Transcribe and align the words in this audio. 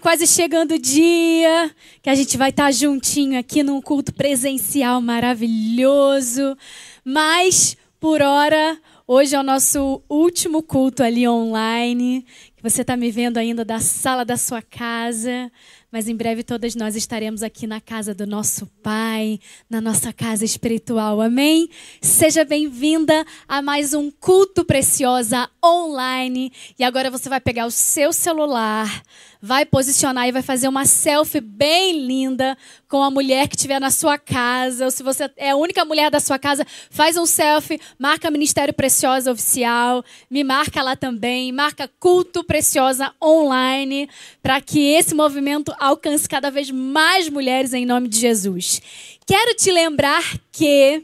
Quase 0.00 0.28
chegando 0.28 0.74
o 0.74 0.78
dia 0.78 1.74
que 2.00 2.08
a 2.08 2.14
gente 2.14 2.36
vai 2.36 2.50
estar 2.50 2.70
juntinho 2.72 3.38
aqui 3.38 3.64
num 3.64 3.80
culto 3.80 4.14
presencial 4.14 5.00
maravilhoso. 5.00 6.56
Mas, 7.04 7.76
por 7.98 8.22
hora, 8.22 8.78
hoje 9.06 9.34
é 9.34 9.40
o 9.40 9.42
nosso 9.42 10.00
último 10.08 10.62
culto 10.62 11.02
ali 11.02 11.26
online. 11.26 12.24
Você 12.62 12.82
está 12.82 12.96
me 12.96 13.10
vendo 13.10 13.38
ainda 13.38 13.64
da 13.64 13.80
sala 13.80 14.24
da 14.24 14.36
sua 14.36 14.62
casa 14.62 15.50
mas 15.90 16.06
em 16.06 16.14
breve 16.14 16.42
todas 16.42 16.74
nós 16.74 16.94
estaremos 16.96 17.42
aqui 17.42 17.66
na 17.66 17.80
casa 17.80 18.14
do 18.14 18.26
nosso 18.26 18.66
Pai, 18.82 19.40
na 19.70 19.80
nossa 19.80 20.12
casa 20.12 20.44
espiritual. 20.44 21.20
Amém? 21.20 21.70
Seja 22.00 22.44
bem-vinda 22.44 23.24
a 23.46 23.62
mais 23.62 23.94
um 23.94 24.10
culto 24.10 24.64
preciosa 24.64 25.48
online. 25.64 26.52
E 26.78 26.84
agora 26.84 27.10
você 27.10 27.28
vai 27.30 27.40
pegar 27.40 27.64
o 27.64 27.70
seu 27.70 28.12
celular, 28.12 29.02
vai 29.40 29.64
posicionar 29.64 30.28
e 30.28 30.32
vai 30.32 30.42
fazer 30.42 30.68
uma 30.68 30.84
selfie 30.84 31.40
bem 31.40 32.04
linda 32.04 32.56
com 32.88 33.02
a 33.02 33.10
mulher 33.10 33.48
que 33.48 33.56
estiver 33.56 33.80
na 33.80 33.90
sua 33.90 34.18
casa. 34.18 34.84
Ou 34.84 34.90
se 34.90 35.02
você 35.02 35.30
é 35.36 35.50
a 35.50 35.56
única 35.56 35.84
mulher 35.84 36.10
da 36.10 36.20
sua 36.20 36.38
casa, 36.38 36.66
faz 36.90 37.16
um 37.16 37.26
selfie, 37.26 37.80
marca 37.98 38.30
Ministério 38.30 38.74
Preciosa 38.74 39.32
Oficial, 39.32 40.04
me 40.30 40.42
marca 40.42 40.82
lá 40.82 40.96
também, 40.96 41.52
marca 41.52 41.88
Culto 42.00 42.42
Preciosa 42.42 43.12
Online, 43.22 44.08
para 44.42 44.60
que 44.60 44.80
esse 44.80 45.14
movimento 45.14 45.74
alcance 45.78 46.28
cada 46.28 46.50
vez 46.50 46.70
mais 46.70 47.28
mulheres 47.28 47.72
em 47.72 47.86
nome 47.86 48.08
de 48.08 48.18
Jesus. 48.18 48.80
Quero 49.26 49.54
te 49.54 49.70
lembrar 49.70 50.22
que 50.50 51.02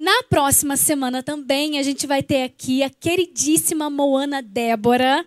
na 0.00 0.22
próxima 0.30 0.78
semana 0.78 1.22
também 1.22 1.78
a 1.78 1.82
gente 1.82 2.06
vai 2.06 2.22
ter 2.22 2.42
aqui 2.42 2.82
a 2.82 2.88
queridíssima 2.88 3.90
Moana 3.90 4.40
Débora. 4.40 5.26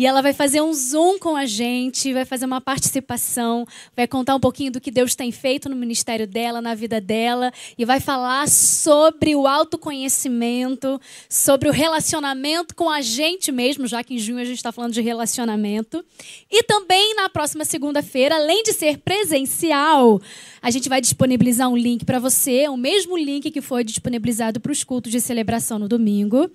E 0.00 0.06
ela 0.06 0.22
vai 0.22 0.32
fazer 0.32 0.62
um 0.62 0.72
zoom 0.72 1.18
com 1.18 1.36
a 1.36 1.44
gente, 1.44 2.14
vai 2.14 2.24
fazer 2.24 2.46
uma 2.46 2.58
participação, 2.58 3.66
vai 3.94 4.06
contar 4.06 4.34
um 4.34 4.40
pouquinho 4.40 4.72
do 4.72 4.80
que 4.80 4.90
Deus 4.90 5.14
tem 5.14 5.30
feito 5.30 5.68
no 5.68 5.76
ministério 5.76 6.26
dela, 6.26 6.62
na 6.62 6.74
vida 6.74 6.98
dela, 6.98 7.52
e 7.76 7.84
vai 7.84 8.00
falar 8.00 8.48
sobre 8.48 9.36
o 9.36 9.46
autoconhecimento, 9.46 10.98
sobre 11.28 11.68
o 11.68 11.70
relacionamento 11.70 12.74
com 12.74 12.88
a 12.88 13.02
gente 13.02 13.52
mesmo, 13.52 13.86
já 13.86 14.02
que 14.02 14.14
em 14.14 14.18
junho 14.18 14.38
a 14.38 14.44
gente 14.46 14.56
está 14.56 14.72
falando 14.72 14.94
de 14.94 15.02
relacionamento. 15.02 16.02
E 16.50 16.62
também 16.62 17.14
na 17.14 17.28
próxima 17.28 17.66
segunda-feira, 17.66 18.36
além 18.36 18.62
de 18.62 18.72
ser 18.72 19.00
presencial, 19.00 20.18
a 20.62 20.70
gente 20.70 20.88
vai 20.88 21.02
disponibilizar 21.02 21.68
um 21.68 21.76
link 21.76 22.06
para 22.06 22.18
você, 22.18 22.66
o 22.70 22.76
mesmo 22.78 23.18
link 23.18 23.50
que 23.50 23.60
foi 23.60 23.84
disponibilizado 23.84 24.60
para 24.60 24.72
os 24.72 24.82
cultos 24.82 25.12
de 25.12 25.20
celebração 25.20 25.78
no 25.78 25.86
domingo. 25.86 26.50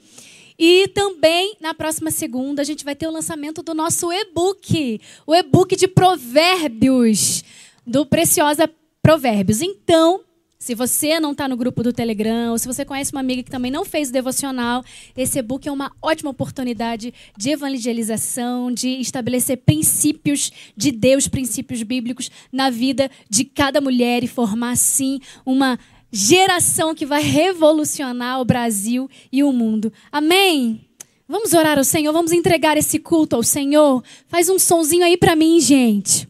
E 0.58 0.88
também, 0.90 1.56
na 1.60 1.74
próxima 1.74 2.12
segunda, 2.12 2.62
a 2.62 2.66
gente 2.66 2.86
vai 2.86 2.96
ter 2.96 3.08
o 3.08 3.12
lançamento 3.12 3.62
do 3.62 3.74
nosso 3.74 4.12
e-book, 4.12 5.02
o 5.28 5.36
e-book 5.36 5.76
de 5.76 5.88
provérbios, 5.88 7.44
do 7.86 8.06
Preciosa 8.06 8.70
Provérbios. 9.02 9.62
Então, 9.62 10.22
se 10.66 10.74
você 10.74 11.20
não 11.20 11.34
está 11.34 11.48
no 11.48 11.56
grupo 11.56 11.84
do 11.84 11.94
Telegram, 11.94 12.52
ou 12.52 12.58
se 12.58 12.66
você 12.66 12.84
conhece 12.84 13.12
uma 13.12 13.20
amiga 13.20 13.44
que 13.44 13.52
também 13.52 13.70
não 13.70 13.86
fez 13.86 14.10
o 14.10 14.12
devocional, 14.12 14.84
esse 15.16 15.38
e-book 15.38 15.68
é 15.68 15.72
uma 15.72 15.92
ótima 16.02 16.32
oportunidade 16.32 17.14
de 17.38 17.52
evangelização, 17.52 18.72
de 18.72 18.90
estabelecer 19.00 19.58
princípios 19.58 20.52
de 20.76 20.92
Deus, 20.92 21.28
princípios 21.28 21.84
bíblicos 21.84 22.32
na 22.52 22.72
vida 22.72 23.12
de 23.30 23.44
cada 23.44 23.80
mulher 23.80 24.24
e 24.24 24.28
formar, 24.28 24.72
assim, 24.72 25.20
uma 25.46 25.78
geração 26.16 26.96
que 26.96 27.06
vai 27.06 27.22
revolucionar 27.22 28.40
o 28.40 28.46
Brasil 28.46 29.10
e 29.30 29.44
o 29.44 29.52
mundo. 29.52 29.92
Amém? 30.10 30.88
Vamos 31.28 31.52
orar 31.52 31.78
ao 31.78 31.84
Senhor, 31.84 32.14
vamos 32.14 32.32
entregar 32.32 32.78
esse 32.78 33.00
culto 33.00 33.36
ao 33.36 33.44
Senhor. 33.44 34.02
Faz 34.30 34.48
um 34.48 34.58
sonzinho 34.58 35.04
aí 35.04 35.18
para 35.18 35.36
mim, 35.36 35.60
gente. 35.60 36.26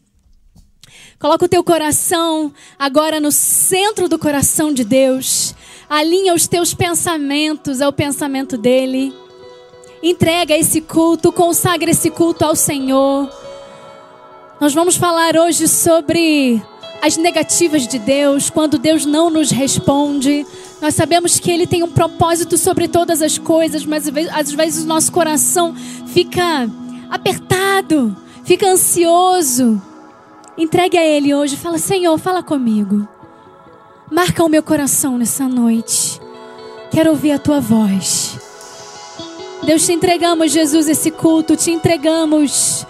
Coloca 1.20 1.44
o 1.44 1.48
teu 1.48 1.62
coração 1.62 2.52
agora 2.76 3.20
no 3.20 3.30
centro 3.30 4.08
do 4.08 4.18
coração 4.18 4.72
de 4.72 4.82
Deus. 4.82 5.54
Alinha 5.88 6.34
os 6.34 6.48
teus 6.48 6.74
pensamentos 6.74 7.80
ao 7.80 7.92
pensamento 7.92 8.58
dele. 8.58 9.14
Entrega 10.02 10.56
esse 10.56 10.80
culto, 10.80 11.30
consagra 11.30 11.92
esse 11.92 12.10
culto 12.10 12.44
ao 12.44 12.56
Senhor. 12.56 13.30
Nós 14.60 14.74
vamos 14.74 14.96
falar 14.96 15.36
hoje 15.36 15.68
sobre 15.68 16.60
as 17.06 17.16
negativas 17.16 17.86
de 17.86 18.00
Deus, 18.00 18.50
quando 18.50 18.78
Deus 18.78 19.06
não 19.06 19.30
nos 19.30 19.52
responde. 19.52 20.44
Nós 20.82 20.92
sabemos 20.96 21.38
que 21.38 21.52
Ele 21.52 21.64
tem 21.64 21.84
um 21.84 21.88
propósito 21.88 22.58
sobre 22.58 22.88
todas 22.88 23.22
as 23.22 23.38
coisas, 23.38 23.86
mas 23.86 24.10
às 24.32 24.50
vezes 24.50 24.84
o 24.84 24.88
nosso 24.88 25.12
coração 25.12 25.72
fica 26.08 26.68
apertado, 27.08 28.16
fica 28.42 28.68
ansioso. 28.68 29.80
Entregue 30.58 30.98
a 30.98 31.06
Ele 31.06 31.32
hoje, 31.32 31.56
fala: 31.56 31.78
Senhor, 31.78 32.18
fala 32.18 32.42
comigo. 32.42 33.06
Marca 34.10 34.42
o 34.42 34.48
meu 34.48 34.62
coração 34.62 35.16
nessa 35.16 35.46
noite. 35.46 36.20
Quero 36.90 37.10
ouvir 37.10 37.30
a 37.30 37.38
tua 37.38 37.60
voz. 37.60 38.36
Deus, 39.62 39.86
te 39.86 39.92
entregamos, 39.92 40.50
Jesus, 40.50 40.88
esse 40.88 41.12
culto, 41.12 41.56
te 41.56 41.70
entregamos 41.70 42.84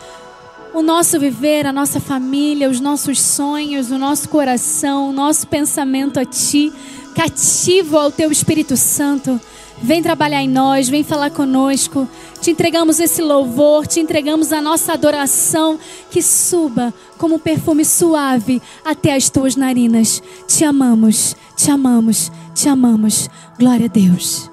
o 0.77 0.83
nosso 0.83 1.19
viver, 1.19 1.67
a 1.67 1.73
nossa 1.73 1.99
família, 1.99 2.69
os 2.69 2.81
nossos 2.81 3.19
sonhos, 3.19 3.91
o 3.91 3.97
nosso 3.97 4.29
coração, 4.29 5.09
o 5.09 5.13
nosso 5.13 5.47
pensamento 5.47 6.21
a 6.21 6.25
Ti, 6.27 6.71
cativo 7.15 7.97
ao 7.97 8.13
Teu 8.13 8.31
Espírito 8.31 8.77
Santo. 8.77 9.41
Vem 9.81 10.03
trabalhar 10.03 10.43
em 10.43 10.49
nós, 10.49 10.87
vem 10.87 11.03
falar 11.03 11.31
conosco. 11.31 12.07
Te 12.43 12.51
entregamos 12.51 13.01
esse 13.01 13.23
louvor, 13.23 13.87
te 13.87 14.01
entregamos 14.01 14.53
a 14.53 14.61
nossa 14.61 14.93
adoração 14.93 15.81
que 16.11 16.21
suba 16.21 16.93
como 17.17 17.37
um 17.37 17.39
perfume 17.39 17.83
suave 17.83 18.61
até 18.85 19.15
as 19.15 19.31
tuas 19.31 19.57
narinas. 19.57 20.23
Te 20.47 20.63
amamos, 20.63 21.35
te 21.57 21.71
amamos, 21.71 22.31
te 22.55 22.69
amamos. 22.69 23.31
Glória 23.59 23.87
a 23.87 23.89
Deus. 23.89 24.51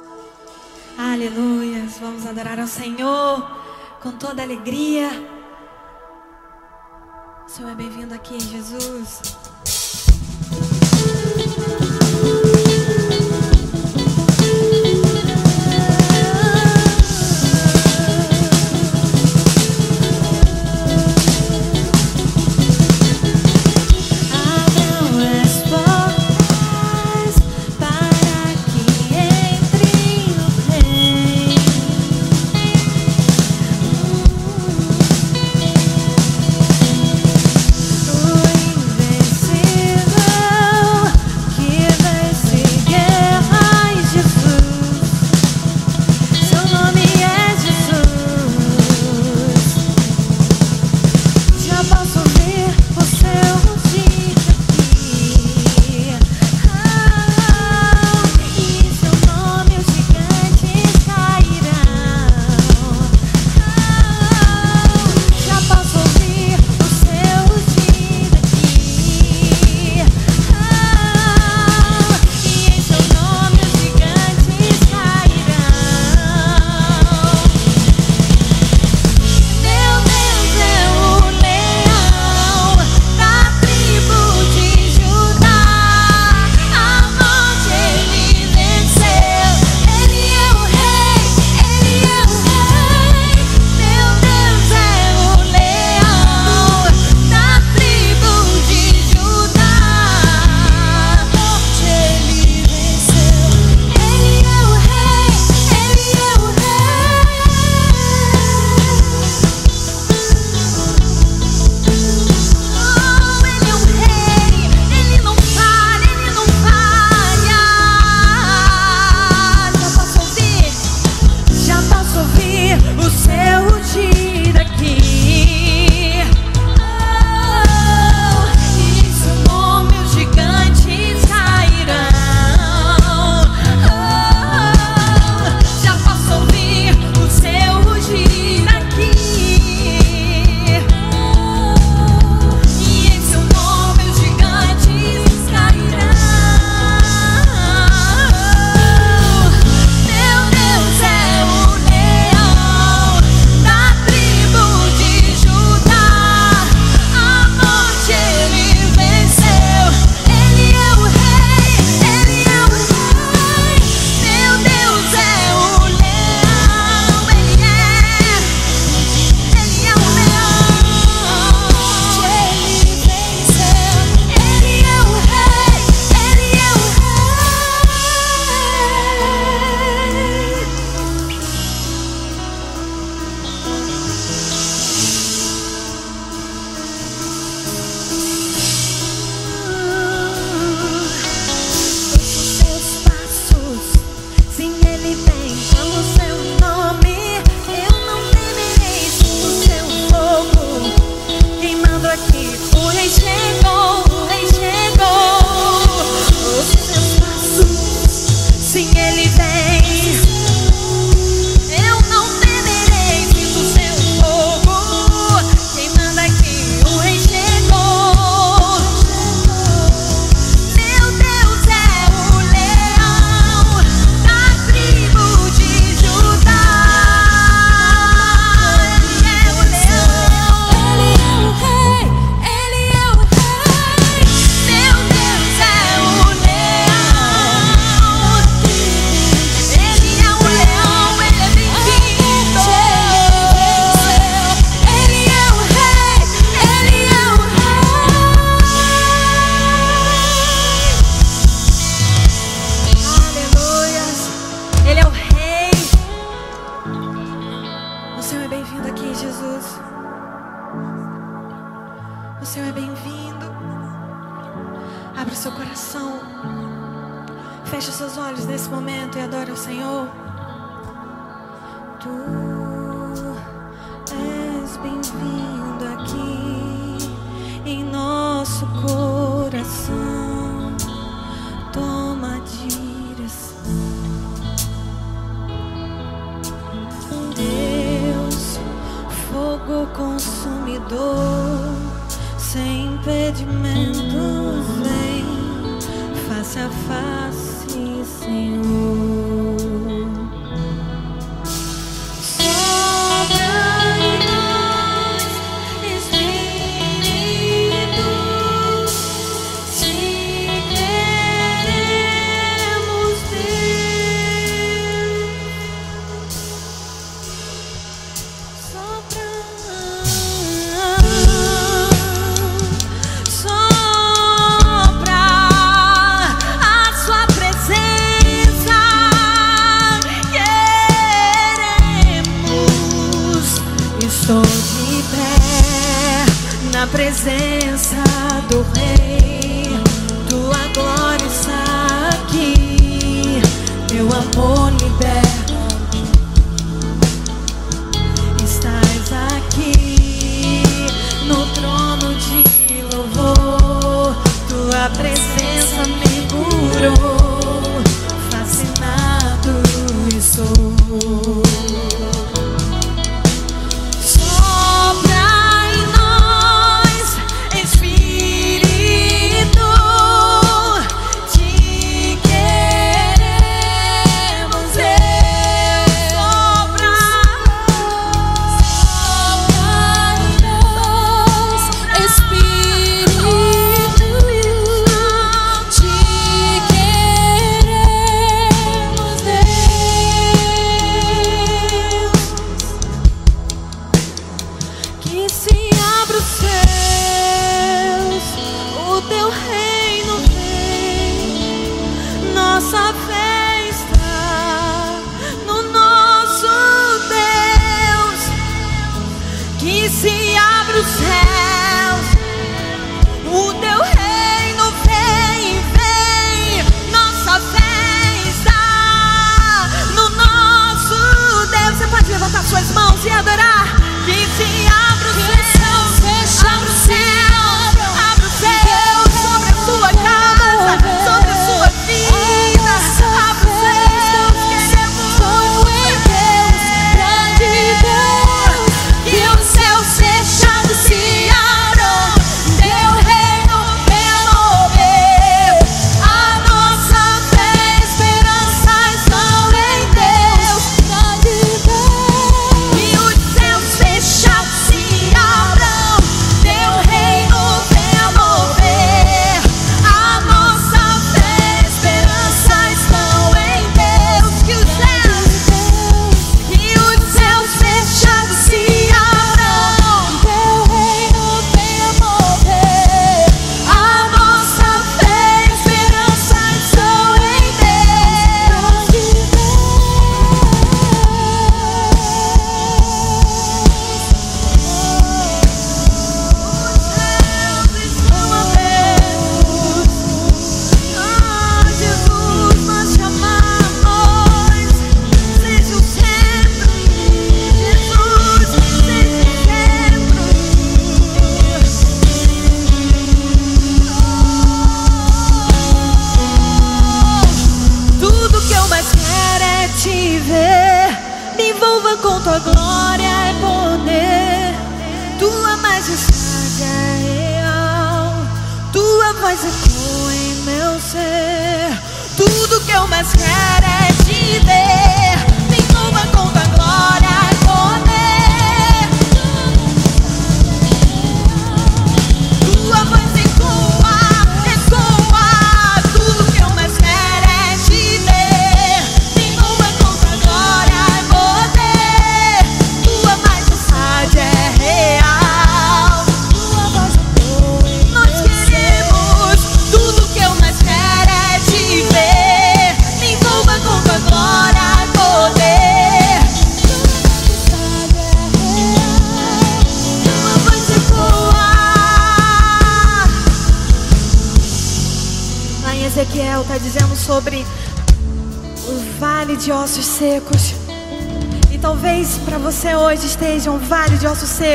Aleluia. 0.98 1.84
Vamos 2.00 2.26
adorar 2.26 2.62
ao 2.62 2.68
Senhor 2.68 3.46
com 4.02 4.12
toda 4.14 4.42
alegria. 4.42 5.33
O 7.46 7.50
Senhor 7.50 7.72
é 7.72 7.76
bem-vindo 7.76 8.14
aqui, 8.14 8.40
Jesus. 8.40 9.43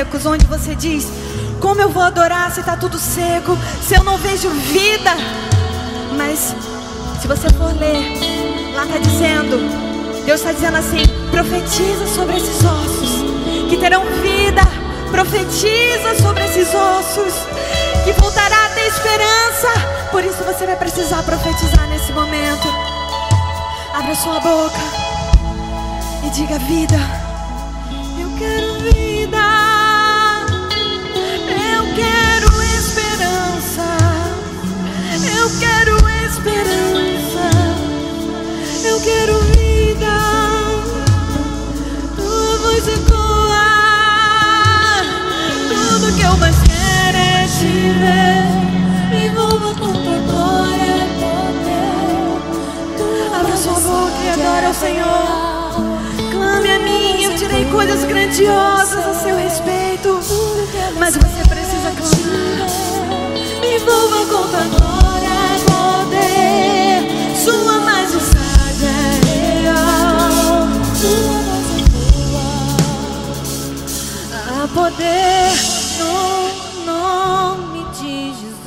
Secos, 0.09 0.27
onde 0.27 0.47
você 0.47 0.75
diz: 0.75 1.07
Como 1.61 1.81
eu 1.81 1.91
vou 1.91 2.03
adorar 2.03 2.51
se 2.53 2.61
está 2.61 2.77
tudo 2.77 2.99
seco, 2.99 3.57
se 3.83 3.95
eu 3.95 4.03
não 4.03 4.17
vejo 4.17 4.49
vida? 4.49 5.11
Mas 6.17 6.55
se 7.21 7.29
você 7.29 7.49
for 7.51 7.73
ler, 7.79 8.73
lá 8.75 8.85
está 8.85 8.99
dizendo: 8.99 9.59
Deus 10.25 10.41
está 10.41 10.53
dizendo 10.53 10.77
assim: 10.79 11.03
profetiza 11.31 12.07
sobre 12.07 12.37
esses 12.37 12.65
ossos 12.65 13.11
que 13.69 13.77
terão 13.77 14.05
vida. 14.23 14.63
Profetiza 15.11 16.23
sobre 16.23 16.45
esses 16.45 16.69
ossos 16.75 17.33
que 18.05 18.13
voltará 18.21 18.67
a 18.67 18.69
ter 18.71 18.87
esperança. 18.89 20.09
Por 20.11 20.23
isso 20.23 20.45
você 20.45 20.67
vai 20.67 20.77
precisar 20.77 21.23
profetizar 21.23 21.89
nesse 21.89 22.13
momento. 22.13 22.69
Abra 23.95 24.15
sua 24.15 24.39
boca 24.39 24.79
e 26.27 26.31
diga 26.31 26.59
vida. 26.59 26.97
Eu 28.21 28.29
quero 28.39 28.75
vida. 28.93 29.58
Coisas 57.79 58.05
grandiosas 58.05 59.07
a 59.07 59.15
seu 59.15 59.37
respeito. 59.37 60.21
Mas 60.99 61.17
você 61.17 61.49
precisa 61.49 61.93
clamar. 61.97 62.67
Me 63.61 63.77
envolva 63.77 64.27
com 64.27 64.49
tua 64.49 64.65
glória 64.77 65.31
poder. 65.67 67.37
Sua 67.37 67.88
poder 74.89 75.53
no 75.99 76.87
nome 76.87 77.85
de 77.93 78.33
Jesus. 78.33 78.65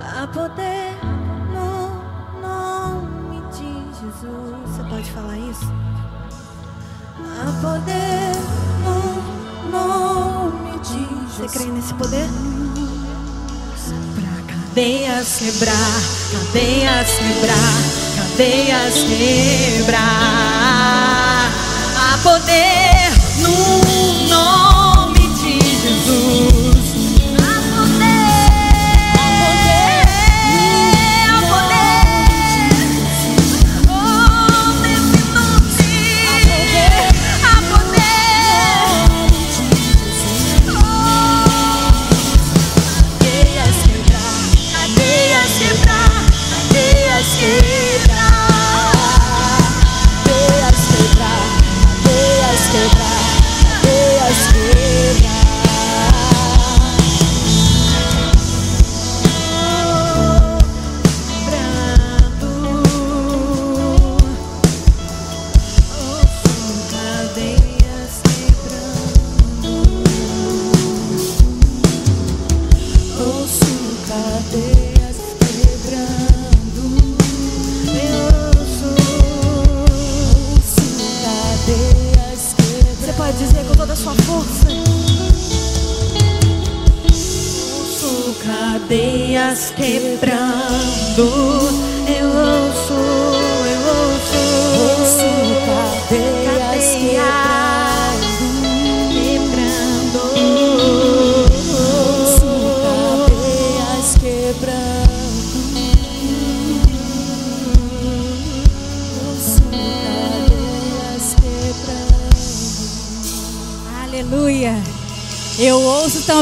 A 0.00 0.26
poder 0.26 0.98
no 1.52 1.70
nome 2.42 3.38
de 3.52 3.70
Jesus. 4.00 4.58
Você 4.66 4.82
pode 4.90 5.08
falar 5.12 5.38
isso? 5.38 5.72
A 7.38 7.46
poder 7.62 8.34
no 8.82 8.98
nome 9.70 10.72
de 10.80 10.98
Jesus. 10.98 11.52
Você 11.52 11.58
crê 11.58 11.66
nesse 11.70 11.94
poder? 11.94 12.28
Pra 14.16 14.42
cadeias 14.52 15.38
quebrar, 15.38 16.02
cadeias 16.32 17.10
quebrar, 17.18 17.74
cadeias 18.16 18.94
quebrar. 18.94 20.12
A 22.14 22.18
poder 22.18 22.91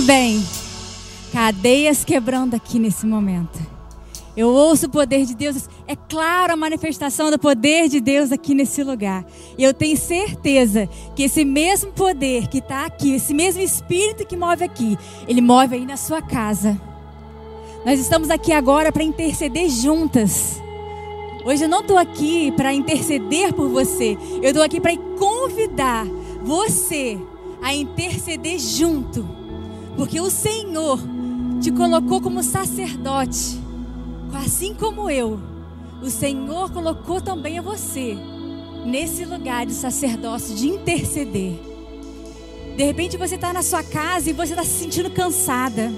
também 0.00 0.42
cadeias 1.30 2.06
quebrando 2.06 2.54
aqui 2.54 2.78
nesse 2.78 3.04
momento. 3.04 3.58
Eu 4.34 4.48
ouço 4.48 4.86
o 4.86 4.88
poder 4.88 5.26
de 5.26 5.34
Deus. 5.34 5.68
É 5.86 5.94
claro 5.94 6.54
a 6.54 6.56
manifestação 6.56 7.30
do 7.30 7.38
poder 7.38 7.86
de 7.86 8.00
Deus 8.00 8.32
aqui 8.32 8.54
nesse 8.54 8.82
lugar. 8.82 9.26
E 9.58 9.62
eu 9.62 9.74
tenho 9.74 9.98
certeza 9.98 10.88
que 11.14 11.24
esse 11.24 11.44
mesmo 11.44 11.92
poder 11.92 12.48
que 12.48 12.58
está 12.58 12.86
aqui, 12.86 13.12
esse 13.14 13.34
mesmo 13.34 13.60
espírito 13.60 14.26
que 14.26 14.38
move 14.38 14.64
aqui, 14.64 14.96
ele 15.28 15.42
move 15.42 15.74
aí 15.74 15.84
na 15.84 15.98
sua 15.98 16.22
casa. 16.22 16.80
Nós 17.84 18.00
estamos 18.00 18.30
aqui 18.30 18.52
agora 18.52 18.90
para 18.90 19.02
interceder 19.02 19.68
juntas. 19.68 20.62
Hoje 21.44 21.64
eu 21.64 21.68
não 21.68 21.80
estou 21.80 21.98
aqui 21.98 22.50
para 22.52 22.72
interceder 22.72 23.52
por 23.52 23.68
você. 23.68 24.16
Eu 24.40 24.48
estou 24.48 24.62
aqui 24.62 24.80
para 24.80 24.96
convidar 25.18 26.06
você 26.42 27.18
a 27.60 27.74
interceder 27.74 28.58
junto. 28.58 29.39
Porque 30.00 30.18
o 30.18 30.30
Senhor 30.30 30.98
te 31.60 31.70
colocou 31.70 32.22
como 32.22 32.42
sacerdote. 32.42 33.60
Assim 34.32 34.72
como 34.72 35.10
eu, 35.10 35.38
o 36.02 36.08
Senhor 36.08 36.70
colocou 36.72 37.20
também 37.20 37.58
a 37.58 37.62
você 37.62 38.16
nesse 38.86 39.26
lugar 39.26 39.66
de 39.66 39.74
sacerdócio, 39.74 40.54
de 40.54 40.68
interceder. 40.68 41.52
De 42.78 42.82
repente 42.82 43.18
você 43.18 43.34
está 43.34 43.52
na 43.52 43.62
sua 43.62 43.82
casa 43.82 44.30
e 44.30 44.32
você 44.32 44.54
está 44.54 44.64
se 44.64 44.70
sentindo 44.70 45.10
cansada. 45.10 45.92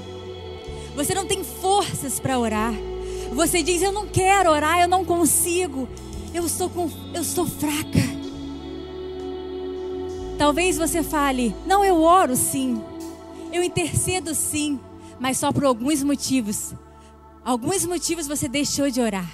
Você 0.96 1.14
não 1.14 1.24
tem 1.24 1.44
forças 1.44 2.18
para 2.18 2.40
orar. 2.40 2.74
Você 3.32 3.62
diz: 3.62 3.82
Eu 3.82 3.92
não 3.92 4.08
quero 4.08 4.50
orar, 4.50 4.80
eu 4.80 4.88
não 4.88 5.04
consigo. 5.04 5.88
Eu 6.34 6.44
estou, 6.44 6.68
com, 6.68 6.90
eu 7.14 7.22
estou 7.22 7.46
fraca. 7.46 8.02
Talvez 10.36 10.76
você 10.76 11.04
fale: 11.04 11.54
Não, 11.64 11.84
eu 11.84 12.02
oro 12.02 12.34
sim. 12.34 12.82
Eu 13.52 13.62
intercedo 13.62 14.34
sim. 14.34 14.80
Mas 15.20 15.38
só 15.38 15.52
por 15.52 15.64
alguns 15.64 16.02
motivos. 16.02 16.74
Alguns 17.44 17.84
motivos 17.84 18.26
você 18.26 18.48
deixou 18.48 18.90
de 18.90 19.00
orar. 19.00 19.30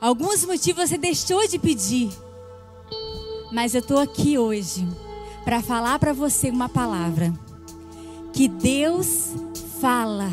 Alguns 0.00 0.44
motivos 0.44 0.88
você 0.88 0.98
deixou 0.98 1.46
de 1.46 1.58
pedir. 1.58 2.10
Mas 3.52 3.74
eu 3.74 3.80
estou 3.80 3.98
aqui 4.00 4.38
hoje 4.38 4.88
para 5.44 5.62
falar 5.62 5.98
para 5.98 6.12
você 6.12 6.50
uma 6.50 6.68
palavra. 6.68 7.32
Que 8.32 8.48
Deus 8.48 9.32
fala. 9.80 10.28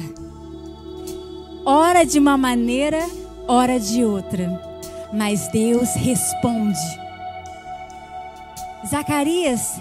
Ora 1.66 2.04
de 2.04 2.18
uma 2.18 2.38
maneira, 2.38 3.06
ora 3.48 3.80
de 3.80 4.04
outra. 4.04 4.50
Mas 5.14 5.48
Deus 5.52 5.94
responde. 5.96 6.80
Zacarias 8.88 9.80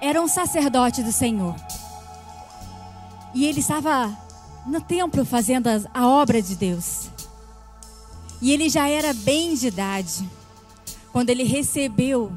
era 0.00 0.20
um 0.22 0.28
sacerdote 0.28 1.02
do 1.02 1.12
Senhor. 1.12 1.54
E 3.34 3.46
ele 3.46 3.60
estava 3.60 4.16
no 4.66 4.80
templo 4.80 5.24
fazendo 5.24 5.68
a 5.92 6.06
obra 6.06 6.40
de 6.40 6.54
Deus. 6.54 7.08
E 8.40 8.52
ele 8.52 8.68
já 8.68 8.88
era 8.88 9.12
bem 9.12 9.54
de 9.54 9.68
idade 9.68 10.28
quando 11.12 11.30
ele 11.30 11.44
recebeu 11.44 12.32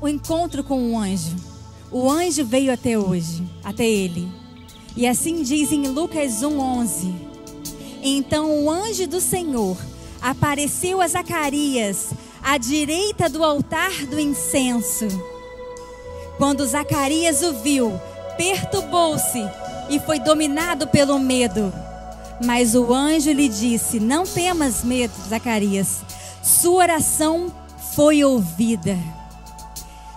o 0.00 0.08
encontro 0.08 0.64
com 0.64 0.92
o 0.92 0.98
anjo. 0.98 1.36
O 1.90 2.10
anjo 2.10 2.44
veio 2.44 2.72
até 2.72 2.98
hoje, 2.98 3.46
até 3.62 3.86
ele. 3.86 4.28
E 4.96 5.06
assim 5.06 5.42
diz 5.42 5.70
em 5.70 5.88
Lucas 5.88 6.42
1:11. 6.42 7.14
Então 8.02 8.64
o 8.64 8.70
anjo 8.70 9.06
do 9.06 9.20
Senhor 9.20 9.76
apareceu 10.20 11.00
a 11.00 11.08
Zacarias 11.08 12.10
à 12.42 12.56
direita 12.56 13.28
do 13.28 13.44
altar 13.44 14.06
do 14.06 14.18
incenso. 14.18 15.06
Quando 16.38 16.66
Zacarias 16.66 17.42
o 17.42 17.52
viu, 17.54 18.00
perturbou-se 18.36 19.42
e 19.88 19.98
foi 20.00 20.18
dominado 20.18 20.86
pelo 20.86 21.18
medo. 21.18 21.72
Mas 22.44 22.74
o 22.74 22.92
anjo 22.92 23.32
lhe 23.32 23.48
disse: 23.48 23.98
Não 23.98 24.24
temas 24.24 24.84
medo, 24.84 25.14
Zacarias. 25.28 26.00
Sua 26.42 26.74
oração 26.74 27.52
foi 27.94 28.22
ouvida. 28.22 28.96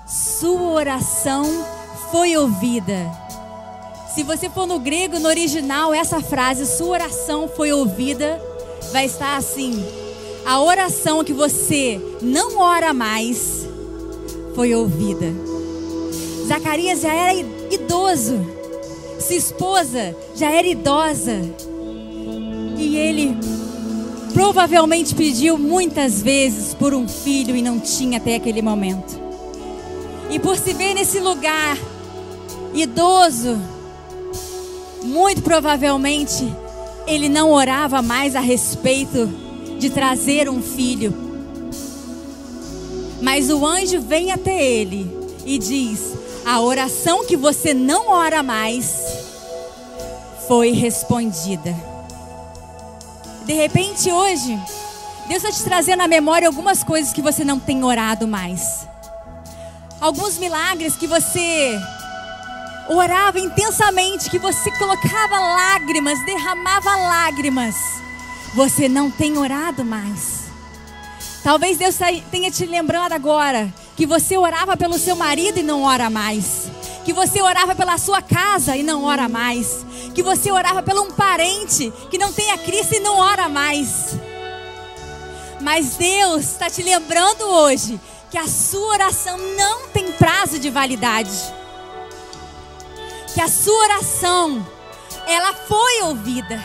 Sua 0.06 0.62
oração 0.62 1.46
foi 2.12 2.36
ouvida. 2.36 3.10
Se 4.14 4.24
você 4.24 4.50
for 4.50 4.66
no 4.66 4.80
grego, 4.80 5.20
no 5.20 5.30
original, 5.30 5.94
essa 5.94 6.20
frase, 6.20 6.66
sua 6.66 6.88
oração 6.88 7.48
foi 7.48 7.72
ouvida, 7.72 8.42
vai 8.92 9.06
estar 9.06 9.38
assim: 9.38 9.84
a 10.46 10.62
oração 10.62 11.24
que 11.24 11.32
você 11.34 12.02
não 12.22 12.60
ora 12.60 12.94
mais 12.94 13.68
foi 14.56 14.74
ouvida. 14.74 15.28
Zacarias 16.48 17.02
já 17.02 17.14
era 17.14 17.34
idoso, 17.70 18.40
sua 19.20 19.36
esposa 19.36 20.16
já 20.36 20.52
era 20.52 20.68
idosa, 20.68 21.42
e 22.78 22.98
ele 22.98 23.38
provavelmente 24.34 25.14
pediu 25.14 25.58
muitas 25.58 26.22
vezes 26.22 26.74
por 26.74 26.94
um 26.94 27.08
filho 27.08 27.56
e 27.56 27.62
não 27.62 27.80
tinha 27.80 28.18
até 28.18 28.36
aquele 28.36 28.62
momento. 28.62 29.20
E 30.30 30.40
por 30.40 30.58
se 30.58 30.74
ver 30.74 30.94
nesse 30.94 31.20
lugar 31.20 31.78
idoso, 32.74 33.60
muito 35.04 35.42
provavelmente 35.42 36.48
ele 37.08 37.28
não 37.28 37.52
orava 37.52 38.02
mais 38.02 38.36
a 38.36 38.40
respeito 38.40 39.28
de 39.80 39.90
trazer 39.90 40.48
um 40.50 40.62
filho. 40.62 41.14
Mas 43.22 43.50
o 43.50 43.66
anjo 43.66 44.00
vem 44.00 44.32
até 44.32 44.64
ele 44.64 45.10
e 45.46 45.58
diz: 45.58 46.14
A 46.45 46.62
oração 46.62 47.25
que 47.25 47.38
você 47.38 47.73
não 47.73 48.10
ora 48.10 48.41
mais 48.41 48.91
foi 50.47 50.71
respondida. 50.71 51.75
De 53.45 53.54
repente, 53.54 54.12
hoje, 54.12 54.60
Deus 55.28 55.43
está 55.43 55.52
te 55.52 55.63
trazendo 55.63 56.02
à 56.02 56.08
memória 56.08 56.47
algumas 56.47 56.84
coisas 56.84 57.13
que 57.13 57.21
você 57.21 57.43
não 57.43 57.60
tem 57.60 57.84
orado 57.84 58.28
mais. 58.28 58.88
Alguns 60.02 60.38
milagres 60.38 60.95
que 60.95 61.08
você 61.08 61.80
orava 62.89 63.39
intensamente, 63.39 64.30
que 64.30 64.39
você 64.39 64.71
colocava 64.71 65.39
lágrimas, 65.39 66.23
derramava 66.25 66.95
lágrimas, 66.95 67.75
você 68.56 68.89
não 68.89 69.12
tem 69.12 69.38
orado 69.38 69.86
mais. 69.86 70.39
Talvez 71.43 71.78
Deus 71.78 71.95
tenha 72.32 72.49
te 72.49 72.65
lembrado 72.65 73.13
agora 73.13 73.71
que 74.00 74.06
você 74.06 74.38
orava 74.38 74.78
pelo 74.78 74.98
seu 74.98 75.14
marido 75.14 75.60
e 75.60 75.62
não 75.62 75.84
ora 75.84 76.10
mais. 76.10 76.72
Que 77.04 77.12
você 77.12 77.42
orava 77.42 77.76
pela 77.76 77.98
sua 77.98 78.22
casa 78.22 78.78
e 78.78 78.82
não 78.82 79.04
ora 79.04 79.28
mais. 79.28 79.86
Que 80.16 80.24
você 80.24 80.50
orava 80.50 80.82
pelo 80.82 81.02
um 81.02 81.12
parente 81.12 81.92
que 82.10 82.18
não 82.18 82.32
tem 82.32 82.50
a 82.52 82.58
Cristo 82.58 82.96
e 82.96 83.02
não 83.02 83.18
ora 83.18 83.50
mais. 83.50 84.16
Mas 85.60 85.98
Deus 85.98 86.46
está 86.46 86.70
te 86.70 86.82
lembrando 86.82 87.42
hoje 87.42 88.00
que 88.32 88.38
a 88.38 88.48
sua 88.48 88.88
oração 88.88 89.38
não 89.58 89.90
tem 89.90 90.14
prazo 90.14 90.58
de 90.60 90.70
validade 90.70 91.30
que 93.34 93.42
a 93.42 93.50
sua 93.50 93.78
oração 93.84 94.66
ela 95.28 95.54
foi 95.54 96.04
ouvida. 96.04 96.64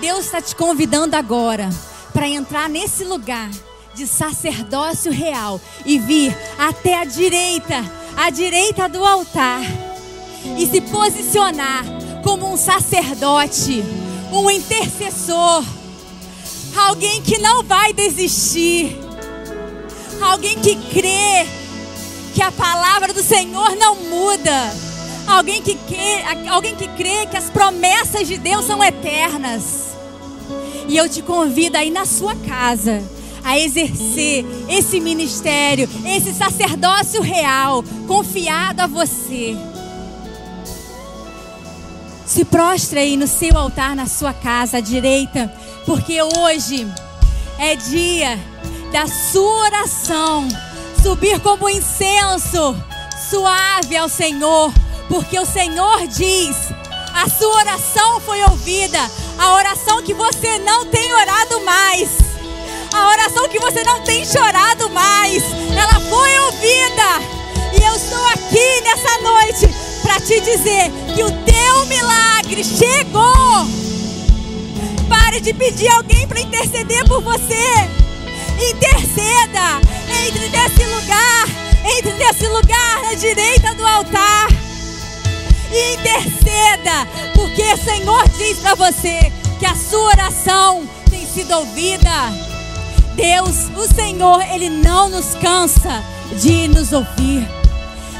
Deus 0.00 0.24
está 0.24 0.40
te 0.40 0.56
convidando 0.56 1.14
agora 1.14 1.68
para 2.14 2.26
entrar 2.26 2.68
nesse 2.68 3.04
lugar 3.04 3.50
de 3.94 4.06
sacerdócio 4.06 5.12
real 5.12 5.60
e 5.84 5.98
vir 5.98 6.36
até 6.58 6.98
a 6.98 7.04
direita, 7.04 7.84
a 8.16 8.30
direita 8.30 8.88
do 8.88 9.04
altar 9.04 9.62
e 10.56 10.66
se 10.66 10.80
posicionar 10.80 11.84
como 12.22 12.52
um 12.52 12.56
sacerdote, 12.56 13.84
um 14.32 14.50
intercessor, 14.50 15.64
alguém 16.76 17.20
que 17.22 17.38
não 17.38 17.62
vai 17.62 17.92
desistir, 17.92 18.96
alguém 20.20 20.58
que 20.58 20.76
crê 20.76 21.46
que 22.34 22.42
a 22.42 22.50
palavra 22.50 23.12
do 23.12 23.22
Senhor 23.22 23.76
não 23.76 23.94
muda. 23.96 24.92
Alguém 25.24 25.62
que, 25.62 25.76
crê, 25.76 26.48
alguém 26.50 26.74
que 26.74 26.88
crê 26.88 27.26
que 27.26 27.36
as 27.36 27.48
promessas 27.48 28.26
de 28.26 28.36
Deus 28.38 28.66
são 28.66 28.82
eternas. 28.82 29.92
E 30.88 30.96
eu 30.96 31.08
te 31.08 31.22
convido 31.22 31.76
aí 31.76 31.90
na 31.90 32.04
sua 32.04 32.34
casa 32.34 33.02
a 33.44 33.58
exercer 33.58 34.44
esse 34.68 35.00
ministério, 35.00 35.88
esse 36.06 36.32
sacerdócio 36.32 37.20
real, 37.20 37.84
confiado 38.06 38.80
a 38.80 38.86
você. 38.86 39.56
Se 42.26 42.44
prostre 42.44 43.00
aí 43.00 43.16
no 43.16 43.26
seu 43.26 43.56
altar, 43.58 43.94
na 43.94 44.06
sua 44.06 44.32
casa 44.32 44.78
à 44.78 44.80
direita, 44.80 45.52
porque 45.84 46.22
hoje 46.22 46.86
é 47.58 47.76
dia 47.76 48.38
da 48.92 49.06
sua 49.06 49.64
oração 49.64 50.48
subir 51.02 51.40
como 51.40 51.68
incenso 51.68 52.76
suave 53.28 53.96
ao 53.96 54.08
Senhor, 54.08 54.72
porque 55.08 55.38
o 55.38 55.46
Senhor 55.46 56.06
diz: 56.06 56.56
a 57.14 57.28
sua 57.28 57.56
oração 57.56 58.20
foi 58.20 58.42
ouvida, 58.44 58.98
a 59.38 59.54
oração 59.54 60.02
que 60.02 60.14
você 60.14 60.58
não 60.58 60.86
tem 60.86 61.12
orado 61.12 61.64
mais, 61.64 62.18
a 62.92 63.08
oração 63.08 63.48
que 63.48 63.58
você 63.58 63.82
não 63.84 64.02
tem 64.02 64.24
chorado 64.24 64.90
mais, 64.90 65.42
ela 65.76 66.00
foi 66.00 66.38
ouvida. 66.40 67.42
E 67.72 67.82
eu 67.82 67.94
estou 67.96 68.24
aqui 68.26 68.80
nessa 68.82 69.18
noite 69.22 69.68
para 70.02 70.20
te 70.20 70.40
dizer 70.40 70.90
que 71.14 71.22
o 71.22 71.30
teu 71.30 71.86
milagre 71.86 72.62
chegou. 72.62 73.66
Pare 75.08 75.40
de 75.40 75.54
pedir 75.54 75.88
alguém 75.88 76.26
para 76.28 76.40
interceder 76.40 77.04
por 77.06 77.22
você. 77.22 77.88
Interceda. 78.60 79.80
Entre 80.26 80.48
nesse 80.48 80.84
lugar. 80.84 81.46
Entre 81.96 82.12
nesse 82.12 82.46
lugar 82.48 83.02
na 83.02 83.14
direita 83.14 83.74
do 83.74 83.86
altar. 83.86 84.48
E 85.70 85.94
interceda. 85.94 87.08
Porque 87.34 87.62
o 87.62 87.78
Senhor 87.78 88.28
diz 88.36 88.58
para 88.58 88.74
você 88.74 89.32
que 89.58 89.64
a 89.64 89.74
sua 89.74 90.10
oração 90.10 90.86
tem 91.08 91.26
sido 91.26 91.54
ouvida. 91.54 92.51
Deus, 93.14 93.70
o 93.76 93.94
Senhor, 93.94 94.42
Ele 94.52 94.68
não 94.68 95.08
nos 95.08 95.34
cansa 95.34 96.02
de 96.40 96.68
nos 96.68 96.92
ouvir. 96.92 97.48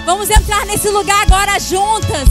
Vamos 0.04 0.30
entrar 0.30 0.66
nesse 0.66 0.88
lugar 0.88 1.22
agora 1.22 1.58
juntas. 1.58 2.28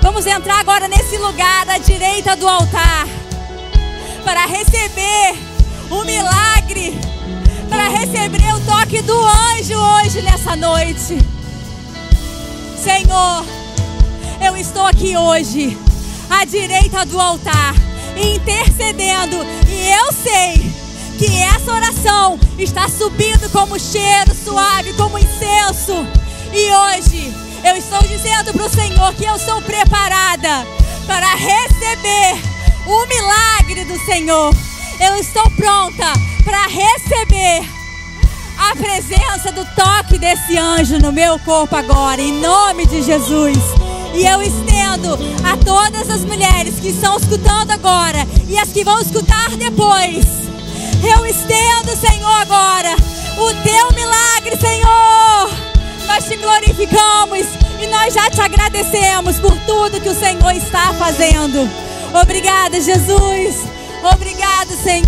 Vamos 0.00 0.26
entrar 0.26 0.60
agora 0.60 0.88
nesse 0.88 1.16
lugar 1.18 1.68
à 1.68 1.78
direita 1.78 2.36
do 2.36 2.48
altar 2.48 3.06
para 4.24 4.46
receber 4.46 5.36
o 5.90 6.04
milagre 6.04 6.98
para 7.68 7.88
receber 7.88 8.54
o 8.54 8.60
toque 8.60 9.02
do 9.02 9.18
anjo 9.18 9.74
hoje 9.74 10.22
nessa 10.22 10.56
noite. 10.56 11.18
Senhor, 12.82 13.44
eu 14.44 14.56
estou 14.56 14.86
aqui 14.86 15.16
hoje, 15.16 15.76
à 16.30 16.44
direita 16.44 17.04
do 17.04 17.20
altar, 17.20 17.74
intercedendo, 18.16 19.44
e 19.68 19.90
eu 19.90 20.12
sei 20.12 20.85
que 21.16 21.42
essa 21.42 21.72
oração 21.72 22.38
está 22.58 22.88
subindo 22.88 23.48
como 23.50 23.78
cheiro 23.78 24.34
suave, 24.44 24.92
como 24.94 25.18
incenso. 25.18 26.06
E 26.52 26.70
hoje 26.72 27.34
eu 27.64 27.76
estou 27.76 28.02
dizendo 28.02 28.52
para 28.52 28.66
o 28.66 28.70
Senhor 28.70 29.14
que 29.14 29.24
eu 29.24 29.38
sou 29.38 29.60
preparada 29.62 30.66
para 31.06 31.34
receber 31.34 32.38
o 32.86 33.06
milagre 33.06 33.84
do 33.84 33.98
Senhor. 34.04 34.54
Eu 35.00 35.16
estou 35.16 35.50
pronta 35.52 36.12
para 36.44 36.66
receber 36.66 37.66
a 38.58 38.76
presença 38.76 39.52
do 39.52 39.64
toque 39.74 40.18
desse 40.18 40.56
anjo 40.58 40.98
no 40.98 41.12
meu 41.12 41.38
corpo 41.40 41.76
agora, 41.76 42.20
em 42.20 42.40
nome 42.40 42.86
de 42.86 43.02
Jesus. 43.02 43.58
E 44.14 44.26
eu 44.26 44.42
estendo 44.42 45.18
a 45.44 45.56
todas 45.64 46.08
as 46.10 46.24
mulheres 46.24 46.76
que 46.80 46.88
estão 46.88 47.16
escutando 47.16 47.70
agora 47.70 48.26
e 48.48 48.58
as 48.58 48.70
que 48.70 48.84
vão 48.84 48.98
escutar 49.00 49.50
depois. 49.56 50.45
Eu 51.02 51.26
estendo, 51.26 51.96
Senhor, 51.96 52.30
agora 52.30 52.96
o 53.36 53.54
teu 53.62 53.92
milagre, 53.92 54.56
Senhor. 54.56 55.50
Nós 56.06 56.24
te 56.24 56.36
glorificamos 56.36 57.46
e 57.80 57.86
nós 57.88 58.14
já 58.14 58.30
te 58.30 58.40
agradecemos 58.40 59.38
por 59.38 59.56
tudo 59.66 60.00
que 60.00 60.08
o 60.08 60.14
Senhor 60.14 60.52
está 60.52 60.92
fazendo. 60.94 61.68
Obrigada, 62.14 62.80
Jesus. 62.80 63.64
Obrigado, 64.02 64.70
Senhor. 64.82 65.06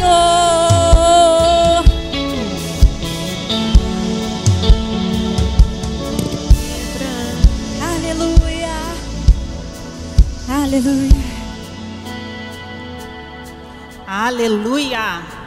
Aleluia. 7.81 8.68
Aleluia. 10.48 11.29
Aleluia! 14.07 15.38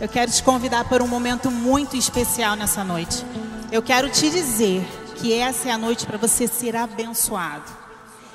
Eu 0.00 0.08
quero 0.08 0.30
te 0.30 0.42
convidar 0.42 0.88
para 0.88 1.04
um 1.04 1.08
momento 1.08 1.52
muito 1.52 1.96
especial 1.96 2.56
nessa 2.56 2.82
noite. 2.82 3.24
Eu 3.70 3.80
quero 3.80 4.10
te 4.10 4.28
dizer 4.28 4.84
que 5.16 5.32
essa 5.32 5.68
é 5.68 5.72
a 5.72 5.78
noite 5.78 6.04
para 6.04 6.18
você 6.18 6.48
ser 6.48 6.74
abençoado. 6.74 7.70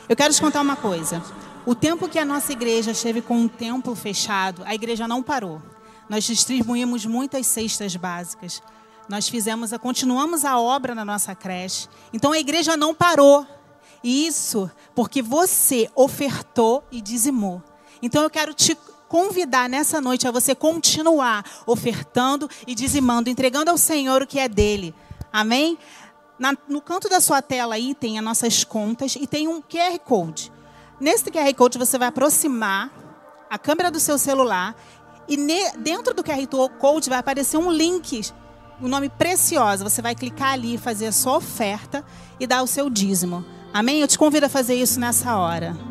Eu 0.08 0.15
quero 0.15 0.34
te 0.34 0.39
contar 0.39 0.62
uma 0.62 0.78
coisa. 0.78 1.22
O 1.65 1.76
tempo 1.76 2.08
que 2.08 2.17
a 2.17 2.24
nossa 2.24 2.54
igreja 2.54 2.91
esteve 2.91 3.22
com 3.22 3.43
o 3.43 3.50
templo 3.50 3.93
fechado, 3.93 4.63
a 4.65 4.74
igreja 4.74 5.06
não 5.06 5.22
parou. 5.22 5.62
Nós 6.08 6.24
distribuímos 6.24 7.06
muitas 7.06 7.45
cestas 7.45 7.93
básicas. 7.98 8.63
Nós 9.10 9.28
fizemos, 9.28 9.74
a, 9.74 9.78
continuamos 9.78 10.45
a 10.45 10.58
obra 10.58 10.95
na 10.95 11.04
nossa 11.04 11.36
creche. 11.36 11.89
Então 12.13 12.32
a 12.32 12.39
igreja 12.39 12.78
não 12.78 12.95
parou. 12.95 13.45
E 14.02 14.26
isso 14.26 14.72
porque 14.95 15.22
você 15.22 15.91
ofertou 15.93 16.86
e 16.89 17.02
dizimou. 17.02 17.62
Então 18.02 18.24
eu 18.24 18.30
quero 18.30 18.54
te 18.54 18.78
convidar 19.10 19.67
nessa 19.67 20.00
noite 20.00 20.28
a 20.28 20.32
você 20.32 20.54
continuar 20.54 21.43
ofertando 21.65 22.48
e 22.65 22.76
dizimando, 22.76 23.30
entregando 23.30 23.72
ao 23.72 23.78
Senhor 23.78 24.22
o 24.22 24.28
que 24.28 24.39
é 24.39 24.48
dele. 24.48 24.93
Amém? 25.34 25.78
Na, 26.38 26.56
no 26.69 26.80
canto 26.80 27.10
da 27.10 27.19
sua 27.19 27.41
tela 27.41 27.76
aí 27.76 27.93
tem 27.93 28.17
as 28.17 28.24
nossas 28.24 28.63
contas 28.63 29.15
e 29.15 29.28
tem 29.28 29.48
um 29.48 29.62
QR 29.62 30.00
Code. 30.00 30.52
Nesse 31.02 31.30
QR 31.30 31.54
Code 31.56 31.78
você 31.78 31.98
vai 31.98 32.08
aproximar 32.08 32.91
a 33.50 33.58
câmera 33.58 33.89
do 33.89 34.00
seu 34.00 34.17
celular 34.17 34.76
e 35.28 35.36
ne, 35.36 35.72
dentro 35.78 36.13
do 36.13 36.24
QR 36.24 36.48
Code 36.80 37.10
vai 37.10 37.19
aparecer 37.19 37.58
um 37.58 37.72
link, 37.72 38.22
um 38.80 38.88
nome 38.88 39.10
Preciosa. 39.10 39.84
Você 39.84 40.02
vai 40.02 40.13
clicar 40.13 40.54
ali, 40.54 40.78
fazer 40.78 41.08
a 41.08 41.12
sua 41.12 41.38
oferta 41.38 42.06
e 42.39 42.45
dar 42.45 42.62
o 42.62 42.67
seu 42.67 42.89
dízimo. 42.89 43.43
Amém? 43.74 44.02
Eu 44.02 44.08
te 44.08 44.17
convido 44.17 44.45
a 44.45 44.50
fazer 44.50 44.76
isso 44.76 45.00
nessa 45.00 45.36
hora. 45.36 45.88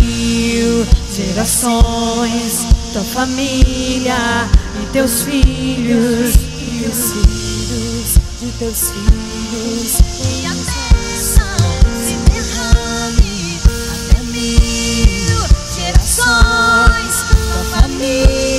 Mil 0.00 0.86
gerações, 1.14 2.66
tua 2.92 3.02
família 3.02 4.16
e 4.82 4.86
teus 4.92 5.22
filhos 5.22 6.34
e 6.34 6.86
os 6.86 7.12
filhos 7.12 8.14
de 8.40 8.50
teus 8.58 8.90
filhos. 8.90 10.00
E 10.20 10.46
a 10.46 10.54
bênção 10.54 11.56
se 12.04 12.14
derrame 12.30 13.60
até 13.92 14.22
mil 14.24 15.40
gerações. 15.74 17.14
Tua 17.28 17.80
família 17.80 18.51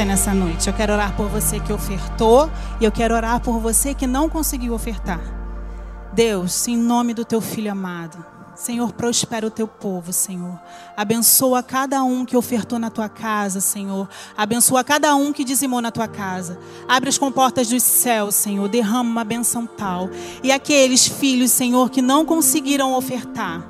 você 0.00 0.04
nessa 0.04 0.32
noite. 0.32 0.66
Eu 0.66 0.72
quero 0.72 0.94
orar 0.94 1.14
por 1.14 1.28
você 1.28 1.60
que 1.60 1.72
ofertou 1.72 2.50
e 2.80 2.84
eu 2.84 2.92
quero 2.92 3.14
orar 3.14 3.40
por 3.40 3.58
você 3.58 3.92
que 3.92 4.06
não 4.06 4.30
conseguiu 4.30 4.72
ofertar. 4.72 5.20
Deus, 6.12 6.66
em 6.68 6.76
nome 6.76 7.12
do 7.12 7.24
teu 7.24 7.40
filho 7.40 7.70
amado, 7.70 8.24
Senhor, 8.54 8.92
prospera 8.92 9.46
o 9.46 9.50
teu 9.50 9.68
povo, 9.68 10.10
Senhor. 10.12 10.58
Abençoa 10.96 11.62
cada 11.62 12.02
um 12.02 12.24
que 12.24 12.36
ofertou 12.36 12.78
na 12.78 12.88
tua 12.88 13.10
casa, 13.10 13.60
Senhor. 13.60 14.08
Abençoa 14.36 14.82
cada 14.82 15.14
um 15.14 15.34
que 15.34 15.44
dizimou 15.44 15.82
na 15.82 15.90
tua 15.90 16.08
casa. 16.08 16.58
Abre 16.88 17.10
as 17.10 17.18
comportas 17.18 17.68
dos 17.68 17.82
céus, 17.82 18.34
Senhor. 18.34 18.68
Derrama 18.68 19.10
uma 19.10 19.24
benção 19.24 19.66
tal. 19.66 20.08
E 20.42 20.50
aqueles 20.50 21.06
filhos, 21.06 21.50
Senhor, 21.50 21.90
que 21.90 22.00
não 22.00 22.24
conseguiram 22.24 22.94
ofertar. 22.94 23.66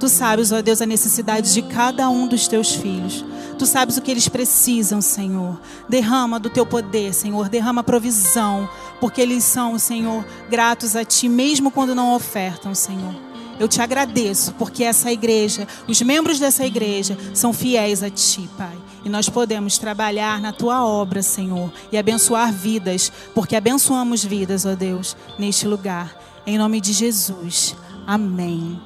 Tu 0.00 0.08
sabes, 0.08 0.52
ó 0.52 0.62
Deus, 0.62 0.80
a 0.80 0.86
necessidade 0.86 1.52
de 1.52 1.62
cada 1.62 2.08
um 2.08 2.26
dos 2.26 2.48
teus 2.48 2.74
filhos. 2.74 3.24
Tu 3.58 3.64
sabes 3.64 3.96
o 3.96 4.02
que 4.02 4.10
eles 4.10 4.28
precisam, 4.28 5.00
Senhor. 5.00 5.58
Derrama 5.88 6.38
do 6.38 6.50
teu 6.50 6.66
poder, 6.66 7.14
Senhor. 7.14 7.48
Derrama 7.48 7.82
provisão, 7.82 8.68
porque 9.00 9.20
eles 9.20 9.44
são, 9.44 9.78
Senhor, 9.78 10.24
gratos 10.50 10.94
a 10.94 11.04
ti, 11.04 11.28
mesmo 11.28 11.70
quando 11.70 11.94
não 11.94 12.14
ofertam, 12.14 12.74
Senhor. 12.74 13.14
Eu 13.58 13.66
te 13.66 13.80
agradeço, 13.80 14.52
porque 14.58 14.84
essa 14.84 15.10
igreja, 15.10 15.66
os 15.88 16.00
membros 16.02 16.38
dessa 16.38 16.66
igreja, 16.66 17.16
são 17.32 17.52
fiéis 17.52 18.02
a 18.02 18.10
ti, 18.10 18.48
Pai. 18.56 18.76
E 19.02 19.08
nós 19.08 19.28
podemos 19.28 19.78
trabalhar 19.78 20.40
na 20.40 20.52
tua 20.52 20.84
obra, 20.84 21.22
Senhor, 21.22 21.72
e 21.90 21.96
abençoar 21.96 22.52
vidas, 22.52 23.10
porque 23.34 23.56
abençoamos 23.56 24.22
vidas, 24.22 24.66
ó 24.66 24.74
Deus, 24.74 25.16
neste 25.38 25.66
lugar. 25.66 26.14
Em 26.46 26.58
nome 26.58 26.80
de 26.80 26.92
Jesus. 26.92 27.74
Amém. 28.06 28.78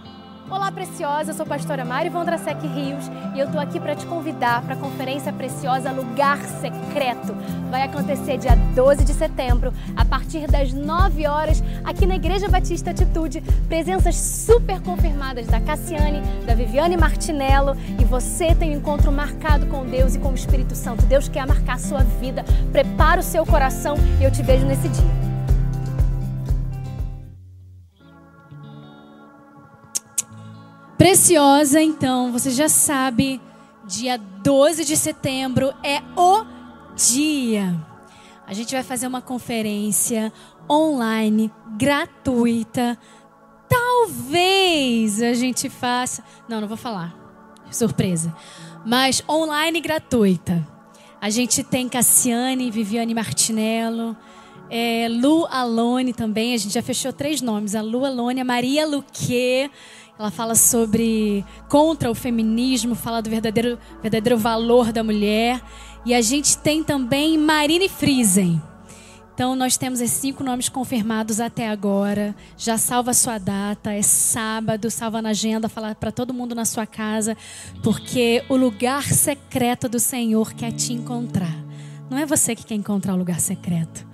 Olá, 0.51 0.73
preciosa. 0.73 1.31
Eu 1.31 1.35
sou 1.37 1.45
a 1.45 1.49
pastora 1.49 1.85
Mari 1.85 2.09
Vondrasek 2.09 2.67
Rios 2.67 3.09
e 3.37 3.39
eu 3.39 3.49
tô 3.53 3.57
aqui 3.57 3.79
para 3.79 3.95
te 3.95 4.05
convidar 4.05 4.61
para 4.63 4.75
a 4.75 4.77
conferência 4.77 5.33
preciosa 5.33 5.93
Lugar 5.93 6.39
Secreto. 6.61 7.37
Vai 7.71 7.83
acontecer 7.83 8.37
dia 8.37 8.57
12 8.75 9.05
de 9.05 9.15
setembro, 9.15 9.73
a 9.97 10.05
partir 10.05 10.49
das 10.49 10.73
9 10.73 11.25
horas, 11.29 11.63
aqui 11.85 12.05
na 12.05 12.17
Igreja 12.17 12.49
Batista 12.49 12.91
Atitude. 12.91 13.41
Presenças 13.69 14.17
super 14.17 14.81
confirmadas 14.81 15.47
da 15.47 15.61
Cassiane, 15.61 16.21
da 16.45 16.55
Viviane 16.57 16.97
Martinello 16.97 17.77
e 17.97 18.05
você 18.05 18.53
tem 18.53 18.75
um 18.75 18.79
encontro 18.79 19.13
marcado 19.13 19.67
com 19.67 19.87
Deus 19.87 20.17
e 20.17 20.19
com 20.19 20.31
o 20.31 20.35
Espírito 20.35 20.75
Santo. 20.75 21.07
Deus 21.07 21.29
quer 21.29 21.47
marcar 21.47 21.75
a 21.75 21.79
sua 21.79 22.01
vida. 22.01 22.45
Prepara 22.73 23.21
o 23.21 23.25
seu 23.25 23.47
coração 23.47 23.95
e 24.21 24.25
eu 24.25 24.33
te 24.33 24.43
vejo 24.43 24.67
nesse 24.67 24.89
dia. 24.89 25.20
Preciosa, 31.01 31.81
então, 31.81 32.31
você 32.31 32.51
já 32.51 32.69
sabe, 32.69 33.41
dia 33.87 34.19
12 34.19 34.85
de 34.85 34.99
setembro 34.99 35.73
é 35.83 36.03
o 36.15 36.45
dia. 36.95 37.75
A 38.47 38.53
gente 38.53 38.75
vai 38.75 38.83
fazer 38.83 39.07
uma 39.07 39.23
conferência 39.23 40.31
online, 40.71 41.51
gratuita. 41.79 42.99
Talvez 43.67 45.23
a 45.23 45.33
gente 45.33 45.71
faça. 45.71 46.23
Não, 46.47 46.61
não 46.61 46.69
vou 46.69 46.77
falar. 46.77 47.17
Surpresa. 47.71 48.37
Mas 48.85 49.25
online 49.27 49.81
gratuita. 49.81 50.69
A 51.19 51.31
gente 51.31 51.65
tem 51.65 51.89
Cassiane, 51.89 52.71
Viviane 52.71 53.15
Martinello, 53.15 54.15
é, 54.69 55.09
Lu 55.09 55.47
Alone 55.47 56.13
também. 56.13 56.53
A 56.53 56.59
gente 56.59 56.75
já 56.75 56.83
fechou 56.83 57.11
três 57.11 57.41
nomes: 57.41 57.75
a 57.75 57.81
Lu 57.81 58.05
Alone, 58.05 58.43
a 58.43 58.45
Maria 58.45 58.87
Luque. 58.87 59.71
Ela 60.21 60.31
fala 60.31 60.55
sobre 60.55 61.43
contra 61.67 62.11
o 62.11 62.15
feminismo, 62.15 62.95
fala 62.95 63.23
do 63.23 63.31
verdadeiro, 63.31 63.79
verdadeiro 64.03 64.37
valor 64.37 64.93
da 64.93 65.03
mulher. 65.03 65.63
E 66.05 66.13
a 66.13 66.21
gente 66.21 66.59
tem 66.59 66.85
também 66.85 67.39
Marine 67.39 67.89
Friesen. 67.89 68.61
Então 69.33 69.57
nós 69.57 69.79
temos 69.79 69.99
esses 69.99 70.19
cinco 70.19 70.45
nomes 70.45 70.69
confirmados 70.69 71.41
até 71.41 71.71
agora. 71.71 72.37
Já 72.55 72.77
salva 72.77 73.13
a 73.13 73.15
sua 73.15 73.39
data, 73.39 73.95
é 73.95 74.03
sábado, 74.03 74.91
salva 74.91 75.23
na 75.23 75.31
agenda, 75.31 75.71
fala 75.71 75.95
para 75.95 76.13
todo 76.13 76.35
mundo 76.35 76.55
na 76.55 76.67
sua 76.67 76.85
casa, 76.85 77.35
porque 77.83 78.45
o 78.51 78.57
lugar 78.57 79.05
secreto 79.05 79.89
do 79.89 79.99
Senhor 79.99 80.53
quer 80.53 80.73
te 80.73 80.93
encontrar. 80.93 81.57
Não 82.11 82.19
é 82.19 82.27
você 82.27 82.55
que 82.55 82.67
quer 82.67 82.75
encontrar 82.75 83.15
o 83.15 83.19
lugar 83.19 83.41
secreto. 83.41 84.07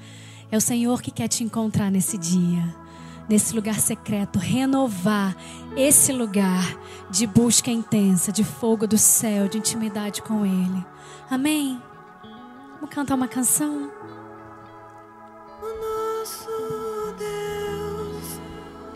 É 0.53 0.57
o 0.57 0.61
Senhor 0.61 1.03
que 1.03 1.11
quer 1.11 1.27
te 1.27 1.43
encontrar 1.43 1.91
nesse 1.91 2.17
dia 2.17 2.86
nesse 3.29 3.55
lugar 3.55 3.79
secreto, 3.81 4.39
renovar 4.39 5.37
esse 5.77 6.13
lugar 6.13 6.77
de 7.11 7.27
busca 7.27 7.71
intensa, 7.71 8.33
de 8.33 8.45
fogo 8.45 8.87
do 8.87 8.99
céu, 8.99 9.49
de 9.49 9.59
intimidade 9.59 10.23
com 10.23 10.45
Ele. 10.45 10.87
Amém? 11.31 11.81
Vamos 12.75 12.95
cantar 12.95 13.15
uma 13.15 13.29
canção? 13.29 13.91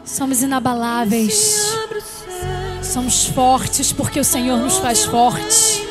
Somos 0.05 0.43
inabaláveis. 0.43 1.77
Somos 2.83 3.27
fortes 3.27 3.93
porque 3.93 4.19
o 4.19 4.25
Senhor 4.25 4.59
nos 4.59 4.79
faz 4.79 5.05
fortes. 5.05 5.83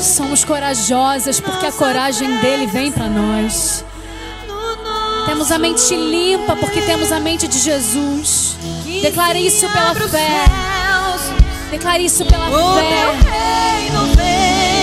Somos 0.00 0.44
corajosas 0.44 1.38
porque 1.38 1.66
a 1.66 1.72
coragem 1.72 2.40
dele 2.40 2.66
vem 2.66 2.90
para 2.90 3.08
nós. 3.08 3.84
Temos 5.26 5.50
a 5.50 5.58
mente 5.58 5.94
limpa 5.96 6.56
porque 6.56 6.82
temos 6.82 7.10
a 7.12 7.20
mente 7.20 7.48
de 7.48 7.58
Jesus. 7.58 8.56
Declare 9.02 9.38
isso 9.44 9.68
pela 9.68 9.94
fé. 9.94 10.44
Declare 11.70 12.04
isso 12.04 12.24
pela 12.24 12.46
fé. 12.46 12.52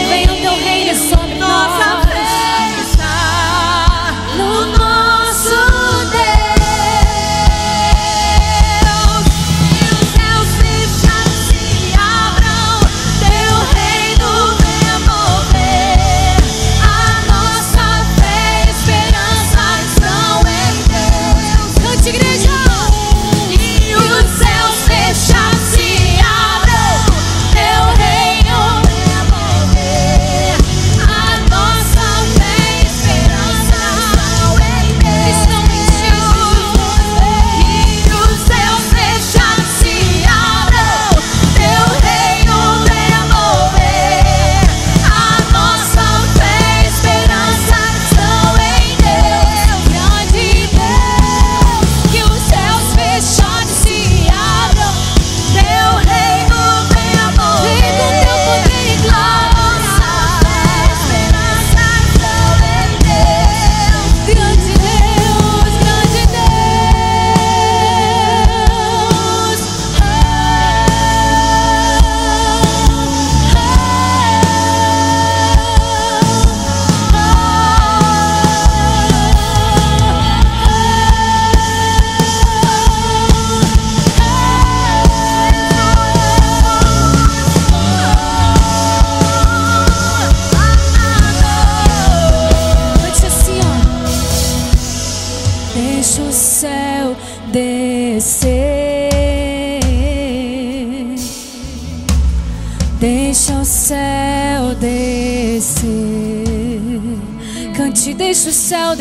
Venha 0.10 0.34
o 0.34 0.41
teu 0.41 0.56
reino 0.56 0.95
sobre 1.10 1.36
nós. 1.36 1.99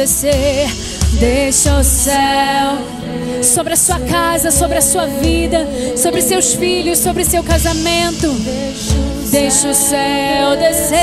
Descer. 0.09 0.67
Deixa 1.21 1.79
o 1.79 1.85
céu 1.85 2.79
sobre 3.43 3.75
a 3.75 3.77
sua 3.77 4.01
casa, 4.01 4.51
sobre 4.51 4.79
a 4.79 4.83
sua 4.83 5.07
vida, 5.07 5.67
sobre 5.97 6.23
seus 6.23 6.55
filhos, 6.55 6.99
sobre 6.99 7.25
seu 7.25 7.45
casamento. 7.45 8.27
Deixa 9.31 9.69
o 9.69 9.75
céu 9.75 10.57
descer. 10.59 10.97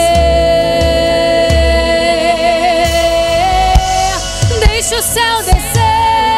Deixa 4.68 4.96
o 4.98 5.02
céu 5.04 5.38
descer. 5.44 6.38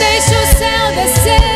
Deixa 0.00 0.34
o 0.34 0.46
céu 0.58 1.04
descer. 1.04 1.47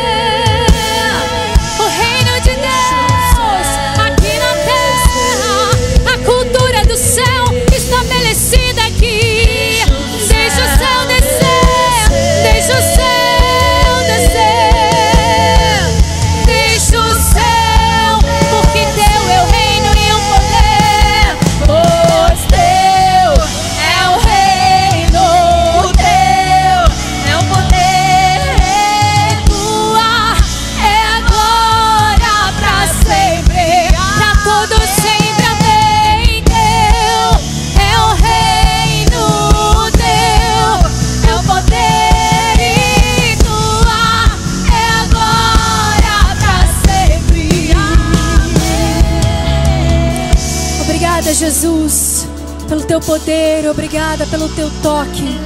Poder. 53.03 53.69
Obrigada 53.69 54.25
pelo 54.27 54.49
teu 54.49 54.69
toque. 54.81 55.37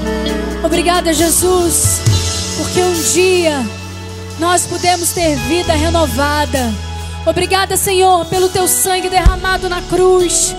Obrigada, 0.63 1.13
Jesus, 1.13 2.01
porque 2.57 2.81
um 2.81 2.93
dia 3.13 3.65
nós 4.39 4.65
pudemos 4.65 5.11
ter 5.11 5.35
vida 5.35 5.73
renovada. 5.73 6.73
Obrigada, 7.25 7.75
Senhor, 7.75 8.25
pelo 8.25 8.49
teu 8.49 8.67
sangue 8.67 9.09
derramado 9.09 9.67
na 9.67 9.81
cruz. 9.81 10.55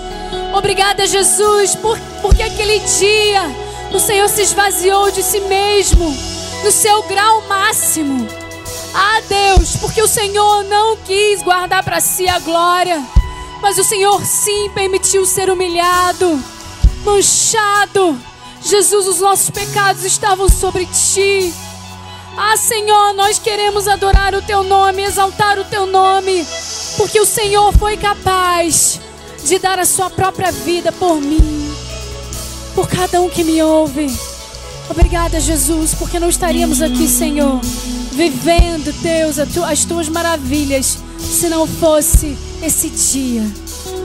Obrigada, 0.53 1.07
Jesus, 1.07 1.75
por, 1.75 1.97
porque 2.21 2.43
aquele 2.43 2.79
dia 2.79 3.43
o 3.91 3.99
Senhor 3.99 4.29
se 4.29 4.41
esvaziou 4.41 5.09
de 5.11 5.23
si 5.23 5.39
mesmo, 5.41 6.15
no 6.63 6.71
seu 6.71 7.01
grau 7.03 7.41
máximo. 7.47 8.27
Ah, 8.93 9.21
Deus, 9.27 9.75
porque 9.77 10.01
o 10.01 10.07
Senhor 10.07 10.63
não 10.65 10.97
quis 10.97 11.41
guardar 11.41 11.83
para 11.83 11.99
si 11.99 12.27
a 12.27 12.39
glória, 12.39 13.03
mas 13.61 13.77
o 13.77 13.83
Senhor 13.83 14.23
sim 14.25 14.69
permitiu 14.69 15.25
ser 15.25 15.49
humilhado, 15.49 16.39
manchado. 17.03 18.19
Jesus, 18.61 19.07
os 19.07 19.19
nossos 19.19 19.49
pecados 19.49 20.03
estavam 20.03 20.49
sobre 20.49 20.85
ti. 20.85 21.53
Ah, 22.37 22.55
Senhor, 22.55 23.13
nós 23.13 23.39
queremos 23.39 23.87
adorar 23.87 24.33
o 24.33 24.41
teu 24.41 24.63
nome, 24.63 25.03
exaltar 25.03 25.59
o 25.59 25.65
teu 25.65 25.85
nome, 25.85 26.45
porque 26.97 27.19
o 27.19 27.25
Senhor 27.25 27.73
foi 27.77 27.97
capaz 27.97 28.99
de 29.43 29.59
dar 29.59 29.79
a 29.79 29.85
sua 29.85 30.09
própria 30.09 30.51
vida 30.51 30.91
por 30.91 31.19
mim, 31.19 31.73
por 32.75 32.87
cada 32.87 33.21
um 33.21 33.29
que 33.29 33.43
me 33.43 33.61
ouve. 33.61 34.07
Obrigada, 34.89 35.39
Jesus, 35.39 35.93
porque 35.93 36.19
não 36.19 36.29
estaríamos 36.29 36.81
aqui, 36.81 37.07
Senhor, 37.07 37.59
vivendo, 38.13 38.91
Deus, 39.01 39.37
as 39.37 39.85
tuas 39.85 40.09
maravilhas, 40.09 40.97
se 41.19 41.47
não 41.49 41.67
fosse 41.67 42.37
esse 42.63 42.89
dia. 42.89 43.43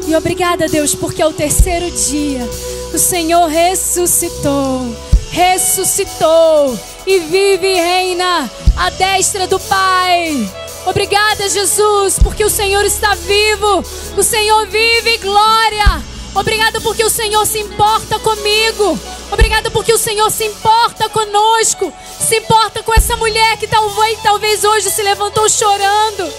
E 0.06 0.14
obrigada, 0.14 0.68
Deus, 0.68 0.94
porque 0.94 1.22
é 1.22 1.26
o 1.26 1.32
terceiro 1.32 1.90
dia. 1.90 2.48
O 2.94 2.98
Senhor 2.98 3.48
ressuscitou, 3.48 4.96
ressuscitou 5.32 6.78
e 7.04 7.18
vive 7.18 7.66
e 7.66 7.80
reina 7.80 8.48
à 8.76 8.88
destra 8.88 9.48
do 9.48 9.58
Pai. 9.58 10.48
Obrigada, 10.86 11.48
Jesus, 11.48 12.20
porque 12.22 12.44
o 12.44 12.48
Senhor 12.48 12.84
está 12.84 13.16
vivo. 13.16 13.84
O 14.16 14.22
Senhor 14.22 14.68
vive, 14.68 15.18
glória. 15.18 16.04
Obrigado 16.36 16.80
porque 16.82 17.02
o 17.02 17.10
Senhor 17.10 17.44
se 17.46 17.58
importa 17.58 18.20
comigo. 18.20 18.96
Obrigado 19.32 19.72
porque 19.72 19.92
o 19.92 19.98
Senhor 19.98 20.30
se 20.30 20.44
importa 20.44 21.08
conosco. 21.08 21.92
Se 22.20 22.36
importa 22.36 22.80
com 22.84 22.94
essa 22.94 23.16
mulher 23.16 23.56
que 23.56 23.66
talvez, 23.66 24.20
talvez 24.22 24.62
hoje 24.62 24.88
se 24.88 25.02
levantou 25.02 25.48
chorando. 25.48 26.32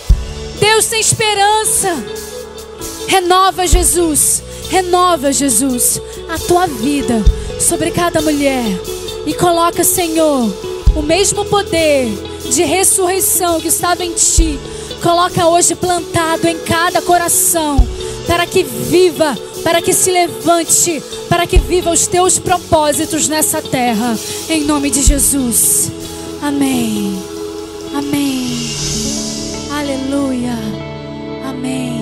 Deus 0.57 0.85
tem 0.85 1.01
esperança. 1.01 2.01
Renova, 3.09 3.67
Jesus. 3.67 4.44
Renova, 4.69 5.31
Jesus, 5.31 6.01
a 6.29 6.37
tua 6.37 6.67
vida 6.67 7.23
sobre 7.59 7.91
cada 7.91 8.21
mulher. 8.21 8.65
E 9.25 9.33
coloca, 9.33 9.83
Senhor, 9.83 10.51
o 10.95 11.01
mesmo 11.01 11.45
poder 11.45 12.07
de 12.51 12.63
ressurreição 12.63 13.59
que 13.59 13.67
estava 13.67 14.03
em 14.03 14.13
ti. 14.13 14.59
Coloca 15.01 15.47
hoje 15.47 15.75
plantado 15.75 16.47
em 16.47 16.57
cada 16.59 17.01
coração. 17.01 17.85
Para 18.27 18.45
que 18.45 18.63
viva, 18.63 19.37
para 19.63 19.81
que 19.81 19.93
se 19.93 20.11
levante, 20.11 21.01
para 21.29 21.45
que 21.45 21.57
viva 21.57 21.91
os 21.91 22.07
teus 22.07 22.39
propósitos 22.39 23.27
nessa 23.27 23.61
terra. 23.61 24.17
Em 24.49 24.63
nome 24.63 24.89
de 24.89 25.01
Jesus. 25.01 25.91
Amém. 26.41 27.19
Amém. 27.93 28.75
Aleluia. 29.71 30.57
Amém. 31.47 31.94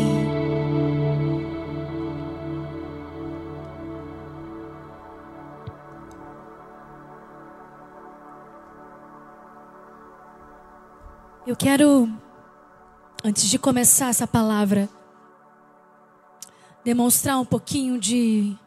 Eu 11.54 11.58
quero, 11.58 12.10
antes 13.24 13.48
de 13.48 13.60
começar 13.60 14.10
essa 14.10 14.26
palavra, 14.26 14.90
demonstrar 16.84 17.40
um 17.40 17.46
pouquinho 17.46 18.00
de 18.00 18.58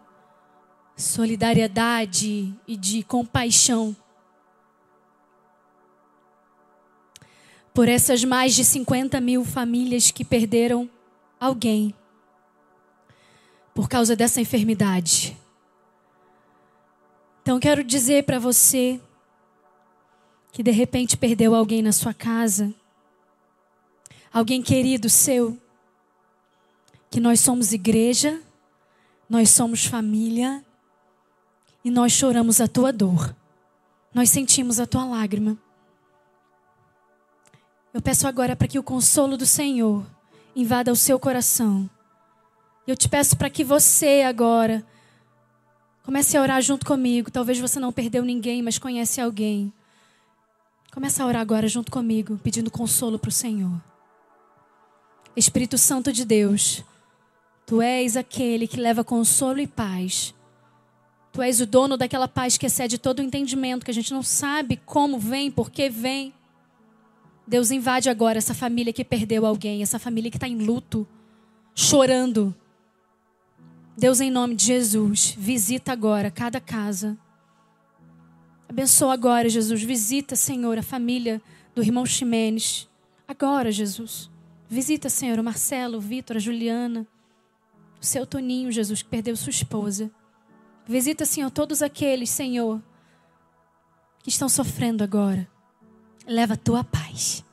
solidariedade 0.97 2.55
e 2.65 2.77
de 2.77 3.03
compaixão 3.03 3.97
por 7.75 7.89
essas 7.89 8.23
mais 8.23 8.55
de 8.55 8.65
50 8.65 9.21
mil 9.21 9.45
famílias 9.45 10.13
que 10.13 10.25
perderam 10.25 10.89
alguém 11.41 11.93
por 13.75 13.89
causa 13.89 14.15
dessa 14.15 14.41
enfermidade. 14.41 15.37
Então, 17.43 17.59
quero 17.59 17.83
dizer 17.83 18.23
para 18.23 18.39
você 18.39 19.01
que 20.57 20.63
de 20.63 20.71
repente 20.71 21.19
perdeu 21.19 21.55
alguém 21.55 21.83
na 21.83 21.93
sua 21.93 22.15
casa, 22.15 22.75
alguém 24.33 24.63
querido 24.63 25.11
seu, 25.11 25.61
que 27.11 27.21
nós 27.21 27.41
somos 27.41 27.75
igreja, 27.75 28.41
nós 29.29 29.51
somos 29.51 29.85
família 29.85 30.65
e 31.85 31.91
nós 31.91 32.13
choramos 32.13 32.59
a 32.59 32.67
tua 32.67 32.91
dor, 32.91 33.37
nós 34.15 34.31
sentimos 34.31 34.81
a 34.81 34.87
tua 34.87 35.05
lágrima. 35.05 35.59
Eu 37.93 38.01
peço 38.01 38.27
agora 38.27 38.57
para 38.57 38.67
que 38.67 38.79
o 38.79 38.83
consolo 38.83 39.37
do 39.37 39.45
Senhor 39.45 40.07
invada 40.55 40.91
o 40.91 40.97
seu 40.97 41.21
coração. 41.21 41.87
Eu 42.87 42.97
te 42.97 43.11
peço 43.11 43.37
para 43.37 43.51
que 43.51 43.63
você 43.63 44.23
agora 44.23 44.83
comece 46.03 46.35
a 46.35 46.41
orar 46.41 46.63
junto 46.63 46.87
comigo. 46.87 47.31
Talvez 47.31 47.59
você 47.59 47.79
não 47.79 47.93
perdeu 47.93 48.25
ninguém, 48.25 48.63
mas 48.63 48.79
conhece 48.79 49.21
alguém. 49.21 49.71
Comece 50.97 51.21
a 51.21 51.27
orar 51.27 51.43
agora 51.43 51.69
junto 51.69 51.93
comigo, 51.93 52.41
pedindo 52.43 52.71
consolo 52.71 53.19
para 53.19 53.29
o 53.29 53.31
Senhor. 53.33 53.79
Espírito 55.37 55.77
Santo 55.77 56.11
de 56.11 56.25
Deus, 56.25 56.83
Tu 57.67 57.83
és 57.83 58.17
aquele 58.17 58.67
que 58.67 58.81
leva 58.81 59.05
consolo 59.05 59.61
e 59.61 59.67
paz. 59.67 60.35
Tu 61.35 61.43
és 61.43 61.61
o 61.61 61.67
dono 61.67 61.99
daquela 61.99 62.27
paz 62.27 62.57
que 62.57 62.65
excede 62.65 62.97
todo 62.97 63.19
o 63.19 63.23
entendimento, 63.23 63.85
que 63.85 63.91
a 63.91 63.95
gente 63.95 64.11
não 64.11 64.23
sabe 64.23 64.81
como 64.87 65.19
vem, 65.19 65.51
por 65.51 65.71
que 65.71 65.91
vem. 65.91 66.33
Deus 67.47 67.71
invade 67.71 68.09
agora 68.09 68.39
essa 68.39 68.55
família 68.55 68.91
que 68.91 69.05
perdeu 69.05 69.45
alguém, 69.45 69.83
essa 69.83 69.99
família 69.99 70.31
que 70.31 70.39
está 70.39 70.49
em 70.49 70.57
luto, 70.57 71.07
chorando. 71.75 72.55
Deus, 73.99 74.19
em 74.23 74.31
nome 74.31 74.55
de 74.55 74.65
Jesus, 74.65 75.37
visita 75.37 75.93
agora 75.93 76.31
cada 76.31 76.59
casa. 76.59 77.19
Abençoa 78.69 79.15
agora, 79.15 79.49
Jesus. 79.49 79.83
Visita, 79.83 80.35
Senhor, 80.35 80.79
a 80.79 80.83
família 80.83 81.41
do 81.75 81.83
irmão 81.83 82.05
Ximenes. 82.05 82.89
Agora, 83.27 83.71
Jesus. 83.71 84.31
Visita, 84.69 85.09
Senhor, 85.09 85.39
o 85.39 85.45
Marcelo, 85.45 85.99
o 85.99 86.01
Vitor, 86.01 86.37
a 86.37 86.41
Juliana, 86.41 87.07
o 88.01 88.05
seu 88.05 88.27
Toninho, 88.27 88.73
Jesus, 88.73 89.03
que 89.03 89.09
perdeu 89.09 89.37
sua 89.37 89.51
esposa. 89.51 90.11
Visita, 90.87 91.25
Senhor, 91.25 91.51
todos 91.51 91.83
aqueles, 91.83 92.31
Senhor, 92.31 92.83
que 94.23 94.31
estão 94.31 94.49
sofrendo 94.49 95.05
agora. 95.05 95.49
Leva 96.27 96.55
a 96.55 96.57
tua 96.57 96.83
paz. 96.83 97.45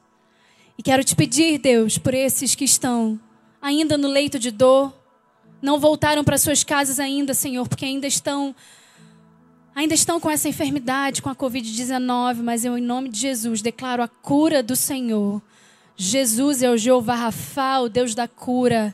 E 0.77 0.81
quero 0.81 1.03
te 1.03 1.15
pedir, 1.15 1.59
Deus, 1.59 1.97
por 1.99 2.13
esses 2.13 2.55
que 2.55 2.65
estão 2.65 3.19
ainda 3.61 3.97
no 3.97 4.07
leito 4.07 4.39
de 4.39 4.49
dor, 4.49 4.93
não 5.61 5.79
voltaram 5.79 6.23
para 6.23 6.37
suas 6.37 6.63
casas 6.63 6.99
ainda, 6.99 7.33
Senhor, 7.33 7.67
porque 7.67 7.85
ainda 7.85 8.07
estão 8.07 8.55
ainda 9.75 9.93
estão 9.93 10.19
com 10.19 10.29
essa 10.29 10.47
enfermidade, 10.47 11.21
com 11.21 11.29
a 11.29 11.35
COVID-19, 11.35 12.41
mas 12.43 12.63
eu, 12.65 12.77
em 12.77 12.81
nome 12.81 13.09
de 13.09 13.19
Jesus, 13.19 13.61
declaro 13.61 14.03
a 14.03 14.07
cura 14.07 14.61
do 14.61 14.75
Senhor. 14.75 15.41
Jesus 15.95 16.61
é 16.61 16.69
o 16.69 16.77
Jeová 16.77 17.15
Rafa, 17.15 17.79
o 17.79 17.89
Deus 17.89 18.15
da 18.15 18.27
cura. 18.27 18.93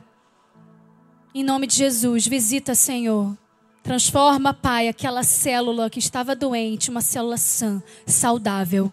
Em 1.33 1.43
nome 1.43 1.67
de 1.67 1.75
Jesus, 1.75 2.27
visita, 2.27 2.75
Senhor. 2.75 3.37
Transforma, 3.83 4.53
Pai, 4.53 4.87
aquela 4.87 5.23
célula 5.23 5.89
que 5.89 5.99
estava 5.99 6.35
doente, 6.35 6.89
uma 6.89 7.01
célula 7.01 7.37
sã, 7.37 7.81
saudável. 8.05 8.91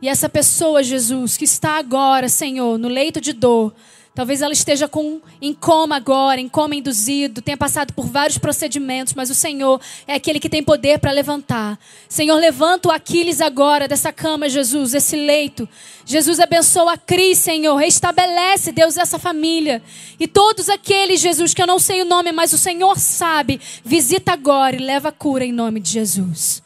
E 0.00 0.08
essa 0.08 0.28
pessoa, 0.28 0.82
Jesus, 0.82 1.36
que 1.36 1.44
está 1.44 1.78
agora, 1.78 2.28
Senhor, 2.28 2.78
no 2.78 2.88
leito 2.88 3.20
de 3.20 3.32
dor, 3.32 3.74
Talvez 4.18 4.42
ela 4.42 4.52
esteja 4.52 4.88
com, 4.88 5.20
em 5.40 5.54
coma 5.54 5.94
agora, 5.94 6.40
em 6.40 6.48
coma 6.48 6.74
induzido, 6.74 7.40
tenha 7.40 7.56
passado 7.56 7.92
por 7.92 8.04
vários 8.04 8.36
procedimentos, 8.36 9.14
mas 9.14 9.30
o 9.30 9.34
Senhor 9.34 9.80
é 10.08 10.14
aquele 10.14 10.40
que 10.40 10.48
tem 10.48 10.60
poder 10.60 10.98
para 10.98 11.12
levantar. 11.12 11.78
Senhor, 12.08 12.34
levanta 12.34 12.88
o 12.88 12.90
Aquiles 12.90 13.40
agora 13.40 13.86
dessa 13.86 14.12
cama, 14.12 14.48
Jesus, 14.48 14.92
esse 14.92 15.14
leito. 15.14 15.68
Jesus 16.04 16.40
abençoa 16.40 16.94
a 16.94 16.98
Cris, 16.98 17.38
Senhor. 17.38 17.76
Restabelece, 17.76 18.72
Deus, 18.72 18.96
essa 18.96 19.20
família. 19.20 19.80
E 20.18 20.26
todos 20.26 20.68
aqueles, 20.68 21.20
Jesus, 21.20 21.54
que 21.54 21.62
eu 21.62 21.66
não 21.68 21.78
sei 21.78 22.02
o 22.02 22.04
nome, 22.04 22.32
mas 22.32 22.52
o 22.52 22.58
Senhor 22.58 22.98
sabe, 22.98 23.60
visita 23.84 24.32
agora 24.32 24.74
e 24.74 24.80
leva 24.80 25.10
a 25.10 25.12
cura 25.12 25.44
em 25.44 25.52
nome 25.52 25.78
de 25.78 25.92
Jesus. 25.92 26.60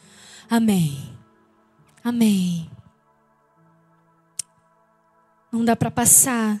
Amém. 0.49 0.97
Amém. 2.03 2.67
Não 5.51 5.63
dá 5.63 5.75
para 5.75 5.91
passar 5.91 6.59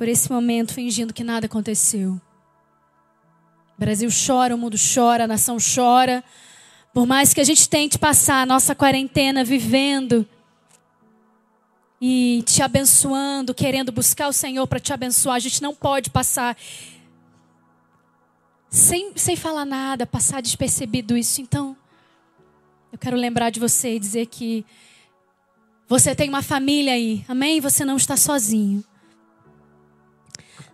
por 0.00 0.08
esse 0.08 0.32
momento 0.32 0.72
fingindo 0.72 1.12
que 1.12 1.22
nada 1.22 1.44
aconteceu. 1.44 2.18
O 3.76 3.78
Brasil 3.78 4.08
chora, 4.08 4.54
o 4.54 4.58
mundo 4.58 4.74
chora, 4.78 5.24
a 5.24 5.26
nação 5.26 5.58
chora. 5.58 6.24
Por 6.94 7.06
mais 7.06 7.34
que 7.34 7.40
a 7.42 7.44
gente 7.44 7.68
tente 7.68 7.98
passar 7.98 8.40
a 8.40 8.46
nossa 8.46 8.74
quarentena 8.74 9.44
vivendo 9.44 10.26
e 12.00 12.42
te 12.46 12.62
abençoando, 12.62 13.52
querendo 13.52 13.92
buscar 13.92 14.28
o 14.28 14.32
Senhor 14.32 14.66
para 14.66 14.80
te 14.80 14.90
abençoar, 14.90 15.36
a 15.36 15.38
gente 15.38 15.62
não 15.62 15.74
pode 15.74 16.08
passar 16.08 16.56
sem, 18.70 19.12
sem 19.16 19.36
falar 19.36 19.66
nada, 19.66 20.06
passar 20.06 20.40
despercebido 20.40 21.14
isso. 21.14 21.42
Então, 21.42 21.76
eu 22.90 22.96
quero 22.96 23.18
lembrar 23.18 23.50
de 23.50 23.60
você 23.60 23.96
e 23.96 24.00
dizer 24.00 24.24
que 24.28 24.64
você 25.86 26.14
tem 26.14 26.30
uma 26.30 26.40
família 26.40 26.94
aí, 26.94 27.22
amém? 27.28 27.60
Você 27.60 27.84
não 27.84 27.98
está 27.98 28.16
sozinho. 28.16 28.82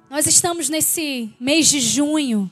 Nós 0.08 0.24
estamos 0.24 0.68
nesse 0.68 1.34
mês 1.40 1.66
de 1.66 1.80
junho 1.80 2.48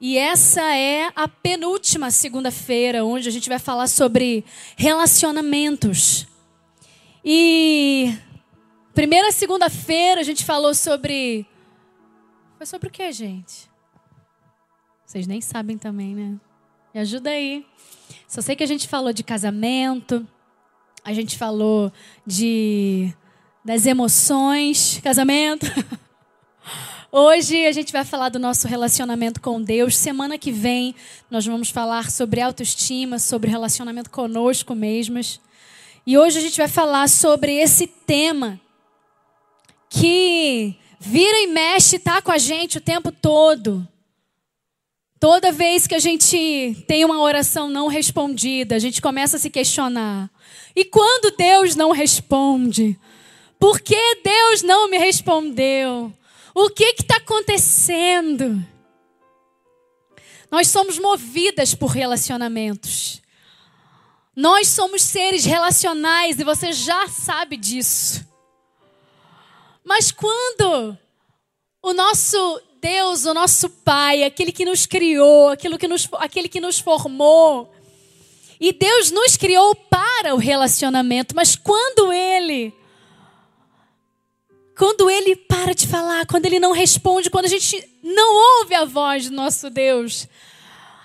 e 0.00 0.16
essa 0.16 0.62
é 0.76 1.10
a 1.16 1.26
penúltima 1.26 2.08
segunda-feira 2.12 3.04
onde 3.04 3.28
a 3.28 3.32
gente 3.32 3.48
vai 3.48 3.58
falar 3.58 3.88
sobre 3.88 4.44
relacionamentos. 4.76 6.24
E 7.24 8.16
primeira 8.94 9.32
segunda-feira 9.32 10.20
a 10.20 10.24
gente 10.24 10.44
falou 10.44 10.72
sobre. 10.72 11.44
Foi 12.56 12.66
sobre 12.66 12.88
o 12.88 12.92
que, 12.92 13.10
gente? 13.10 13.68
Vocês 15.04 15.26
nem 15.26 15.40
sabem 15.40 15.76
também, 15.76 16.14
né? 16.14 16.36
Me 16.94 17.00
ajuda 17.00 17.30
aí. 17.30 17.66
Só 18.28 18.40
sei 18.40 18.54
que 18.54 18.62
a 18.62 18.68
gente 18.68 18.86
falou 18.86 19.12
de 19.12 19.24
casamento, 19.24 20.24
a 21.02 21.12
gente 21.12 21.36
falou 21.36 21.92
de 22.24 23.12
das 23.64 23.84
emoções, 23.84 25.00
casamento. 25.02 25.66
Hoje 27.18 27.64
a 27.64 27.72
gente 27.72 27.94
vai 27.94 28.04
falar 28.04 28.28
do 28.28 28.38
nosso 28.38 28.68
relacionamento 28.68 29.40
com 29.40 29.62
Deus. 29.62 29.96
Semana 29.96 30.36
que 30.36 30.52
vem 30.52 30.94
nós 31.30 31.46
vamos 31.46 31.70
falar 31.70 32.10
sobre 32.10 32.42
autoestima, 32.42 33.18
sobre 33.18 33.50
relacionamento 33.50 34.10
conosco 34.10 34.74
mesmos. 34.74 35.40
E 36.06 36.18
hoje 36.18 36.36
a 36.36 36.42
gente 36.42 36.58
vai 36.58 36.68
falar 36.68 37.08
sobre 37.08 37.54
esse 37.54 37.86
tema 37.86 38.60
que 39.88 40.76
vira 41.00 41.38
e 41.38 41.46
mexe, 41.46 41.98
tá 41.98 42.20
com 42.20 42.30
a 42.30 42.36
gente 42.36 42.76
o 42.76 42.82
tempo 42.82 43.10
todo. 43.10 43.88
Toda 45.18 45.50
vez 45.50 45.86
que 45.86 45.94
a 45.94 45.98
gente 45.98 46.84
tem 46.86 47.02
uma 47.02 47.22
oração 47.22 47.70
não 47.70 47.88
respondida, 47.88 48.76
a 48.76 48.78
gente 48.78 49.00
começa 49.00 49.38
a 49.38 49.40
se 49.40 49.48
questionar. 49.48 50.30
E 50.76 50.84
quando 50.84 51.34
Deus 51.34 51.74
não 51.74 51.92
responde? 51.92 52.94
Por 53.58 53.80
que 53.80 54.20
Deus 54.22 54.62
não 54.62 54.90
me 54.90 54.98
respondeu? 54.98 56.12
O 56.58 56.70
que 56.70 56.84
está 56.84 57.16
acontecendo? 57.16 58.64
Nós 60.50 60.68
somos 60.68 60.98
movidas 60.98 61.74
por 61.74 61.88
relacionamentos. 61.88 63.20
Nós 64.34 64.68
somos 64.68 65.02
seres 65.02 65.44
relacionais 65.44 66.40
e 66.40 66.44
você 66.44 66.72
já 66.72 67.08
sabe 67.08 67.58
disso. 67.58 68.26
Mas 69.84 70.10
quando 70.10 70.96
o 71.82 71.92
nosso 71.92 72.62
Deus, 72.80 73.26
o 73.26 73.34
nosso 73.34 73.68
Pai, 73.68 74.24
aquele 74.24 74.50
que 74.50 74.64
nos 74.64 74.86
criou, 74.86 75.50
aquele 75.50 75.76
que 75.76 75.86
nos, 75.86 76.08
aquele 76.14 76.48
que 76.48 76.58
nos 76.58 76.78
formou, 76.78 77.70
e 78.58 78.72
Deus 78.72 79.10
nos 79.10 79.36
criou 79.36 79.74
para 79.74 80.34
o 80.34 80.38
relacionamento, 80.38 81.36
mas 81.36 81.54
quando 81.54 82.10
Ele 82.10 82.72
quando 84.76 85.08
ele 85.08 85.34
para 85.34 85.74
de 85.74 85.86
falar, 85.86 86.26
quando 86.26 86.46
ele 86.46 86.60
não 86.60 86.72
responde, 86.72 87.30
quando 87.30 87.46
a 87.46 87.48
gente 87.48 87.82
não 88.02 88.60
ouve 88.60 88.74
a 88.74 88.84
voz 88.84 89.30
do 89.30 89.34
nosso 89.34 89.70
Deus, 89.70 90.28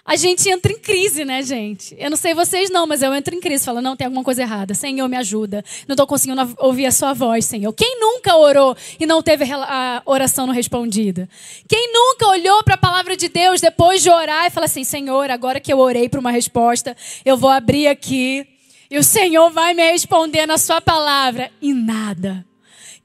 a 0.03 0.15
gente 0.17 0.49
entra 0.49 0.74
em 0.74 0.80
crise, 0.80 1.24
né, 1.24 1.41
gente? 1.41 1.95
Eu 1.97 2.09
não 2.09 2.17
sei 2.17 2.34
vocês 2.34 2.69
não, 2.69 2.86
mas 2.86 3.01
eu 3.01 3.13
entro 3.13 3.34
em 3.34 3.39
crise. 3.39 3.63
Falo, 3.63 3.82
não, 3.82 3.95
tem 3.95 4.05
alguma 4.05 4.24
coisa 4.24 4.41
errada. 4.41 4.74
Senhor, 4.74 5.07
me 5.07 5.15
ajuda. 5.15 5.63
Não 5.88 5.93
estou 5.93 6.05
conseguindo 6.05 6.41
ouvir 6.57 6.86
a 6.86 6.91
sua 6.91 7.13
voz, 7.13 7.45
Senhor. 7.45 7.72
Quem 7.72 7.97
nunca 7.99 8.36
orou 8.36 8.76
e 8.99 9.05
não 9.05 9.22
teve 9.22 9.45
a 9.53 10.01
oração 10.05 10.45
não 10.45 10.53
respondida? 10.53 11.30
Quem 11.65 11.93
nunca 11.93 12.28
olhou 12.28 12.61
para 12.63 12.74
a 12.74 12.80
palavra 12.80 13.15
de 13.15 13.30
Deus 13.30 13.61
depois 13.61 14.03
de 14.03 14.09
orar 14.09 14.47
e 14.47 14.49
fala 14.49 14.65
assim, 14.65 14.84
Senhor, 14.84 15.32
agora 15.32 15.61
que 15.61 15.72
eu 15.72 15.80
orei 15.80 16.09
para 16.09 16.19
uma 16.19 16.32
resposta, 16.32 16.97
eu 17.24 17.38
vou 17.38 17.49
abrir 17.49 17.88
aqui 17.88 18.45
e 18.89 18.97
o 18.97 19.03
Senhor 19.03 19.49
vai 19.51 19.74
me 19.74 19.91
responder 19.91 20.45
na 20.45 20.57
sua 20.57 20.82
palavra. 20.82 21.49
E 21.61 21.74
nada. 21.74 22.51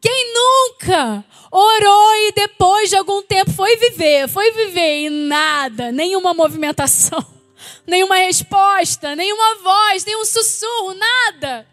Quem 0.06 0.32
nunca 0.32 1.24
orou 1.50 2.14
e 2.28 2.32
depois 2.32 2.90
de 2.90 2.96
algum 2.96 3.24
tempo 3.24 3.50
foi 3.50 3.76
viver, 3.76 4.28
foi 4.28 4.52
viver 4.52 5.06
e 5.06 5.10
nada, 5.10 5.90
nenhuma 5.90 6.32
movimentação, 6.32 7.26
nenhuma 7.84 8.14
resposta, 8.14 9.16
nenhuma 9.16 9.56
voz, 9.56 10.04
nenhum 10.04 10.24
sussurro, 10.24 10.94
nada. 10.94 11.66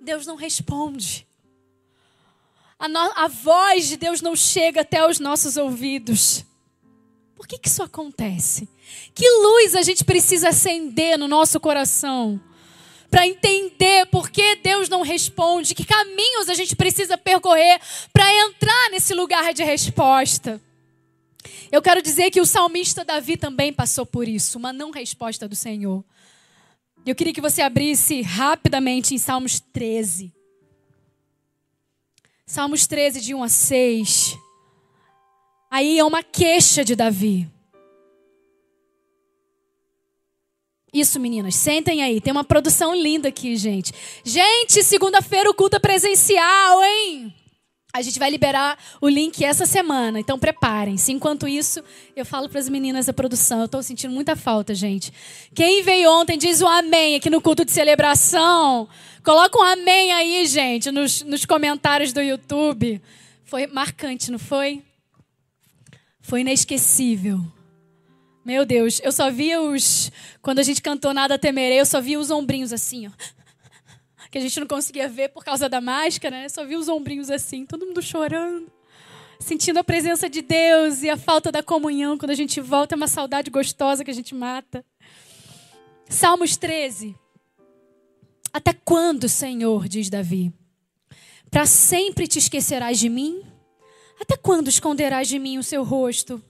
Deus 0.00 0.26
não 0.26 0.36
responde. 0.36 1.28
A, 2.78 2.88
no, 2.88 2.98
a 3.14 3.28
voz 3.28 3.88
de 3.88 3.98
Deus 3.98 4.22
não 4.22 4.34
chega 4.34 4.80
até 4.80 5.06
os 5.06 5.20
nossos 5.20 5.58
ouvidos. 5.58 6.46
Por 7.36 7.46
que, 7.46 7.58
que 7.58 7.68
isso 7.68 7.82
acontece? 7.82 8.66
Que 9.14 9.28
luz 9.28 9.76
a 9.76 9.82
gente 9.82 10.02
precisa 10.02 10.48
acender 10.48 11.18
no 11.18 11.28
nosso 11.28 11.60
coração? 11.60 12.40
Para 13.12 13.28
entender 13.28 14.06
por 14.06 14.30
que 14.30 14.56
Deus 14.56 14.88
não 14.88 15.02
responde, 15.02 15.74
que 15.74 15.84
caminhos 15.84 16.48
a 16.48 16.54
gente 16.54 16.74
precisa 16.74 17.18
percorrer 17.18 17.78
para 18.10 18.24
entrar 18.46 18.88
nesse 18.90 19.12
lugar 19.12 19.52
de 19.52 19.62
resposta. 19.62 20.58
Eu 21.70 21.82
quero 21.82 22.00
dizer 22.00 22.30
que 22.30 22.40
o 22.40 22.46
salmista 22.46 23.04
Davi 23.04 23.36
também 23.36 23.70
passou 23.70 24.06
por 24.06 24.26
isso, 24.26 24.56
uma 24.56 24.72
não 24.72 24.90
resposta 24.90 25.46
do 25.46 25.54
Senhor. 25.54 26.02
Eu 27.04 27.14
queria 27.14 27.34
que 27.34 27.40
você 27.42 27.60
abrisse 27.60 28.22
rapidamente 28.22 29.14
em 29.14 29.18
Salmos 29.18 29.60
13. 29.60 30.32
Salmos 32.46 32.86
13, 32.86 33.20
de 33.20 33.34
1 33.34 33.42
a 33.42 33.48
6. 33.50 34.38
Aí 35.70 35.98
é 35.98 36.04
uma 36.04 36.22
queixa 36.22 36.82
de 36.82 36.96
Davi. 36.96 37.46
Isso, 40.92 41.18
meninas, 41.18 41.54
sentem 41.54 42.02
aí. 42.02 42.20
Tem 42.20 42.32
uma 42.32 42.44
produção 42.44 42.94
linda 42.94 43.28
aqui, 43.28 43.56
gente. 43.56 43.92
Gente, 44.22 44.82
segunda-feira 44.82 45.48
o 45.48 45.54
culto 45.54 45.76
é 45.76 45.78
presencial, 45.78 46.84
hein? 46.84 47.34
A 47.94 48.02
gente 48.02 48.18
vai 48.18 48.30
liberar 48.30 48.78
o 49.00 49.08
link 49.08 49.44
essa 49.44 49.64
semana, 49.64 50.20
então 50.20 50.38
preparem-se. 50.38 51.12
Enquanto 51.12 51.48
isso, 51.48 51.82
eu 52.14 52.24
falo 52.24 52.48
para 52.48 52.58
as 52.58 52.68
meninas 52.68 53.06
da 53.06 53.12
produção, 53.12 53.60
eu 53.60 53.66
estou 53.66 53.82
sentindo 53.82 54.12
muita 54.12 54.34
falta, 54.36 54.74
gente. 54.74 55.12
Quem 55.54 55.82
veio 55.82 56.10
ontem 56.10 56.36
diz 56.38 56.60
o 56.60 56.66
amém 56.66 57.16
aqui 57.16 57.28
no 57.28 57.40
culto 57.40 57.64
de 57.64 57.70
celebração. 57.70 58.88
Coloca 59.22 59.58
um 59.58 59.62
amém 59.62 60.12
aí, 60.12 60.46
gente, 60.46 60.90
nos, 60.90 61.22
nos 61.22 61.44
comentários 61.46 62.12
do 62.12 62.20
YouTube. 62.20 63.00
Foi 63.44 63.66
marcante, 63.66 64.30
não 64.30 64.38
foi? 64.38 64.82
Foi 66.20 66.40
inesquecível. 66.40 67.40
Meu 68.44 68.64
Deus, 68.66 69.00
eu 69.04 69.12
só 69.12 69.30
via 69.30 69.60
os. 69.60 70.10
Quando 70.40 70.58
a 70.58 70.62
gente 70.62 70.82
cantou 70.82 71.14
Nada 71.14 71.38
Temerei, 71.38 71.80
eu 71.80 71.86
só 71.86 72.00
via 72.00 72.18
os 72.18 72.30
ombrinhos 72.30 72.72
assim, 72.72 73.06
ó 73.06 73.10
que 74.32 74.38
a 74.38 74.40
gente 74.40 74.58
não 74.58 74.66
conseguia 74.66 75.10
ver 75.10 75.28
por 75.28 75.44
causa 75.44 75.68
da 75.68 75.78
máscara, 75.78 76.34
né? 76.34 76.48
Só 76.48 76.64
via 76.64 76.78
os 76.78 76.88
ombrinhos 76.88 77.30
assim, 77.30 77.66
todo 77.66 77.86
mundo 77.86 78.00
chorando, 78.00 78.72
sentindo 79.38 79.78
a 79.78 79.84
presença 79.84 80.28
de 80.28 80.40
Deus 80.40 81.02
e 81.02 81.10
a 81.10 81.18
falta 81.18 81.52
da 81.52 81.62
comunhão. 81.62 82.16
Quando 82.16 82.30
a 82.30 82.34
gente 82.34 82.58
volta, 82.58 82.94
é 82.94 82.96
uma 82.96 83.06
saudade 83.06 83.50
gostosa 83.50 84.02
que 84.02 84.10
a 84.10 84.14
gente 84.14 84.34
mata. 84.34 84.82
Salmos 86.08 86.56
13. 86.56 87.14
Até 88.54 88.72
quando, 88.72 89.28
Senhor, 89.28 89.86
diz 89.86 90.08
Davi? 90.08 90.50
Para 91.50 91.66
sempre 91.66 92.26
te 92.26 92.38
esquecerás 92.38 92.98
de 92.98 93.10
mim? 93.10 93.42
Até 94.18 94.38
quando 94.38 94.68
esconderás 94.68 95.28
de 95.28 95.38
mim 95.38 95.58
o 95.58 95.62
seu 95.62 95.84
rosto? 95.84 96.42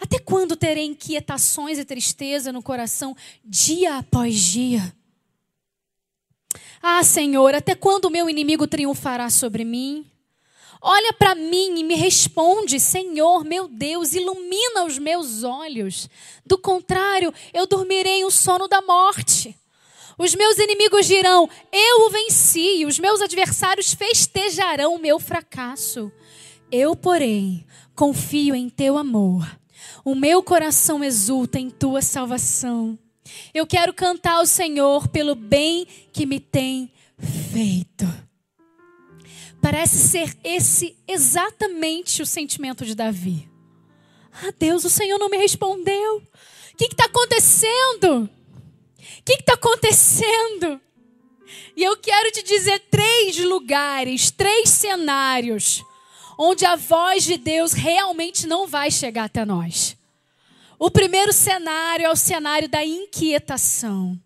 Até 0.00 0.18
quando 0.18 0.56
terei 0.56 0.84
inquietações 0.84 1.78
e 1.78 1.84
tristeza 1.84 2.52
no 2.52 2.62
coração 2.62 3.16
dia 3.44 3.98
após 3.98 4.34
dia? 4.34 4.94
Ah, 6.82 7.02
Senhor, 7.02 7.54
até 7.54 7.74
quando 7.74 8.06
o 8.06 8.10
meu 8.10 8.28
inimigo 8.28 8.66
triunfará 8.66 9.30
sobre 9.30 9.64
mim? 9.64 10.06
Olha 10.86 11.14
para 11.14 11.34
mim 11.34 11.78
e 11.78 11.82
me 11.82 11.94
responde, 11.94 12.78
Senhor, 12.78 13.42
meu 13.42 13.66
Deus, 13.66 14.12
ilumina 14.12 14.84
os 14.84 14.98
meus 14.98 15.42
olhos. 15.42 16.10
Do 16.44 16.58
contrário, 16.58 17.32
eu 17.54 17.66
dormirei 17.66 18.22
o 18.22 18.30
sono 18.30 18.68
da 18.68 18.82
morte. 18.82 19.56
Os 20.18 20.34
meus 20.34 20.58
inimigos 20.58 21.06
dirão: 21.06 21.48
Eu 21.72 22.06
o 22.06 22.10
venci, 22.10 22.84
os 22.84 22.98
meus 22.98 23.22
adversários 23.22 23.94
festejarão 23.94 24.94
o 24.94 25.00
meu 25.00 25.18
fracasso. 25.18 26.12
Eu, 26.70 26.94
porém, 26.94 27.66
confio 27.94 28.54
em 28.54 28.68
teu 28.68 28.98
amor. 28.98 29.58
O 30.04 30.14
meu 30.14 30.42
coração 30.42 31.02
exulta 31.02 31.58
em 31.58 31.70
tua 31.70 32.02
salvação. 32.02 32.98
Eu 33.54 33.66
quero 33.66 33.94
cantar 33.94 34.34
ao 34.34 34.46
Senhor 34.46 35.08
pelo 35.08 35.34
bem 35.34 35.86
que 36.12 36.26
me 36.26 36.38
tem 36.38 36.92
feito. 37.18 38.04
Parece 39.62 39.96
ser 39.96 40.36
esse 40.44 40.94
exatamente 41.08 42.20
o 42.20 42.26
sentimento 42.26 42.84
de 42.84 42.94
Davi. 42.94 43.48
Ah, 44.30 44.52
Deus, 44.58 44.84
o 44.84 44.90
Senhor 44.90 45.18
não 45.18 45.30
me 45.30 45.38
respondeu. 45.38 46.16
O 46.16 46.76
que 46.76 46.84
está 46.84 47.06
acontecendo? 47.06 48.24
O 48.24 49.22
que 49.24 49.32
está 49.32 49.54
acontecendo? 49.54 50.80
E 51.74 51.82
eu 51.82 51.96
quero 51.96 52.30
te 52.30 52.42
dizer 52.42 52.78
três 52.90 53.38
lugares, 53.38 54.30
três 54.30 54.68
cenários, 54.68 55.82
onde 56.38 56.64
a 56.64 56.76
voz 56.76 57.24
de 57.24 57.36
Deus 57.36 57.72
realmente 57.72 58.46
não 58.46 58.66
vai 58.66 58.90
chegar 58.90 59.24
até 59.24 59.44
nós. 59.44 59.96
O 60.78 60.90
primeiro 60.90 61.32
cenário 61.32 62.06
é 62.06 62.10
o 62.10 62.16
cenário 62.16 62.68
da 62.68 62.84
inquietação. 62.84 64.18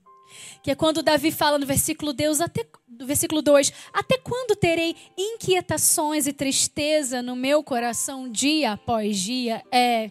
Que 0.63 0.73
é 0.73 0.75
quando 0.75 1.03
Davi 1.03 1.31
fala 1.31 1.59
no 1.59 1.67
versículo, 1.67 2.13
Deus, 2.13 2.41
até, 2.41 2.67
do 2.87 3.07
versículo 3.07 3.41
2: 3.41 3.73
Até 3.93 4.19
quando 4.19 4.57
terei 4.57 4.97
inquietações 5.17 6.27
e 6.27 6.33
tristeza 6.33 7.23
no 7.23 7.37
meu 7.37 7.63
coração 7.63 8.29
dia 8.29 8.73
após 8.73 9.19
dia? 9.19 9.63
É. 9.71 10.11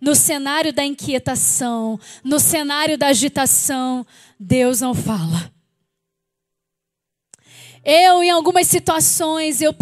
No 0.00 0.14
cenário 0.14 0.72
da 0.72 0.84
inquietação, 0.84 1.98
no 2.22 2.38
cenário 2.38 2.98
da 2.98 3.08
agitação, 3.08 4.06
Deus 4.38 4.80
não 4.80 4.94
fala. 4.94 5.55
Eu, 7.88 8.20
em 8.20 8.30
algumas 8.30 8.66
situações, 8.66 9.62
eu, 9.62 9.72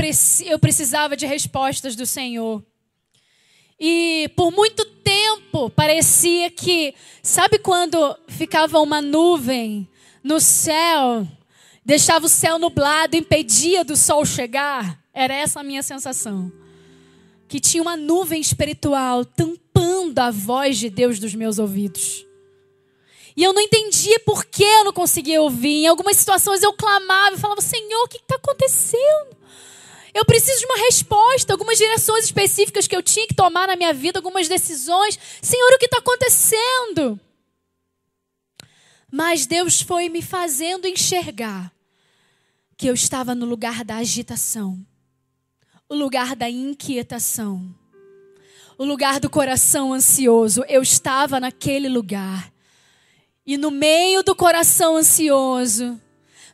eu 0.45 0.59
precisava 0.59 1.17
de 1.17 1.25
respostas 1.25 1.97
do 1.97 2.05
Senhor. 2.05 2.63
E 3.81 4.31
por 4.37 4.53
muito 4.53 4.85
tempo 4.85 5.71
parecia 5.71 6.51
que, 6.51 6.95
sabe 7.23 7.59
quando 7.59 8.15
ficava 8.29 8.79
uma 8.79 9.01
nuvem 9.01 9.89
no 10.23 10.39
céu, 10.39 11.27
deixava 11.83 12.27
o 12.27 12.29
céu 12.29 12.59
nublado, 12.59 13.17
impedia 13.17 13.83
do 13.83 13.97
sol 13.97 14.27
chegar? 14.27 15.03
Era 15.15 15.33
essa 15.33 15.61
a 15.61 15.65
minha 15.65 15.83
sensação. 15.83 16.53
Que 17.49 17.59
tinha 17.59 17.83
uma 17.83 17.97
nuvem 17.97 18.39
espiritual 18.39 19.25
tampando 19.25 20.19
a 20.19 20.31
voz 20.31 20.77
de 20.77 20.91
Deus 20.91 21.19
dos 21.19 21.35
meus 21.35 21.59
ouvidos. 21.59 22.24
E 23.37 23.43
eu 23.43 23.53
não 23.53 23.61
entendia 23.61 24.21
por 24.21 24.45
que 24.45 24.63
eu 24.63 24.85
não 24.85 24.93
conseguia 24.93 25.43
ouvir. 25.43 25.85
Em 25.85 25.87
algumas 25.87 26.17
situações 26.17 26.63
eu 26.63 26.73
clamava 26.73 27.35
e 27.35 27.41
falava: 27.41 27.61
Senhor, 27.61 28.05
o 28.05 28.09
que 28.09 28.19
está 28.19 28.37
acontecendo? 28.37 29.37
Eu 30.15 30.25
preciso 30.25 30.61
de 30.61 30.67
uma 30.67 30.79
resposta, 30.79 31.53
algumas 31.53 31.77
direções 31.77 32.25
específicas 32.25 32.87
que 32.87 32.95
eu 32.95 33.03
tinha 33.03 33.27
que 33.27 33.35
tomar 33.35 33.67
na 33.67 33.75
minha 33.75 33.93
vida, 33.93 34.21
algumas 34.21 34.47
decisões. 34.47 35.19
Senhor, 35.43 35.73
o 35.73 35.79
que 35.79 35.87
está 35.87 35.99
acontecendo? 35.99 37.19
Mas 39.11 39.45
Deus 39.45 39.81
foi 39.81 40.09
me 40.09 40.23
fazendo 40.23 40.87
enxergar 40.87 41.73
que 42.77 42.87
eu 42.87 42.95
estava 42.95 43.35
no 43.35 43.45
lugar 43.45 43.85
da 43.85 43.97
agitação, 43.97 44.85
o 45.89 45.97
lugar 45.97 46.37
da 46.37 46.49
inquietação, 46.49 47.75
o 48.79 48.85
lugar 48.85 49.19
do 49.19 49.29
coração 49.29 49.93
ansioso. 49.93 50.65
Eu 50.69 50.83
estava 50.83 51.41
naquele 51.41 51.89
lugar. 51.89 52.54
E 53.47 53.57
no 53.57 53.71
meio 53.71 54.23
do 54.23 54.35
coração 54.35 54.97
ansioso, 54.97 56.01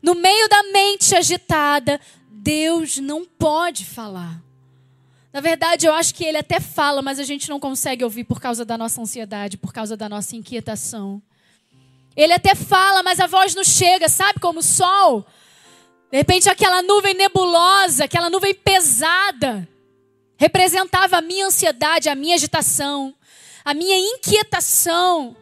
no 0.03 0.15
meio 0.15 0.49
da 0.49 0.63
mente 0.65 1.15
agitada, 1.15 2.01
Deus 2.29 2.99
não 2.99 3.25
pode 3.25 3.85
falar. 3.85 4.41
Na 5.33 5.41
verdade, 5.41 5.87
eu 5.87 5.93
acho 5.93 6.15
que 6.15 6.25
ele 6.25 6.39
até 6.39 6.59
fala, 6.59 7.01
mas 7.03 7.21
a 7.21 7.25
gente 7.25 7.49
não 7.49 7.61
consegue 7.61 8.03
ouvir 8.03 8.25
por 8.25 8.41
causa 8.41 8.65
da 8.65 8.77
nossa 8.77 9.01
ansiedade, 9.01 9.57
por 9.57 9.73
causa 9.73 9.97
da 9.97 10.09
nossa 10.09 10.35
inquietação. 10.35 11.23
Ele 12.17 12.33
até 12.33 12.55
fala, 12.57 13.03
mas 13.03 13.21
a 13.21 13.29
voz 13.29 13.55
não 13.55 13.63
chega, 13.63 14.09
sabe 14.09 14.41
como 14.41 14.59
o 14.59 14.63
sol? 14.63 15.25
De 16.11 16.19
repente, 16.19 16.51
aquela 16.51 16.83
nuvem 16.83 17.15
nebulosa, 17.15 18.05
aquela 18.05 18.29
nuvem 18.29 18.53
pesada, 18.53 19.69
representava 20.37 21.19
a 21.19 21.21
minha 21.21 21.47
ansiedade, 21.47 22.09
a 22.09 22.17
minha 22.17 22.35
agitação, 22.35 23.15
a 23.65 23.73
minha 23.73 23.97
inquietação, 23.97 25.37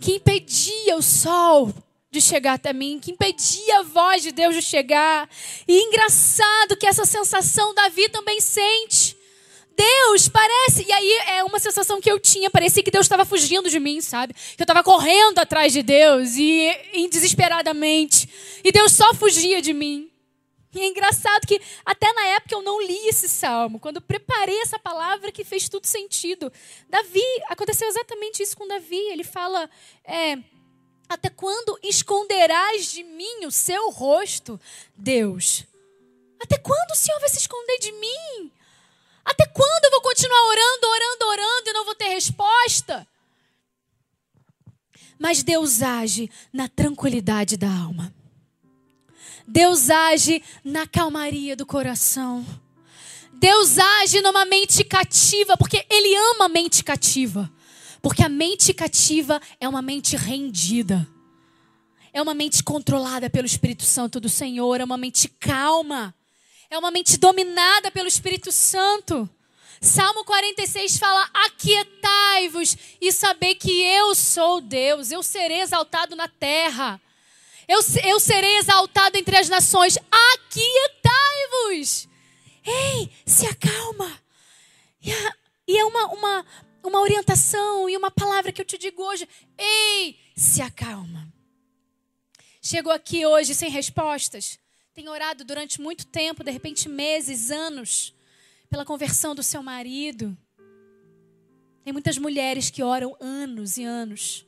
que 0.00 0.16
impedia 0.16 0.96
o 0.96 1.02
sol 1.02 1.72
de 2.10 2.20
chegar 2.20 2.54
até 2.54 2.72
mim, 2.72 2.98
que 3.00 3.10
impedia 3.10 3.80
a 3.80 3.82
voz 3.82 4.22
de 4.22 4.32
Deus 4.32 4.54
de 4.54 4.62
chegar. 4.62 5.28
E 5.66 5.80
engraçado 5.82 6.76
que 6.76 6.86
essa 6.86 7.04
sensação 7.04 7.74
Davi 7.74 8.08
também 8.08 8.40
sente. 8.40 9.16
Deus 9.76 10.28
parece. 10.28 10.84
E 10.88 10.92
aí 10.92 11.12
é 11.28 11.44
uma 11.44 11.60
sensação 11.60 12.00
que 12.00 12.10
eu 12.10 12.18
tinha. 12.18 12.50
Parecia 12.50 12.82
que 12.82 12.90
Deus 12.90 13.04
estava 13.04 13.24
fugindo 13.24 13.70
de 13.70 13.78
mim, 13.78 14.00
sabe? 14.00 14.34
Que 14.34 14.62
eu 14.62 14.64
estava 14.64 14.82
correndo 14.82 15.38
atrás 15.38 15.72
de 15.72 15.82
Deus 15.82 16.34
e, 16.36 16.76
e 16.92 17.08
desesperadamente. 17.08 18.28
E 18.64 18.72
Deus 18.72 18.92
só 18.92 19.14
fugia 19.14 19.62
de 19.62 19.72
mim. 19.72 20.07
E 20.74 20.80
é 20.80 20.86
engraçado 20.86 21.46
que 21.46 21.60
até 21.84 22.12
na 22.12 22.26
época 22.28 22.54
eu 22.54 22.62
não 22.62 22.80
li 22.80 23.08
esse 23.08 23.28
salmo. 23.28 23.80
Quando 23.80 24.00
preparei 24.00 24.60
essa 24.60 24.78
palavra 24.78 25.32
que 25.32 25.44
fez 25.44 25.68
tudo 25.68 25.86
sentido. 25.86 26.52
Davi, 26.88 27.24
aconteceu 27.48 27.88
exatamente 27.88 28.42
isso 28.42 28.56
com 28.56 28.68
Davi. 28.68 28.96
Ele 28.96 29.24
fala. 29.24 29.68
É, 30.04 30.36
até 31.08 31.30
quando 31.30 31.78
esconderás 31.82 32.92
de 32.92 33.02
mim 33.02 33.46
o 33.46 33.50
seu 33.50 33.90
rosto, 33.90 34.60
Deus? 34.94 35.64
Até 36.38 36.58
quando 36.58 36.90
o 36.90 36.94
Senhor 36.94 37.18
vai 37.18 37.30
se 37.30 37.38
esconder 37.38 37.78
de 37.78 37.92
mim? 37.92 38.52
Até 39.24 39.46
quando 39.46 39.84
eu 39.84 39.90
vou 39.90 40.02
continuar 40.02 40.42
orando, 40.44 40.86
orando, 40.86 41.24
orando 41.26 41.70
e 41.70 41.72
não 41.72 41.84
vou 41.86 41.94
ter 41.94 42.08
resposta? 42.08 43.08
Mas 45.18 45.42
Deus 45.42 45.82
age 45.82 46.30
na 46.52 46.68
tranquilidade 46.68 47.56
da 47.56 47.68
alma. 47.68 48.14
Deus 49.50 49.88
age 49.88 50.42
na 50.62 50.86
calmaria 50.86 51.56
do 51.56 51.64
coração. 51.64 52.44
Deus 53.32 53.78
age 53.78 54.20
numa 54.20 54.44
mente 54.44 54.84
cativa, 54.84 55.56
porque 55.56 55.86
Ele 55.88 56.14
ama 56.32 56.44
a 56.44 56.48
mente 56.50 56.84
cativa. 56.84 57.50
Porque 58.02 58.22
a 58.22 58.28
mente 58.28 58.74
cativa 58.74 59.40
é 59.58 59.66
uma 59.66 59.80
mente 59.80 60.16
rendida. 60.16 61.08
É 62.12 62.20
uma 62.20 62.34
mente 62.34 62.62
controlada 62.62 63.30
pelo 63.30 63.46
Espírito 63.46 63.84
Santo 63.84 64.20
do 64.20 64.28
Senhor, 64.28 64.82
é 64.82 64.84
uma 64.84 64.98
mente 64.98 65.28
calma. 65.40 66.14
É 66.68 66.78
uma 66.78 66.90
mente 66.90 67.16
dominada 67.16 67.90
pelo 67.90 68.06
Espírito 68.06 68.52
Santo. 68.52 69.28
Salmo 69.80 70.24
46 70.24 70.98
fala: 70.98 71.26
Aquietai-vos 71.32 72.76
e 73.00 73.10
sabei 73.12 73.54
que 73.54 73.70
eu 73.82 74.14
sou 74.14 74.60
Deus, 74.60 75.10
eu 75.10 75.22
serei 75.22 75.62
exaltado 75.62 76.14
na 76.14 76.28
terra, 76.28 77.00
eu, 77.68 77.80
eu 78.04 78.18
serei 78.18 78.56
exaltado 78.56 79.18
entre 79.18 79.36
as 79.36 79.48
nações. 79.48 79.98
Aquietai-vos. 80.10 82.08
Ei, 82.64 83.10
se 83.26 83.46
acalma. 83.46 84.18
E, 85.66 85.78
é 85.78 85.84
uma, 85.84 86.06
uma, 86.06 86.46
uma 86.82 87.00
orientação 87.00 87.88
e 87.88 87.96
uma 87.96 88.10
palavra 88.10 88.50
que 88.50 88.60
eu 88.60 88.64
te 88.64 88.78
digo 88.78 89.02
hoje. 89.02 89.28
Ei, 89.56 90.18
se 90.34 90.62
acalma. 90.62 91.32
Chegou 92.62 92.92
aqui 92.92 93.26
hoje 93.26 93.54
sem 93.54 93.70
respostas. 93.70 94.58
Tem 94.94 95.08
orado 95.08 95.44
durante 95.44 95.80
muito 95.80 96.06
tempo, 96.06 96.42
de 96.42 96.50
repente 96.50 96.88
meses, 96.88 97.50
anos, 97.50 98.14
pela 98.68 98.84
conversão 98.84 99.34
do 99.34 99.42
seu 99.42 99.62
marido. 99.62 100.36
Tem 101.84 101.92
muitas 101.92 102.18
mulheres 102.18 102.70
que 102.70 102.82
oram 102.82 103.16
anos 103.20 103.78
e 103.78 103.84
anos. 103.84 104.46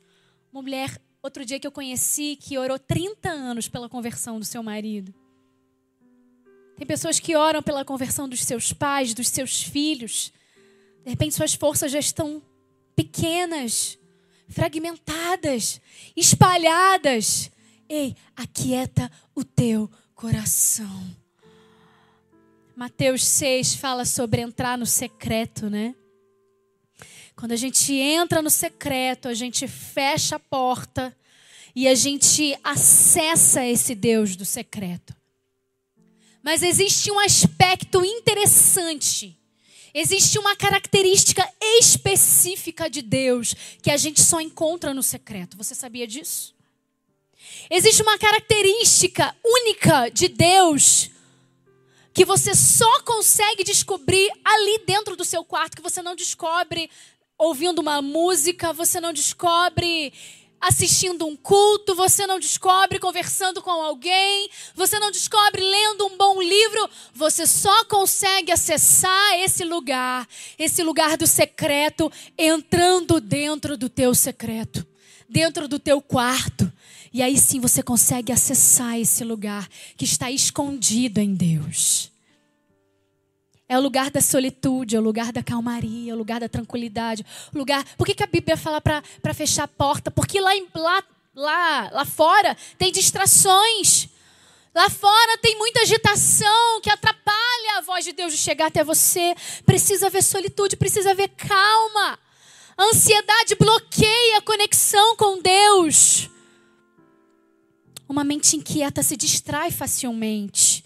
Uma 0.51 0.61
mulher, 0.61 1.01
outro 1.21 1.45
dia 1.45 1.59
que 1.59 1.67
eu 1.67 1.71
conheci, 1.71 2.35
que 2.35 2.57
orou 2.57 2.79
30 2.79 3.29
anos 3.29 3.67
pela 3.67 3.87
conversão 3.87 4.39
do 4.39 4.45
seu 4.45 4.63
marido. 4.63 5.13
Tem 6.75 6.87
pessoas 6.87 7.19
que 7.19 7.35
oram 7.35 7.61
pela 7.61 7.85
conversão 7.85 8.27
dos 8.27 8.41
seus 8.43 8.73
pais, 8.73 9.13
dos 9.13 9.27
seus 9.27 9.61
filhos. 9.61 10.33
De 11.03 11.11
repente, 11.11 11.35
suas 11.35 11.53
forças 11.53 11.91
já 11.91 11.99
estão 11.99 12.41
pequenas, 12.95 13.99
fragmentadas, 14.47 15.79
espalhadas. 16.15 17.51
Ei, 17.87 18.15
aquieta 18.35 19.11
o 19.35 19.43
teu 19.43 19.89
coração. 20.15 21.15
Mateus 22.75 23.23
6 23.23 23.75
fala 23.75 24.05
sobre 24.05 24.41
entrar 24.41 24.75
no 24.75 24.87
secreto, 24.87 25.69
né? 25.69 25.93
Quando 27.35 27.53
a 27.53 27.55
gente 27.55 27.93
entra 27.93 28.41
no 28.41 28.49
secreto, 28.49 29.27
a 29.27 29.33
gente 29.33 29.67
fecha 29.67 30.35
a 30.35 30.39
porta 30.39 31.15
e 31.75 31.87
a 31.87 31.95
gente 31.95 32.57
acessa 32.63 33.65
esse 33.65 33.95
Deus 33.95 34.35
do 34.35 34.45
secreto. 34.45 35.15
Mas 36.43 36.63
existe 36.63 37.11
um 37.11 37.19
aspecto 37.19 38.03
interessante. 38.03 39.37
Existe 39.93 40.39
uma 40.39 40.55
característica 40.55 41.47
específica 41.79 42.89
de 42.89 43.01
Deus 43.01 43.53
que 43.81 43.91
a 43.91 43.97
gente 43.97 44.21
só 44.21 44.39
encontra 44.39 44.93
no 44.93 45.03
secreto. 45.03 45.57
Você 45.57 45.75
sabia 45.75 46.07
disso? 46.07 46.55
Existe 47.69 48.01
uma 48.01 48.17
característica 48.17 49.35
única 49.43 50.09
de 50.09 50.27
Deus 50.27 51.11
que 52.13 52.25
você 52.25 52.53
só 52.53 53.01
consegue 53.03 53.63
descobrir 53.63 54.29
ali 54.43 54.83
dentro 54.85 55.15
do 55.15 55.23
seu 55.23 55.45
quarto, 55.45 55.77
que 55.77 55.81
você 55.81 56.01
não 56.01 56.15
descobre 56.15 56.89
ouvindo 57.41 57.79
uma 57.79 58.03
música, 58.03 58.71
você 58.71 59.01
não 59.01 59.11
descobre 59.11 60.13
assistindo 60.59 61.25
um 61.25 61.35
culto, 61.35 61.95
você 61.95 62.27
não 62.27 62.39
descobre 62.39 62.99
conversando 62.99 63.63
com 63.63 63.71
alguém, 63.71 64.47
você 64.75 64.99
não 64.99 65.09
descobre 65.09 65.59
lendo 65.59 66.05
um 66.05 66.15
bom 66.15 66.39
livro, 66.39 66.87
você 67.15 67.47
só 67.47 67.83
consegue 67.85 68.51
acessar 68.51 69.39
esse 69.39 69.63
lugar, 69.63 70.27
esse 70.59 70.83
lugar 70.83 71.17
do 71.17 71.25
secreto, 71.25 72.11
entrando 72.37 73.19
dentro 73.19 73.75
do 73.75 73.89
teu 73.89 74.13
secreto, 74.13 74.85
dentro 75.27 75.67
do 75.67 75.79
teu 75.79 75.99
quarto. 75.99 76.71
E 77.11 77.23
aí 77.23 77.39
sim 77.39 77.59
você 77.59 77.81
consegue 77.81 78.31
acessar 78.31 78.99
esse 78.99 79.23
lugar 79.23 79.67
que 79.97 80.05
está 80.05 80.29
escondido 80.29 81.19
em 81.19 81.33
Deus. 81.33 82.10
É 83.71 83.77
o 83.77 83.81
lugar 83.81 84.11
da 84.11 84.19
solitude, 84.19 84.97
é 84.97 84.99
o 84.99 85.01
lugar 85.01 85.31
da 85.31 85.41
calmaria, 85.41 86.11
é 86.11 86.13
o 86.13 86.17
lugar 86.17 86.41
da 86.41 86.49
tranquilidade. 86.49 87.25
Lugar. 87.53 87.85
Por 87.97 88.05
que, 88.05 88.13
que 88.13 88.21
a 88.21 88.27
Bíblia 88.27 88.57
fala 88.57 88.81
para 88.81 89.33
fechar 89.33 89.63
a 89.63 89.67
porta? 89.69 90.11
Porque 90.11 90.41
lá, 90.41 90.51
lá, 90.75 91.03
lá, 91.33 91.89
lá 91.89 92.03
fora 92.03 92.57
tem 92.77 92.91
distrações. 92.91 94.09
Lá 94.75 94.89
fora 94.89 95.37
tem 95.37 95.57
muita 95.57 95.83
agitação 95.83 96.81
que 96.83 96.89
atrapalha 96.89 97.77
a 97.77 97.81
voz 97.81 98.03
de 98.03 98.11
Deus 98.11 98.33
de 98.33 98.39
chegar 98.39 98.65
até 98.65 98.83
você. 98.83 99.33
Precisa 99.65 100.07
haver 100.07 100.21
solitude, 100.21 100.75
precisa 100.75 101.11
haver 101.11 101.29
calma. 101.29 102.19
A 102.77 102.83
ansiedade 102.83 103.55
bloqueia 103.55 104.39
a 104.39 104.41
conexão 104.41 105.15
com 105.15 105.41
Deus. 105.41 106.29
Uma 108.09 108.25
mente 108.25 108.57
inquieta 108.57 109.01
se 109.01 109.15
distrai 109.15 109.71
facilmente. 109.71 110.83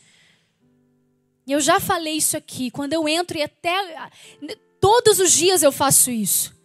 E 1.46 1.52
eu 1.52 1.62
já 1.62 1.80
falei 1.80 2.18
isso 2.18 2.36
aqui. 2.36 2.72
Quando 2.72 2.94
eu 2.94 3.08
entro, 3.08 3.38
e 3.38 3.44
até. 3.44 4.10
Todos 4.80 5.20
os 5.20 5.32
dias 5.32 5.64
eu 5.64 5.72
faço 5.72 6.12
isso. 6.12 6.56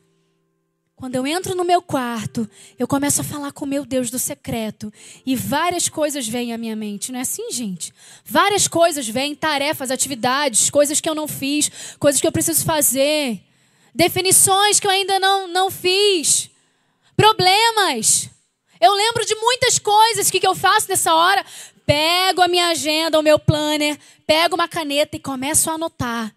Quando 1.01 1.15
eu 1.15 1.27
entro 1.27 1.55
no 1.55 1.65
meu 1.65 1.81
quarto, 1.81 2.49
eu 2.79 2.87
começo 2.87 3.23
a 3.23 3.25
falar 3.25 3.53
com 3.53 3.65
meu 3.65 3.87
Deus 3.87 4.11
do 4.11 4.19
secreto. 4.19 4.93
E 5.25 5.35
várias 5.35 5.89
coisas 5.89 6.29
vêm 6.29 6.53
à 6.53 6.59
minha 6.59 6.77
mente. 6.77 7.11
Não 7.11 7.19
é 7.19 7.23
assim, 7.23 7.51
gente? 7.51 7.91
Várias 8.23 8.69
coisas 8.69 9.09
vêm, 9.09 9.35
tarefas, 9.35 9.91
atividades, 9.91 10.69
coisas 10.69 11.01
que 11.01 11.09
eu 11.09 11.15
não 11.15 11.27
fiz, 11.27 11.71
coisas 11.99 12.21
que 12.21 12.27
eu 12.27 12.33
preciso 12.33 12.67
fazer. 12.67 13.41
Definições 13.95 14.79
que 14.79 14.87
eu 14.87 14.91
ainda 14.91 15.19
não, 15.19 15.49
não 15.49 15.71
fiz. 15.71 16.51
Problemas. 17.17 18.29
Eu 18.79 18.93
lembro 18.93 19.25
de 19.25 19.35
muitas 19.37 19.79
coisas. 19.79 20.31
Que, 20.31 20.39
que 20.39 20.47
eu 20.47 20.55
faço 20.55 20.87
nessa 20.87 21.15
hora? 21.15 21.43
Pego 21.91 22.41
a 22.41 22.47
minha 22.47 22.69
agenda, 22.69 23.19
o 23.19 23.23
meu 23.23 23.37
planner, 23.37 23.99
pego 24.25 24.55
uma 24.55 24.69
caneta 24.69 25.17
e 25.17 25.19
começo 25.19 25.69
a 25.69 25.73
anotar. 25.73 26.33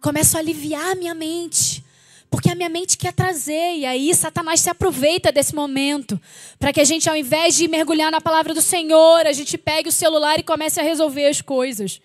Começo 0.00 0.36
a 0.36 0.40
aliviar 0.40 0.90
a 0.90 0.94
minha 0.96 1.14
mente. 1.14 1.84
Porque 2.28 2.50
a 2.50 2.56
minha 2.56 2.68
mente 2.68 2.98
quer 2.98 3.12
trazer. 3.12 3.76
E 3.76 3.86
aí 3.86 4.12
Satanás 4.12 4.58
se 4.58 4.68
aproveita 4.68 5.30
desse 5.30 5.54
momento. 5.54 6.20
Para 6.58 6.72
que 6.72 6.80
a 6.80 6.84
gente, 6.84 7.08
ao 7.08 7.16
invés 7.16 7.54
de 7.54 7.68
mergulhar 7.68 8.10
na 8.10 8.20
palavra 8.20 8.52
do 8.52 8.60
Senhor, 8.60 9.28
a 9.28 9.32
gente 9.32 9.56
pegue 9.56 9.88
o 9.88 9.92
celular 9.92 10.40
e 10.40 10.42
comece 10.42 10.80
a 10.80 10.82
resolver 10.82 11.28
as 11.28 11.40
coisas. 11.40 12.00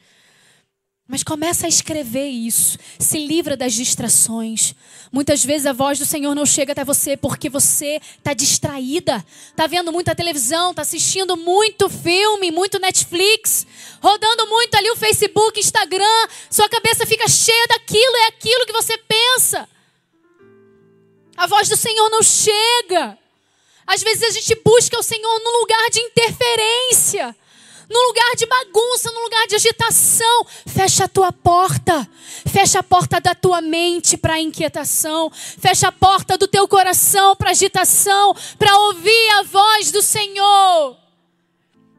Mas 1.08 1.22
começa 1.22 1.68
a 1.68 1.70
escrever 1.70 2.28
isso. 2.28 2.80
Se 2.98 3.20
livra 3.20 3.56
das 3.56 3.74
distrações. 3.74 4.74
Muitas 5.12 5.46
vezes 5.46 5.68
a 5.68 5.74
voz 5.74 6.00
do 6.00 6.06
Senhor 6.06 6.34
não 6.34 6.48
chega 6.48 6.72
até 6.72 6.84
você 6.84 7.16
porque 7.16 7.48
você 7.48 8.02
está 8.18 8.34
distraída. 8.34 9.24
Está 9.50 9.68
vendo 9.68 9.92
muita 9.92 10.16
televisão, 10.16 10.72
está 10.72 10.82
assistindo 10.82 11.38
muito 11.38 11.90
filme, 11.90 12.50
muito 12.50 12.80
Netflix, 12.80 13.68
rodando 14.02 14.48
muito 14.48 14.74
ali 14.74 14.90
o 14.90 14.96
Facebook, 14.96 15.60
Instagram. 15.60 16.28
Sua 16.50 16.68
cabeça 16.68 17.06
fica 17.06 17.28
cheia 17.28 17.68
daquilo, 17.68 18.16
é 18.18 18.28
aquilo 18.28 18.66
que 18.66 18.74
você 18.74 18.98
pensa. 18.98 19.70
A 21.38 21.46
voz 21.46 21.70
do 21.70 21.78
Senhor 21.78 22.10
não 22.10 22.24
chega. 22.24 23.16
Às 23.86 24.02
vezes 24.02 24.24
a 24.24 24.32
gente 24.32 24.60
busca 24.66 24.98
o 24.98 25.04
Senhor 25.04 25.40
num 25.40 25.60
lugar 25.60 25.90
de 25.92 26.00
interferência 26.00 27.36
num 27.90 28.08
lugar 28.08 28.36
de 28.36 28.46
bagunça, 28.46 29.12
num 29.12 29.24
lugar 29.24 29.48
de 29.48 29.56
agitação. 29.56 30.46
Fecha 30.66 31.06
a 31.06 31.08
tua 31.08 31.32
porta. 31.32 32.08
Fecha 32.48 32.80
a 32.80 32.84
porta 32.84 33.20
da 33.20 33.36
tua 33.36 33.62
mente 33.62 34.18
para 34.18 34.40
inquietação. 34.40 35.32
Fecha 35.32 35.88
a 35.88 35.92
porta 35.92 36.38
do 36.38 36.48
teu 36.48 36.68
coração 36.68 37.36
para 37.36 37.52
agitação, 37.52 38.36
para 38.58 38.78
ouvir 38.80 39.30
a 39.40 39.44
voz 39.44 39.92
do 39.92 40.02
Senhor. 40.02 40.98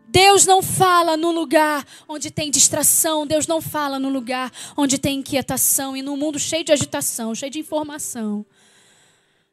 Deus 0.09 0.47
não 0.47 0.63
fala 0.63 1.17
no 1.17 1.31
lugar 1.31 1.85
onde 2.09 2.31
tem 2.31 2.51
distração, 2.51 3.27
Deus 3.27 3.47
não 3.47 3.61
fala 3.61 3.99
no 3.99 4.09
lugar 4.09 4.51
onde 4.77 4.97
tem 4.97 5.19
inquietação 5.19 5.95
e 5.95 6.01
num 6.01 6.17
mundo 6.17 6.39
cheio 6.39 6.65
de 6.65 6.73
agitação, 6.73 7.35
cheio 7.35 7.51
de 7.51 7.59
informação, 7.59 8.47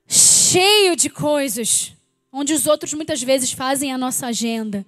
cheio 0.08 0.96
de 0.96 1.10
coisas, 1.10 1.92
onde 2.32 2.54
os 2.54 2.66
outros 2.66 2.94
muitas 2.94 3.22
vezes 3.22 3.52
fazem 3.52 3.92
a 3.92 3.98
nossa 3.98 4.28
agenda. 4.28 4.86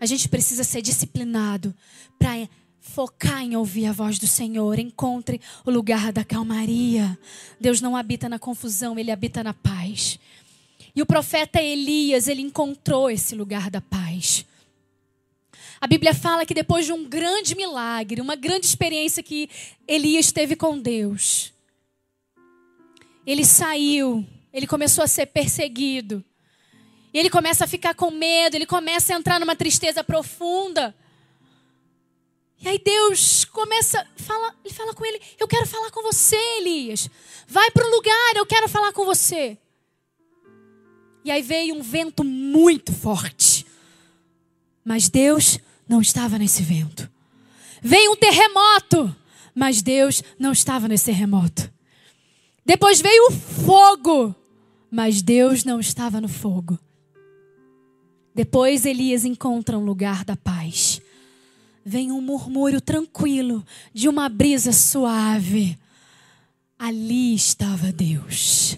A 0.00 0.06
gente 0.06 0.28
precisa 0.28 0.64
ser 0.64 0.82
disciplinado 0.82 1.74
para 2.18 2.48
focar 2.80 3.42
em 3.42 3.56
ouvir 3.56 3.86
a 3.86 3.92
voz 3.92 4.18
do 4.18 4.26
Senhor. 4.26 4.78
Encontre 4.78 5.40
o 5.64 5.70
lugar 5.70 6.12
da 6.12 6.24
calmaria. 6.24 7.18
Deus 7.60 7.80
não 7.80 7.96
habita 7.96 8.28
na 8.28 8.38
confusão, 8.38 8.98
ele 8.98 9.10
habita 9.10 9.42
na 9.42 9.54
paz. 9.54 10.18
E 10.94 11.02
o 11.02 11.06
profeta 11.06 11.60
Elias, 11.60 12.28
ele 12.28 12.42
encontrou 12.42 13.10
esse 13.10 13.34
lugar 13.34 13.70
da 13.70 13.80
paz. 13.80 14.44
A 15.80 15.86
Bíblia 15.86 16.14
fala 16.14 16.46
que 16.46 16.54
depois 16.54 16.86
de 16.86 16.92
um 16.92 17.08
grande 17.08 17.54
milagre, 17.54 18.20
uma 18.20 18.36
grande 18.36 18.66
experiência 18.66 19.22
que 19.22 19.50
Elias 19.88 20.30
teve 20.30 20.54
com 20.54 20.78
Deus, 20.78 21.52
ele 23.26 23.44
saiu, 23.44 24.24
ele 24.52 24.66
começou 24.66 25.02
a 25.02 25.08
ser 25.08 25.26
perseguido. 25.26 26.24
E 27.14 27.18
ele 27.18 27.30
começa 27.30 27.64
a 27.64 27.68
ficar 27.68 27.94
com 27.94 28.10
medo, 28.10 28.56
ele 28.56 28.66
começa 28.66 29.14
a 29.14 29.16
entrar 29.16 29.38
numa 29.38 29.54
tristeza 29.54 30.02
profunda. 30.02 30.92
E 32.60 32.68
aí 32.68 32.80
Deus 32.84 33.44
começa, 33.44 34.04
fala, 34.16 34.52
ele 34.64 34.74
fala 34.74 34.92
com 34.92 35.06
ele: 35.06 35.20
Eu 35.38 35.46
quero 35.46 35.64
falar 35.64 35.92
com 35.92 36.02
você, 36.02 36.36
Elias. 36.58 37.08
Vai 37.46 37.70
para 37.70 37.86
o 37.86 37.90
lugar, 37.90 38.34
eu 38.34 38.44
quero 38.44 38.68
falar 38.68 38.92
com 38.92 39.04
você. 39.04 39.56
E 41.24 41.30
aí 41.30 41.40
veio 41.40 41.76
um 41.76 41.82
vento 41.82 42.24
muito 42.24 42.92
forte. 42.92 43.64
Mas 44.84 45.08
Deus 45.08 45.58
não 45.88 46.00
estava 46.00 46.36
nesse 46.36 46.62
vento. 46.62 47.08
Veio 47.80 48.12
um 48.12 48.16
terremoto, 48.16 49.14
mas 49.54 49.82
Deus 49.82 50.20
não 50.36 50.50
estava 50.50 50.88
nesse 50.88 51.06
terremoto. 51.06 51.72
Depois 52.66 53.00
veio 53.00 53.28
o 53.28 53.30
fogo, 53.30 54.34
mas 54.90 55.22
Deus 55.22 55.64
não 55.64 55.78
estava 55.78 56.20
no 56.20 56.28
fogo. 56.28 56.78
Depois 58.34 58.84
Elias 58.84 59.24
encontra 59.24 59.78
um 59.78 59.84
lugar 59.84 60.24
da 60.24 60.36
paz. 60.36 61.00
vem 61.86 62.10
um 62.10 62.20
murmúrio 62.20 62.80
tranquilo 62.80 63.64
de 63.92 64.08
uma 64.08 64.28
brisa 64.28 64.72
suave. 64.72 65.78
Ali 66.78 67.34
estava 67.34 67.92
Deus, 67.92 68.76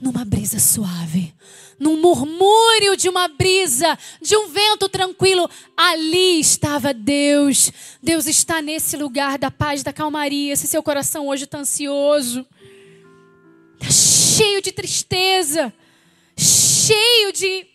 numa 0.00 0.24
brisa 0.24 0.58
suave, 0.58 1.32
num 1.78 2.00
murmúrio 2.00 2.96
de 2.96 3.08
uma 3.08 3.28
brisa, 3.28 3.96
de 4.20 4.36
um 4.36 4.48
vento 4.48 4.88
tranquilo. 4.88 5.48
Ali 5.76 6.40
estava 6.40 6.92
Deus. 6.92 7.70
Deus 8.02 8.26
está 8.26 8.60
nesse 8.60 8.96
lugar 8.96 9.38
da 9.38 9.50
paz, 9.50 9.82
da 9.82 9.92
calmaria. 9.92 10.56
Se 10.56 10.66
seu 10.66 10.82
coração 10.82 11.28
hoje 11.28 11.44
está 11.44 11.58
ansioso, 11.58 12.44
está 13.74 13.90
cheio 13.92 14.60
de 14.60 14.72
tristeza, 14.72 15.72
cheio 16.36 17.32
de, 17.32 17.66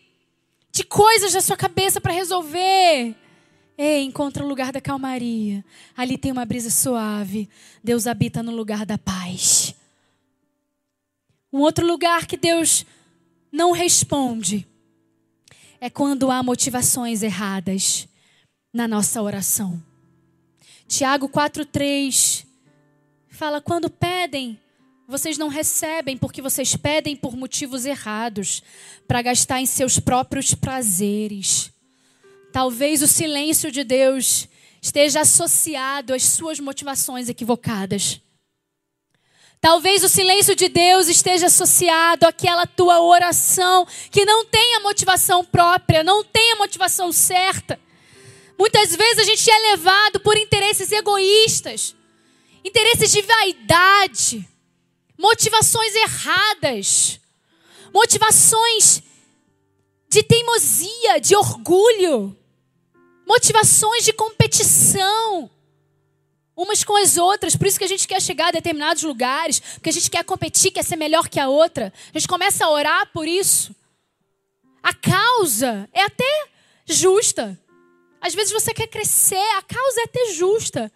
de 0.72 0.84
coisas 0.84 1.34
na 1.34 1.41
sua 1.41 1.57
cabeça 1.57 1.99
para 1.99 2.13
resolver. 2.13 3.15
Ei, 3.78 4.03
encontra 4.03 4.43
o 4.43 4.47
lugar 4.47 4.72
da 4.72 4.80
calmaria. 4.80 5.65
Ali 5.95 6.17
tem 6.17 6.32
uma 6.32 6.45
brisa 6.45 6.69
suave. 6.69 7.49
Deus 7.84 8.07
habita 8.07 8.41
no 8.41 8.51
lugar 8.51 8.86
da 8.86 8.97
paz. 8.97 9.76
Um 11.51 11.59
outro 11.59 11.86
lugar 11.86 12.26
que 12.26 12.38
Deus 12.38 12.86
não 13.51 13.72
responde 13.72 14.65
é 15.82 15.89
quando 15.89 16.32
há 16.32 16.41
motivações 16.41 17.24
erradas 17.24 18.07
na 18.74 18.88
nossa 18.88 19.22
oração. 19.22 19.82
Tiago 20.88 21.28
4:3 21.28 22.45
fala 23.28 23.59
quando 23.59 23.89
pedem, 23.89 24.59
vocês 25.12 25.38
não 25.38 25.49
recebem 25.49 26.18
porque 26.18 26.41
vocês 26.41 26.76
pedem 26.78 27.18
por 27.18 27.36
motivos 27.36 27.86
errados, 27.86 28.64
para 29.05 29.22
gastar 29.22 29.59
em 29.59 29.66
seus 29.66 29.99
próprios 29.99 30.55
prazeres. 30.55 31.70
Talvez 32.53 33.01
o 33.01 33.07
silêncio 33.07 33.70
de 33.70 33.84
Deus 33.84 34.47
esteja 34.82 35.22
associado 35.22 36.14
às 36.14 36.24
suas 36.24 36.62
motivações 36.62 37.28
equivocadas. 37.28 38.22
Talvez 39.59 40.01
o 40.03 40.09
silêncio 40.09 40.55
de 40.55 40.70
Deus 40.70 41.09
esteja 41.09 41.47
associado 41.47 42.26
àquela 42.26 42.66
tua 42.66 43.01
oração 43.01 43.86
que 44.09 44.24
não 44.24 44.45
tem 44.45 44.76
a 44.76 44.80
motivação 44.80 45.43
própria, 45.43 46.05
não 46.05 46.24
tem 46.24 46.53
a 46.53 46.55
motivação 46.55 47.12
certa. 47.12 47.78
Muitas 48.57 48.95
vezes 48.95 49.20
a 49.20 49.24
gente 49.24 49.51
é 49.51 49.59
levado 49.72 50.22
por 50.22 50.38
interesses 50.38 50.89
egoístas, 50.91 51.95
interesses 52.64 53.12
de 53.12 53.22
vaidade, 53.22 54.47
motivações 55.22 55.93
erradas, 55.95 57.19
motivações 57.93 59.03
de 60.09 60.24
teimosia, 60.24 61.22
de 61.22 61.36
orgulho, 61.36 62.36
motivações 63.26 64.03
de 64.03 64.11
competição 64.11 65.49
umas 66.55 66.84
com 66.84 66.95
as 66.95 67.17
outras. 67.17 67.55
Por 67.55 67.65
isso 67.65 67.78
que 67.78 67.86
a 67.86 67.88
gente 67.88 68.07
quer 68.07 68.22
chegar 68.22 68.47
a 68.47 68.51
determinados 68.51 69.03
lugares, 69.03 69.59
porque 69.59 69.89
a 69.89 69.93
gente 69.93 70.09
quer 70.09 70.24
competir, 70.24 70.72
quer 70.72 70.84
ser 70.84 70.95
melhor 70.95 71.28
que 71.28 71.39
a 71.39 71.47
outra. 71.47 71.93
A 72.13 72.19
gente 72.19 72.28
começa 72.28 72.65
a 72.65 72.69
orar 72.69 73.09
por 73.13 73.28
isso. 73.28 73.76
A 74.84 74.93
causa 74.93 75.88
é 75.93 76.01
até 76.01 76.49
justa. 76.86 77.57
Às 78.19 78.36
vezes 78.36 78.51
você 78.51 78.74
quer 78.74 78.88
crescer, 78.88 79.49
a 79.57 79.61
causa 79.61 80.01
é 80.01 80.03
até 80.03 80.34
justa. 80.34 80.91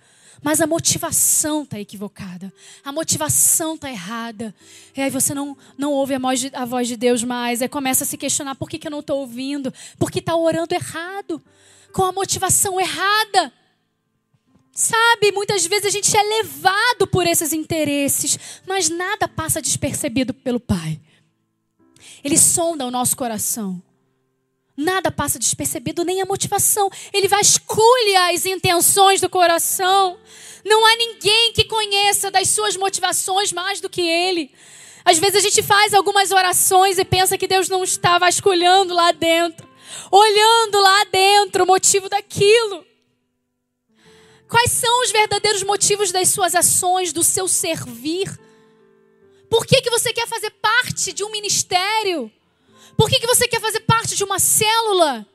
Mas 0.45 0.61
a 0.61 0.67
motivação 0.67 1.63
está 1.63 1.79
equivocada. 1.79 2.53
A 2.83 2.91
motivação 2.91 3.73
está 3.73 3.89
errada. 3.89 4.53
E 4.95 5.01
aí 5.01 5.09
você 5.09 5.33
não, 5.33 5.57
não 5.75 5.91
ouve 5.91 6.13
a 6.13 6.19
voz, 6.19 6.39
de, 6.39 6.51
a 6.53 6.63
voz 6.65 6.87
de 6.87 6.95
Deus 6.95 7.23
mais. 7.23 7.63
Aí 7.63 7.67
começa 7.67 8.03
a 8.03 8.07
se 8.07 8.15
questionar 8.15 8.53
por 8.53 8.69
que, 8.69 8.77
que 8.77 8.85
eu 8.85 8.91
não 8.91 8.99
estou 8.99 9.21
ouvindo. 9.21 9.73
Porque 9.97 10.19
está 10.19 10.35
orando 10.35 10.75
errado. 10.75 11.41
Com 11.91 12.03
a 12.03 12.11
motivação 12.11 12.79
errada. 12.79 13.51
Sabe, 14.71 15.31
muitas 15.31 15.65
vezes 15.65 15.87
a 15.87 15.89
gente 15.89 16.15
é 16.15 16.21
levado 16.21 17.07
por 17.11 17.25
esses 17.25 17.51
interesses, 17.51 18.37
mas 18.67 18.87
nada 18.87 19.27
passa 19.27 19.59
despercebido 19.59 20.31
pelo 20.31 20.59
Pai. 20.59 21.01
Ele 22.23 22.37
sonda 22.37 22.85
o 22.85 22.91
nosso 22.91 23.17
coração. 23.17 23.81
Nada 24.77 25.09
passa 25.09 25.39
despercebido, 25.39 26.03
nem 26.03 26.21
a 26.21 26.25
motivação. 26.25 26.89
Ele 27.13 27.27
vasculha 27.27 28.33
as 28.33 28.45
intenções 28.45 29.21
do 29.21 29.29
coração. 29.29 30.17
Não 30.65 30.85
há 30.85 30.95
ninguém 30.97 31.53
que 31.53 31.63
conheça 31.63 32.29
das 32.29 32.49
suas 32.49 32.75
motivações 32.75 33.53
mais 33.53 33.79
do 33.79 33.89
que 33.89 34.01
ele. 34.01 34.51
Às 35.05 35.17
vezes 35.19 35.37
a 35.37 35.39
gente 35.47 35.61
faz 35.61 35.93
algumas 35.93 36.31
orações 36.31 36.97
e 36.97 37.05
pensa 37.05 37.37
que 37.37 37.47
Deus 37.47 37.69
não 37.69 37.83
está 37.83 38.17
vasculhando 38.17 38.93
lá 38.93 39.11
dentro, 39.11 39.67
olhando 40.11 40.81
lá 40.81 41.03
dentro 41.05 41.63
o 41.63 41.67
motivo 41.67 42.09
daquilo. 42.09 42.83
Quais 44.49 44.71
são 44.71 45.03
os 45.03 45.11
verdadeiros 45.11 45.63
motivos 45.63 46.11
das 46.11 46.29
suas 46.29 46.55
ações, 46.55 47.13
do 47.13 47.23
seu 47.23 47.47
servir? 47.47 48.27
Por 49.49 49.65
que, 49.65 49.81
que 49.81 49.89
você 49.89 50.11
quer 50.11 50.27
fazer 50.27 50.49
parte 50.49 51.13
de 51.13 51.23
um 51.23 51.31
ministério? 51.31 52.31
Por 52.97 53.09
que, 53.09 53.19
que 53.19 53.27
você 53.27 53.47
quer 53.47 53.59
fazer 53.59 53.81
parte 53.81 54.15
de 54.15 54.23
uma 54.23 54.39
célula? 54.39 55.25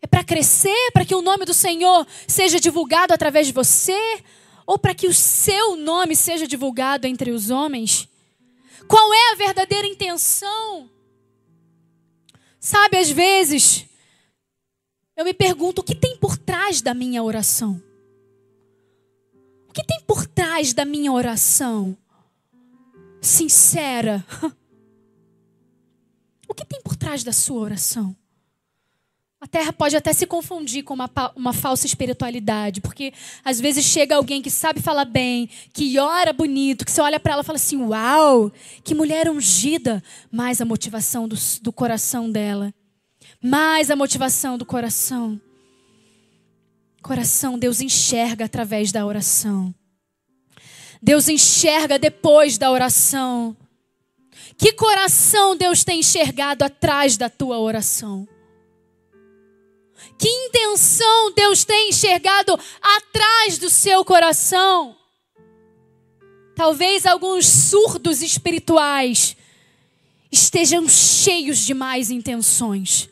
É 0.00 0.06
para 0.06 0.24
crescer, 0.24 0.90
para 0.92 1.04
que 1.04 1.14
o 1.14 1.22
nome 1.22 1.44
do 1.44 1.54
Senhor 1.54 2.06
seja 2.26 2.60
divulgado 2.60 3.12
através 3.12 3.46
de 3.46 3.52
você? 3.52 4.22
Ou 4.66 4.78
para 4.78 4.94
que 4.94 5.06
o 5.06 5.14
seu 5.14 5.76
nome 5.76 6.14
seja 6.16 6.46
divulgado 6.46 7.06
entre 7.06 7.30
os 7.30 7.50
homens? 7.50 8.08
Qual 8.88 9.12
é 9.12 9.32
a 9.32 9.36
verdadeira 9.36 9.86
intenção? 9.86 10.90
Sabe, 12.60 12.98
às 12.98 13.10
vezes, 13.10 13.86
eu 15.16 15.24
me 15.24 15.34
pergunto 15.34 15.80
o 15.80 15.84
que 15.84 15.94
tem 15.94 16.16
por 16.16 16.36
trás 16.36 16.80
da 16.80 16.94
minha 16.94 17.22
oração 17.22 17.82
que 19.76 19.84
tem 19.84 20.00
por 20.06 20.26
trás 20.26 20.72
da 20.72 20.86
minha 20.86 21.12
oração? 21.12 21.94
Sincera. 23.20 24.24
Que 26.56 26.64
tem 26.64 26.80
por 26.82 26.96
trás 26.96 27.22
da 27.22 27.32
sua 27.32 27.60
oração? 27.60 28.16
A 29.38 29.46
terra 29.46 29.72
pode 29.72 29.94
até 29.94 30.12
se 30.14 30.26
confundir 30.26 30.82
com 30.82 30.94
uma, 30.94 31.10
uma 31.36 31.52
falsa 31.52 31.86
espiritualidade, 31.86 32.80
porque 32.80 33.12
às 33.44 33.60
vezes 33.60 33.84
chega 33.84 34.16
alguém 34.16 34.40
que 34.40 34.50
sabe 34.50 34.80
falar 34.80 35.04
bem, 35.04 35.48
que 35.74 35.98
ora 35.98 36.32
bonito, 36.32 36.84
que 36.84 36.90
você 36.90 37.02
olha 37.02 37.20
para 37.20 37.34
ela 37.34 37.42
e 37.42 37.44
fala 37.44 37.56
assim: 37.56 37.76
Uau, 37.76 38.50
que 38.82 38.94
mulher 38.94 39.28
ungida! 39.28 40.02
Mais 40.32 40.60
a 40.62 40.64
motivação 40.64 41.28
do, 41.28 41.36
do 41.60 41.72
coração 41.72 42.30
dela. 42.30 42.74
Mais 43.40 43.90
a 43.90 43.96
motivação 43.96 44.56
do 44.56 44.64
coração. 44.64 45.38
Coração, 47.02 47.58
Deus 47.58 47.80
enxerga 47.82 48.46
através 48.46 48.90
da 48.90 49.04
oração. 49.04 49.72
Deus 51.00 51.28
enxerga 51.28 51.98
depois 51.98 52.56
da 52.56 52.70
oração. 52.70 53.54
Que 54.58 54.72
coração 54.72 55.56
Deus 55.56 55.84
tem 55.84 56.00
enxergado 56.00 56.64
atrás 56.64 57.16
da 57.16 57.28
tua 57.28 57.58
oração? 57.58 58.26
Que 60.18 60.28
intenção 60.28 61.32
Deus 61.32 61.64
tem 61.64 61.90
enxergado 61.90 62.58
atrás 62.80 63.58
do 63.58 63.68
seu 63.68 64.04
coração? 64.04 64.96
Talvez 66.54 67.04
alguns 67.04 67.46
surdos 67.46 68.22
espirituais 68.22 69.36
estejam 70.32 70.88
cheios 70.88 71.58
de 71.58 71.74
mais 71.74 72.10
intenções. 72.10 73.10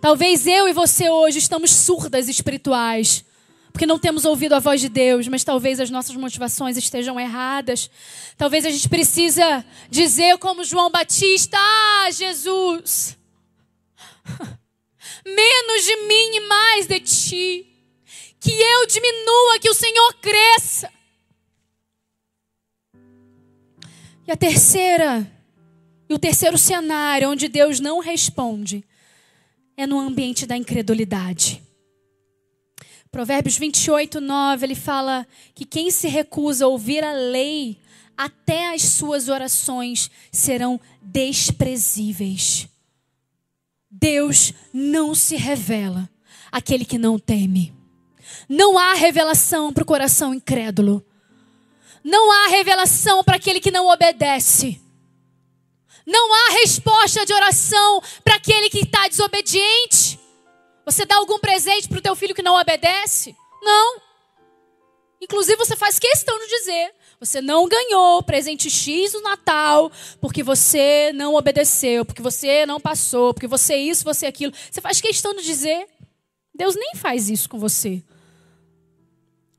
Talvez 0.00 0.46
eu 0.48 0.68
e 0.68 0.72
você 0.72 1.08
hoje 1.08 1.38
estamos 1.38 1.70
surdas 1.70 2.28
espirituais, 2.28 3.24
porque 3.72 3.86
não 3.86 3.98
temos 3.98 4.24
ouvido 4.24 4.54
a 4.54 4.58
voz 4.58 4.80
de 4.80 4.88
Deus, 4.88 5.26
mas 5.26 5.42
talvez 5.42 5.80
as 5.80 5.90
nossas 5.90 6.14
motivações 6.14 6.76
estejam 6.76 7.18
erradas. 7.18 7.90
Talvez 8.36 8.66
a 8.66 8.70
gente 8.70 8.88
precisa 8.88 9.64
dizer 9.90 10.36
como 10.38 10.62
João 10.62 10.90
Batista: 10.90 11.56
"Ah, 11.58 12.10
Jesus, 12.10 13.16
menos 15.24 15.84
de 15.84 15.96
mim 16.06 16.36
e 16.36 16.40
mais 16.48 16.86
de 16.86 17.00
ti. 17.00 17.66
Que 18.38 18.50
eu 18.50 18.86
diminua, 18.86 19.58
que 19.60 19.70
o 19.70 19.74
Senhor 19.74 20.14
cresça." 20.20 20.90
E 24.26 24.30
a 24.30 24.36
terceira, 24.36 25.30
e 26.08 26.14
o 26.14 26.18
terceiro 26.18 26.58
cenário 26.58 27.30
onde 27.30 27.48
Deus 27.48 27.80
não 27.80 28.00
responde 28.00 28.84
é 29.76 29.86
no 29.86 29.98
ambiente 29.98 30.46
da 30.46 30.56
incredulidade. 30.56 31.62
Provérbios 33.12 33.58
28, 33.58 34.22
9, 34.22 34.64
ele 34.64 34.74
fala 34.74 35.26
que 35.54 35.66
quem 35.66 35.90
se 35.90 36.08
recusa 36.08 36.64
a 36.64 36.68
ouvir 36.68 37.04
a 37.04 37.12
lei, 37.12 37.78
até 38.16 38.72
as 38.72 38.80
suas 38.84 39.28
orações 39.28 40.10
serão 40.32 40.80
desprezíveis. 41.02 42.66
Deus 43.90 44.54
não 44.72 45.14
se 45.14 45.36
revela 45.36 46.08
àquele 46.50 46.86
que 46.86 46.96
não 46.96 47.18
teme. 47.18 47.74
Não 48.48 48.78
há 48.78 48.94
revelação 48.94 49.74
para 49.74 49.82
o 49.82 49.86
coração 49.86 50.32
incrédulo. 50.32 51.04
Não 52.02 52.32
há 52.32 52.48
revelação 52.48 53.22
para 53.22 53.36
aquele 53.36 53.60
que 53.60 53.70
não 53.70 53.88
obedece. 53.88 54.80
Não 56.06 56.32
há 56.32 56.52
resposta 56.62 57.26
de 57.26 57.34
oração 57.34 58.02
para 58.24 58.36
aquele 58.36 58.70
que 58.70 58.80
está 58.80 59.06
desobediente. 59.06 60.21
Você 60.84 61.04
dá 61.04 61.16
algum 61.16 61.38
presente 61.38 61.88
para 61.88 61.98
o 61.98 62.02
teu 62.02 62.16
filho 62.16 62.34
que 62.34 62.42
não 62.42 62.58
obedece? 62.58 63.36
Não. 63.62 64.00
Inclusive, 65.20 65.56
você 65.56 65.76
faz 65.76 65.98
questão 65.98 66.36
de 66.38 66.48
dizer: 66.48 66.94
você 67.20 67.40
não 67.40 67.68
ganhou 67.68 68.22
presente 68.22 68.68
X 68.68 69.12
no 69.12 69.22
Natal 69.22 69.92
porque 70.20 70.42
você 70.42 71.12
não 71.14 71.34
obedeceu, 71.34 72.04
porque 72.04 72.20
você 72.20 72.66
não 72.66 72.80
passou, 72.80 73.32
porque 73.32 73.46
você 73.46 73.76
isso, 73.76 74.02
você 74.02 74.26
aquilo. 74.26 74.52
Você 74.70 74.80
faz 74.80 75.00
questão 75.00 75.32
de 75.34 75.42
dizer. 75.42 75.86
Deus 76.54 76.74
nem 76.74 76.96
faz 76.96 77.30
isso 77.30 77.48
com 77.48 77.58
você. 77.58 78.02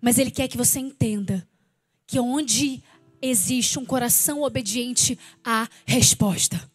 Mas 0.01 0.17
Ele 0.17 0.29
quer 0.29 0.49
que 0.49 0.57
você 0.57 0.79
entenda 0.79 1.47
que 2.05 2.19
onde 2.19 2.83
existe 3.21 3.79
um 3.79 3.85
coração 3.85 4.43
obediente, 4.43 5.17
há 5.43 5.67
resposta. 5.85 6.72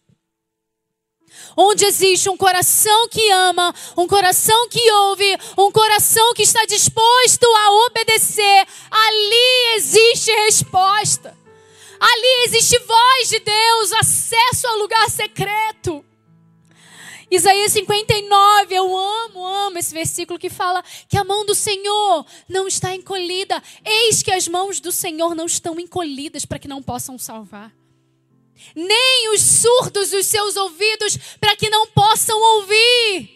Onde 1.61 1.83
existe 1.83 2.29
um 2.29 2.37
coração 2.37 3.09
que 3.09 3.29
ama, 3.31 3.75
um 3.97 4.07
coração 4.07 4.69
que 4.69 4.89
ouve, 4.91 5.37
um 5.57 5.69
coração 5.69 6.33
que 6.33 6.43
está 6.43 6.63
disposto 6.63 7.43
a 7.43 7.85
obedecer, 7.85 8.65
ali 8.89 9.75
existe 9.75 10.31
resposta. 10.45 11.37
Ali 11.99 12.45
existe 12.45 12.79
voz 12.79 13.27
de 13.27 13.39
Deus, 13.39 13.91
acesso 13.91 14.67
ao 14.67 14.77
lugar 14.77 15.09
secreto. 15.09 16.05
Isaías 17.29 17.73
59, 17.73 18.73
eu 18.73 18.97
amo, 18.97 19.45
amo 19.45 19.77
esse 19.77 19.93
versículo 19.93 20.39
que 20.39 20.49
fala 20.49 20.81
que 21.09 21.17
a 21.17 21.25
mão 21.25 21.45
do 21.45 21.53
Senhor 21.53 22.25
não 22.47 22.69
está 22.69 22.95
encolhida. 22.95 23.61
Eis 23.83 24.23
que 24.23 24.31
as 24.31 24.47
mãos 24.47 24.79
do 24.79 24.93
Senhor 24.93 25.35
não 25.35 25.45
estão 25.45 25.77
encolhidas 25.77 26.45
para 26.45 26.57
que 26.57 26.69
não 26.69 26.81
possam 26.81 27.17
salvar. 27.17 27.78
Nem 28.75 29.33
os 29.33 29.41
surdos 29.41 30.13
os 30.13 30.25
seus 30.25 30.55
ouvidos 30.55 31.17
para 31.39 31.55
que 31.55 31.69
não 31.69 31.87
possam 31.87 32.39
ouvir. 32.39 33.29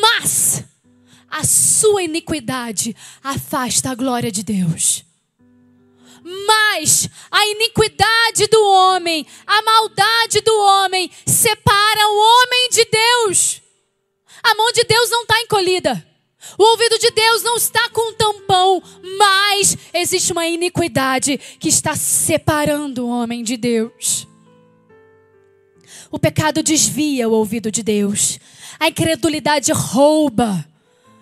Mas 0.00 0.64
a 1.28 1.44
sua 1.44 2.02
iniquidade 2.02 2.96
afasta 3.22 3.90
a 3.90 3.94
glória 3.94 4.30
de 4.30 4.42
Deus 4.42 5.04
mas 6.24 7.06
a 7.30 7.46
iniquidade 7.48 8.46
do 8.46 8.64
homem, 8.64 9.26
a 9.46 9.62
maldade 9.62 10.40
do 10.40 10.56
homem, 10.58 11.10
separa 11.26 12.08
o 12.08 12.16
homem 12.16 12.68
de 12.70 12.84
Deus. 12.86 13.62
A 14.42 14.54
mão 14.54 14.72
de 14.72 14.84
Deus 14.84 15.10
não 15.10 15.22
está 15.22 15.40
encolhida. 15.42 16.13
O 16.58 16.62
ouvido 16.62 16.98
de 16.98 17.10
Deus 17.10 17.42
não 17.42 17.56
está 17.56 17.88
com 17.90 18.12
tampão, 18.12 18.82
mas 19.18 19.76
existe 19.92 20.32
uma 20.32 20.46
iniquidade 20.46 21.38
que 21.58 21.68
está 21.68 21.96
separando 21.96 23.06
o 23.06 23.08
homem 23.08 23.42
de 23.42 23.56
Deus. 23.56 24.26
O 26.10 26.18
pecado 26.18 26.62
desvia 26.62 27.28
o 27.28 27.32
ouvido 27.32 27.72
de 27.72 27.82
Deus. 27.82 28.38
A 28.78 28.88
incredulidade 28.88 29.72
rouba 29.72 30.64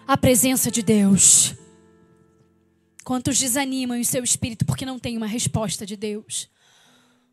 a 0.06 0.16
presença 0.16 0.70
de 0.70 0.82
Deus. 0.82 1.54
Quantos 3.04 3.38
desanimam 3.38 3.96
em 3.96 4.04
seu 4.04 4.22
espírito 4.22 4.64
porque 4.64 4.84
não 4.84 4.98
tem 4.98 5.16
uma 5.16 5.26
resposta 5.26 5.86
de 5.86 5.96
Deus? 5.96 6.48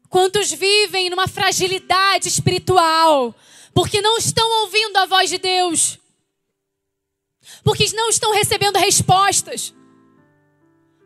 Quantos 0.09 0.51
vivem 0.51 1.09
numa 1.09 1.27
fragilidade 1.27 2.27
espiritual 2.27 3.35
porque 3.73 4.01
não 4.01 4.17
estão 4.17 4.63
ouvindo 4.63 4.97
a 4.97 5.05
voz 5.05 5.29
de 5.29 5.37
Deus? 5.37 5.98
Porque 7.63 7.85
não 7.93 8.09
estão 8.09 8.31
recebendo 8.33 8.77
respostas? 8.77 9.73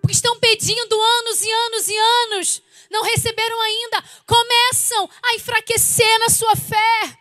Porque 0.01 0.13
estão 0.13 0.39
pedindo 0.39 1.01
anos 1.01 1.41
e 1.41 1.51
anos 1.51 1.87
e 1.87 1.97
anos, 1.97 2.61
não 2.91 3.03
receberam 3.03 3.61
ainda, 3.61 4.03
começam 4.25 5.09
a 5.23 5.35
enfraquecer 5.35 6.19
na 6.19 6.29
sua 6.29 6.55
fé. 6.55 7.17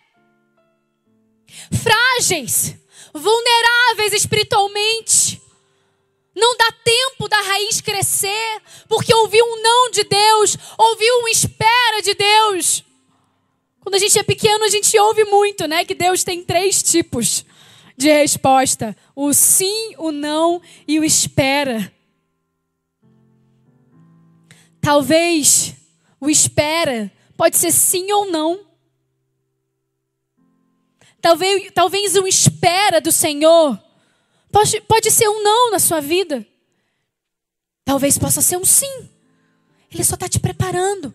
Frágeis, 1.83 2.75
vulneráveis 3.13 4.13
espiritualmente 4.13 5.43
não 6.35 6.57
dá 6.57 6.73
tempo 6.83 7.29
da 7.29 7.41
raiz 7.41 7.81
crescer, 7.81 8.63
porque 8.89 9.15
ouviu 9.15 9.45
um 9.45 9.63
não 9.63 9.91
de 9.91 10.03
Deus, 10.05 10.57
ouviu 10.79 11.23
um 11.23 11.29
espera 11.29 12.01
de 12.03 12.15
Deus. 12.15 12.83
Quando 13.81 13.97
a 13.97 13.99
gente 13.99 14.19
é 14.19 14.23
pequeno, 14.23 14.65
a 14.65 14.69
gente 14.69 14.99
ouve 14.99 15.25
muito, 15.25 15.67
né? 15.67 15.85
Que 15.85 15.95
Deus 15.95 16.25
tem 16.25 16.43
três 16.43 16.83
tipos 16.83 17.45
de 18.03 18.13
resposta: 18.13 18.97
o 19.15 19.33
sim, 19.33 19.95
o 19.99 20.13
não 20.13 20.61
e 20.87 20.99
o 20.99 21.05
espera. 21.05 21.93
Talvez 24.81 25.75
o 26.21 26.29
espera 26.29 27.11
pode 27.37 27.57
ser 27.57 27.73
sim 27.73 28.11
ou 28.13 28.31
não. 28.31 28.67
Talvez, 31.21 31.71
talvez 31.73 32.17
o 32.17 32.27
espera 32.27 33.01
do 33.01 33.13
Senhor 33.13 33.81
Pode, 34.53 34.83
pode 34.83 35.11
ser 35.11 35.29
um 35.31 35.43
não 35.43 35.71
na 35.71 35.79
sua 35.79 35.99
vida. 35.99 36.47
Talvez 37.87 38.19
possa 38.19 38.43
ser 38.43 38.59
um 38.59 38.65
sim. 38.67 39.09
Ele 39.91 40.05
só 40.05 40.15
está 40.15 40.29
te 40.29 40.39
preparando. 40.39 41.13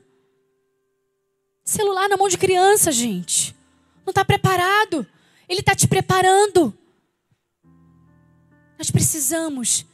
Celular 1.63 2.09
na 2.09 2.17
mão 2.17 2.27
de 2.27 2.38
criança, 2.38 2.91
gente. 2.91 3.55
Não 4.03 4.09
está 4.09 4.25
preparado. 4.25 5.05
Ele 5.47 5.61
está 5.61 5.75
te 5.75 5.87
preparando. 5.87 6.77
Nós 8.77 8.91
precisamos 8.91 9.85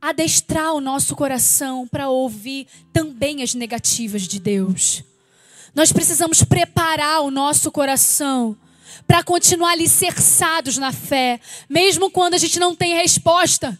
adestrar 0.00 0.72
o 0.74 0.80
nosso 0.80 1.14
coração 1.14 1.86
para 1.86 2.08
ouvir 2.08 2.66
também 2.92 3.42
as 3.42 3.54
negativas 3.54 4.22
de 4.22 4.40
Deus. 4.40 5.04
Nós 5.74 5.92
precisamos 5.92 6.42
preparar 6.42 7.20
o 7.22 7.30
nosso 7.30 7.70
coração 7.70 8.56
para 9.06 9.22
continuar 9.22 9.72
alicerçados 9.72 10.78
na 10.78 10.92
fé, 10.92 11.40
mesmo 11.68 12.10
quando 12.10 12.34
a 12.34 12.38
gente 12.38 12.58
não 12.58 12.74
tem 12.74 12.94
resposta. 12.94 13.78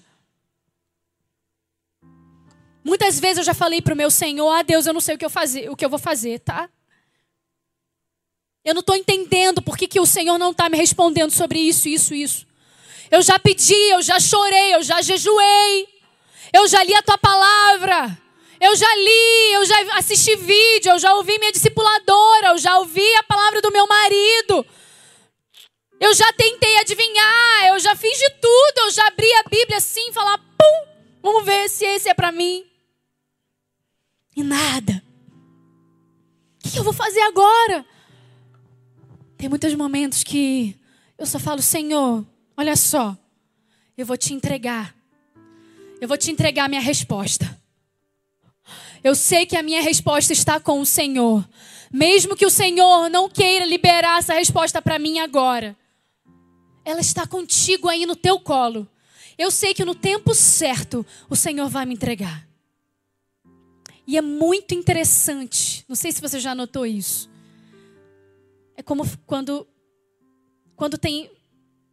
Muitas 2.84 3.18
vezes 3.20 3.38
eu 3.38 3.44
já 3.44 3.54
falei 3.54 3.82
para 3.82 3.94
o 3.94 3.96
meu 3.96 4.10
Senhor, 4.10 4.48
ah 4.50 4.62
Deus, 4.62 4.86
eu 4.86 4.92
não 4.92 5.00
sei 5.00 5.14
o 5.14 5.18
que 5.18 5.24
eu, 5.24 5.30
fazer, 5.30 5.70
o 5.70 5.76
que 5.76 5.84
eu 5.84 5.90
vou 5.90 5.98
fazer, 5.98 6.40
tá? 6.40 6.68
Eu 8.64 8.74
não 8.74 8.80
estou 8.80 8.94
entendendo 8.94 9.62
por 9.62 9.76
que, 9.76 9.88
que 9.88 10.00
o 10.00 10.06
Senhor 10.06 10.38
não 10.38 10.50
está 10.50 10.68
me 10.68 10.76
respondendo 10.76 11.30
sobre 11.30 11.58
isso, 11.58 11.88
isso, 11.88 12.14
isso. 12.14 12.46
Eu 13.10 13.22
já 13.22 13.38
pedi, 13.38 13.74
eu 13.90 14.02
já 14.02 14.20
chorei, 14.20 14.74
eu 14.74 14.82
já 14.82 15.00
jejuei, 15.02 15.88
eu 16.52 16.68
já 16.68 16.82
li 16.84 16.94
a 16.94 17.02
tua 17.02 17.18
palavra, 17.18 18.16
eu 18.60 18.76
já 18.76 18.94
li, 18.96 19.52
eu 19.52 19.64
já 19.64 19.96
assisti 19.96 20.36
vídeo, 20.36 20.92
eu 20.92 20.98
já 20.98 21.14
ouvi 21.14 21.38
minha 21.38 21.50
discipuladora, 21.50 22.48
eu 22.48 22.58
já 22.58 22.78
ouvi 22.78 23.14
a 23.16 23.22
palavra 23.22 23.62
do 23.62 23.72
meu 23.72 23.86
marido. 23.86 24.66
Eu 25.98 26.14
já 26.14 26.30
tentei 26.32 26.76
adivinhar, 26.78 27.66
eu 27.68 27.78
já 27.78 27.96
fiz 27.96 28.18
de 28.18 28.30
tudo, 28.30 28.78
eu 28.78 28.90
já 28.90 29.06
abri 29.06 29.30
a 29.34 29.48
Bíblia 29.48 29.78
assim 29.78 30.12
falar, 30.12 30.38
pum, 30.38 30.88
vamos 31.22 31.44
ver 31.44 31.68
se 31.68 31.84
esse 31.84 32.08
é 32.08 32.14
para 32.14 32.30
mim. 32.30 32.64
E 34.36 34.42
nada. 34.42 35.02
O 36.64 36.70
que 36.70 36.78
eu 36.78 36.84
vou 36.84 36.92
fazer 36.92 37.20
agora? 37.22 37.84
Tem 39.40 39.48
muitos 39.48 39.74
momentos 39.74 40.22
que 40.22 40.76
eu 41.16 41.24
só 41.24 41.38
falo, 41.38 41.62
Senhor, 41.62 42.24
olha 42.56 42.76
só, 42.76 43.16
eu 43.96 44.04
vou 44.04 44.16
te 44.16 44.34
entregar. 44.34 44.94
Eu 45.98 46.06
vou 46.06 46.18
te 46.18 46.30
entregar 46.30 46.66
a 46.66 46.68
minha 46.68 46.80
resposta. 46.80 47.58
Eu 49.02 49.14
sei 49.14 49.46
que 49.46 49.56
a 49.56 49.62
minha 49.62 49.80
resposta 49.80 50.34
está 50.34 50.60
com 50.60 50.78
o 50.78 50.84
Senhor. 50.84 51.48
Mesmo 51.90 52.36
que 52.36 52.44
o 52.44 52.50
Senhor 52.50 53.08
não 53.08 53.30
queira 53.30 53.64
liberar 53.64 54.18
essa 54.18 54.34
resposta 54.34 54.82
para 54.82 54.98
mim 54.98 55.18
agora 55.18 55.74
ela 56.84 57.00
está 57.00 57.26
contigo 57.26 57.88
aí 57.88 58.04
no 58.04 58.16
teu 58.16 58.38
colo. 58.38 58.88
Eu 59.38 59.50
sei 59.50 59.72
que 59.72 59.84
no 59.84 59.94
tempo 59.94 60.34
certo 60.34 61.06
o 61.28 61.36
Senhor 61.36 61.68
vai 61.68 61.86
me 61.86 61.94
entregar. 61.94 62.46
E 64.06 64.16
é 64.16 64.20
muito 64.20 64.74
interessante, 64.74 65.84
não 65.88 65.94
sei 65.94 66.10
se 66.10 66.20
você 66.20 66.40
já 66.40 66.54
notou 66.54 66.84
isso. 66.84 67.29
É 68.80 68.82
como 68.82 69.06
quando 69.26 69.68
quando 70.74 70.96
tem 70.96 71.30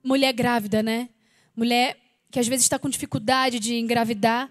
mulher 0.02 0.32
grávida, 0.32 0.82
né? 0.82 1.10
Mulher 1.54 1.98
que 2.32 2.40
às 2.40 2.48
vezes 2.48 2.64
está 2.64 2.80
com 2.80 2.88
dificuldade 2.88 3.60
de 3.60 3.76
engravidar. 3.76 4.50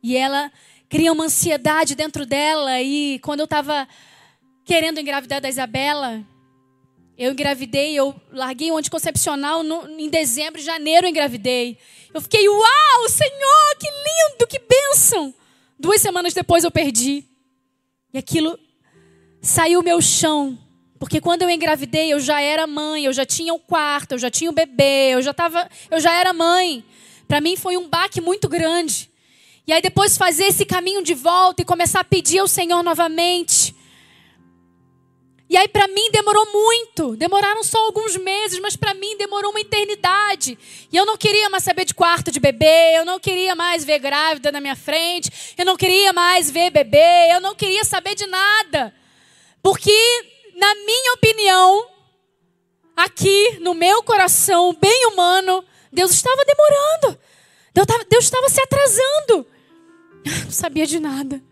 E 0.00 0.16
ela 0.16 0.52
cria 0.88 1.12
uma 1.12 1.24
ansiedade 1.24 1.96
dentro 1.96 2.24
dela. 2.24 2.80
E 2.80 3.18
quando 3.24 3.40
eu 3.40 3.44
estava 3.44 3.88
querendo 4.64 5.00
engravidar 5.00 5.40
da 5.40 5.48
Isabela, 5.48 6.24
eu 7.16 7.32
engravidei, 7.32 7.94
eu 7.94 8.14
larguei 8.30 8.70
o 8.70 8.76
anticoncepcional 8.76 9.64
no, 9.64 9.88
em 9.98 10.08
dezembro, 10.08 10.62
janeiro 10.62 11.08
eu 11.08 11.10
engravidei. 11.10 11.76
Eu 12.14 12.20
fiquei, 12.20 12.48
uau, 12.48 13.08
Senhor, 13.08 13.76
que 13.80 13.88
lindo, 13.90 14.46
que 14.46 14.60
bênção. 14.60 15.34
Duas 15.76 16.00
semanas 16.00 16.32
depois 16.32 16.62
eu 16.62 16.70
perdi. 16.70 17.24
E 18.14 18.18
aquilo 18.18 18.56
saiu 19.42 19.82
meu 19.82 20.00
chão. 20.00 20.56
Porque 20.98 21.20
quando 21.20 21.42
eu 21.42 21.50
engravidei, 21.50 22.12
eu 22.12 22.18
já 22.18 22.40
era 22.40 22.66
mãe, 22.66 23.04
eu 23.04 23.12
já 23.12 23.24
tinha 23.24 23.54
o 23.54 23.58
quarto, 23.58 24.12
eu 24.12 24.18
já 24.18 24.30
tinha 24.30 24.50
o 24.50 24.54
bebê, 24.54 25.10
eu 25.10 25.22
já 25.22 25.32
tava, 25.32 25.68
eu 25.90 26.00
já 26.00 26.12
era 26.14 26.32
mãe. 26.32 26.84
Para 27.28 27.40
mim 27.40 27.56
foi 27.56 27.76
um 27.76 27.88
baque 27.88 28.20
muito 28.20 28.48
grande. 28.48 29.08
E 29.66 29.72
aí 29.72 29.82
depois 29.82 30.16
fazer 30.16 30.44
esse 30.44 30.64
caminho 30.64 31.02
de 31.02 31.14
volta 31.14 31.62
e 31.62 31.64
começar 31.64 32.00
a 32.00 32.04
pedir 32.04 32.38
ao 32.38 32.48
Senhor 32.48 32.82
novamente 32.82 33.76
E 35.50 35.56
aí 35.56 35.68
para 35.68 35.86
mim 35.88 36.10
demorou 36.10 36.50
muito. 36.50 37.16
Demoraram 37.16 37.62
só 37.62 37.78
alguns 37.84 38.16
meses, 38.16 38.58
mas 38.60 38.76
para 38.76 38.94
mim 38.94 39.16
demorou 39.16 39.50
uma 39.50 39.60
eternidade. 39.60 40.58
E 40.90 40.96
eu 40.96 41.06
não 41.06 41.16
queria 41.16 41.48
mais 41.48 41.64
saber 41.64 41.84
de 41.84 41.94
quarto 41.94 42.30
de 42.30 42.40
bebê, 42.40 42.96
eu 42.96 43.04
não 43.04 43.20
queria 43.20 43.54
mais 43.54 43.84
ver 43.84 43.98
grávida 43.98 44.50
na 44.50 44.60
minha 44.60 44.76
frente, 44.76 45.30
eu 45.56 45.64
não 45.64 45.76
queria 45.76 46.12
mais 46.12 46.50
ver 46.50 46.70
bebê, 46.70 47.32
eu 47.32 47.40
não 47.40 47.54
queria 47.54 47.84
saber 47.84 48.14
de 48.14 48.26
nada. 48.26 48.94
Porque 49.62 49.92
na 50.58 50.74
minha 50.74 51.12
opinião, 51.14 51.88
aqui 52.96 53.58
no 53.60 53.74
meu 53.74 54.02
coração 54.02 54.74
bem 54.74 55.06
humano, 55.06 55.64
Deus 55.92 56.10
estava 56.10 56.44
demorando. 56.44 57.20
Deus 57.72 57.86
estava, 57.86 58.04
Deus 58.04 58.52
se 58.52 58.60
atrasando. 58.60 59.46
Eu 60.24 60.44
não 60.44 60.50
sabia 60.50 60.84
de 60.86 60.98
nada. 60.98 61.42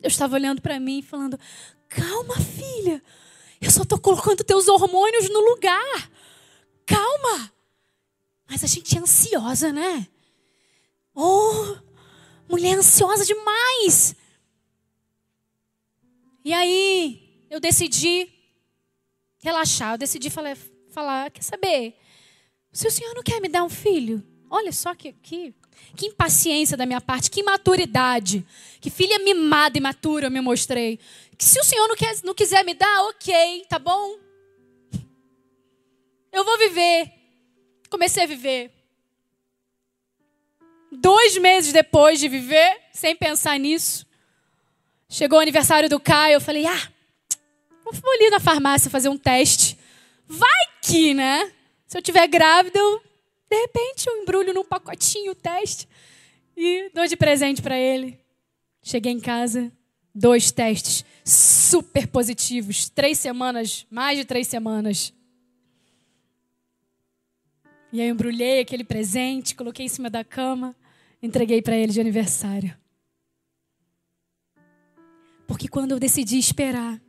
Eu 0.00 0.08
estava 0.08 0.36
olhando 0.36 0.62
para 0.62 0.78
mim 0.78 1.00
e 1.00 1.02
falando: 1.02 1.38
Calma, 1.88 2.36
filha. 2.36 3.02
Eu 3.60 3.70
só 3.70 3.82
estou 3.82 3.98
colocando 3.98 4.44
teus 4.44 4.68
hormônios 4.68 5.28
no 5.28 5.40
lugar. 5.40 6.10
Calma. 6.86 7.52
Mas 8.48 8.62
a 8.62 8.68
gente 8.68 8.96
é 8.96 9.00
ansiosa, 9.00 9.72
né? 9.72 10.06
Oh, 11.12 11.76
mulher 12.48 12.78
ansiosa 12.78 13.24
demais. 13.26 14.14
E 16.44 16.54
aí, 16.54 17.27
eu 17.50 17.60
decidi 17.60 18.28
relaxar. 19.40 19.94
Eu 19.94 19.98
decidi 19.98 20.30
falar, 20.30 20.56
falar 20.90 21.30
quer 21.30 21.42
saber? 21.42 21.94
Se 22.72 22.86
o 22.86 22.90
senhor 22.90 23.14
não 23.14 23.22
quer 23.22 23.40
me 23.40 23.48
dar 23.48 23.64
um 23.64 23.68
filho, 23.68 24.22
olha 24.50 24.72
só 24.72 24.94
que, 24.94 25.12
que, 25.12 25.54
que 25.96 26.06
impaciência 26.06 26.76
da 26.76 26.86
minha 26.86 27.00
parte, 27.00 27.30
que 27.30 27.40
imaturidade. 27.40 28.46
Que 28.80 28.90
filha 28.90 29.18
mimada 29.18 29.78
e 29.78 29.80
matura 29.80 30.26
eu 30.26 30.30
me 30.30 30.40
mostrei. 30.40 30.98
Que 31.36 31.44
se 31.44 31.60
o 31.60 31.64
Senhor 31.64 31.86
não, 31.86 31.96
quer, 31.96 32.16
não 32.24 32.34
quiser 32.34 32.64
me 32.64 32.74
dar, 32.74 33.02
ok, 33.08 33.64
tá 33.68 33.78
bom? 33.78 34.18
Eu 36.32 36.44
vou 36.44 36.58
viver. 36.58 37.12
Comecei 37.88 38.24
a 38.24 38.26
viver. 38.26 38.72
Dois 40.90 41.38
meses 41.38 41.72
depois 41.72 42.18
de 42.18 42.28
viver, 42.28 42.80
sem 42.92 43.14
pensar 43.14 43.58
nisso, 43.58 44.06
chegou 45.08 45.38
o 45.38 45.42
aniversário 45.42 45.88
do 45.88 46.00
Caio. 46.00 46.34
Eu 46.34 46.40
falei: 46.40 46.66
ah, 46.66 46.92
vou 47.92 48.12
ali 48.12 48.30
na 48.30 48.40
farmácia 48.40 48.90
fazer 48.90 49.08
um 49.08 49.18
teste. 49.18 49.78
Vai 50.26 50.66
que, 50.82 51.14
né? 51.14 51.52
Se 51.86 51.96
eu 51.96 52.02
tiver 52.02 52.26
grávida, 52.26 52.78
eu, 52.78 53.02
de 53.50 53.56
repente 53.56 54.06
eu 54.06 54.22
embrulho 54.22 54.52
num 54.52 54.64
pacotinho 54.64 55.32
o 55.32 55.34
teste 55.34 55.88
e 56.56 56.90
dou 56.94 57.06
de 57.06 57.16
presente 57.16 57.62
para 57.62 57.78
ele. 57.78 58.18
Cheguei 58.82 59.12
em 59.12 59.20
casa, 59.20 59.72
dois 60.14 60.50
testes 60.50 61.04
super 61.24 62.06
positivos. 62.06 62.88
Três 62.88 63.18
semanas, 63.18 63.86
mais 63.90 64.18
de 64.18 64.24
três 64.24 64.46
semanas. 64.48 65.12
E 67.92 68.00
aí 68.00 68.08
eu 68.08 68.14
embrulhei 68.14 68.60
aquele 68.60 68.84
presente, 68.84 69.54
coloquei 69.54 69.86
em 69.86 69.88
cima 69.88 70.10
da 70.10 70.24
cama, 70.24 70.76
entreguei 71.22 71.62
para 71.62 71.76
ele 71.76 71.92
de 71.92 72.00
aniversário. 72.00 72.76
Porque 75.46 75.68
quando 75.68 75.92
eu 75.92 75.98
decidi 75.98 76.38
esperar, 76.38 77.00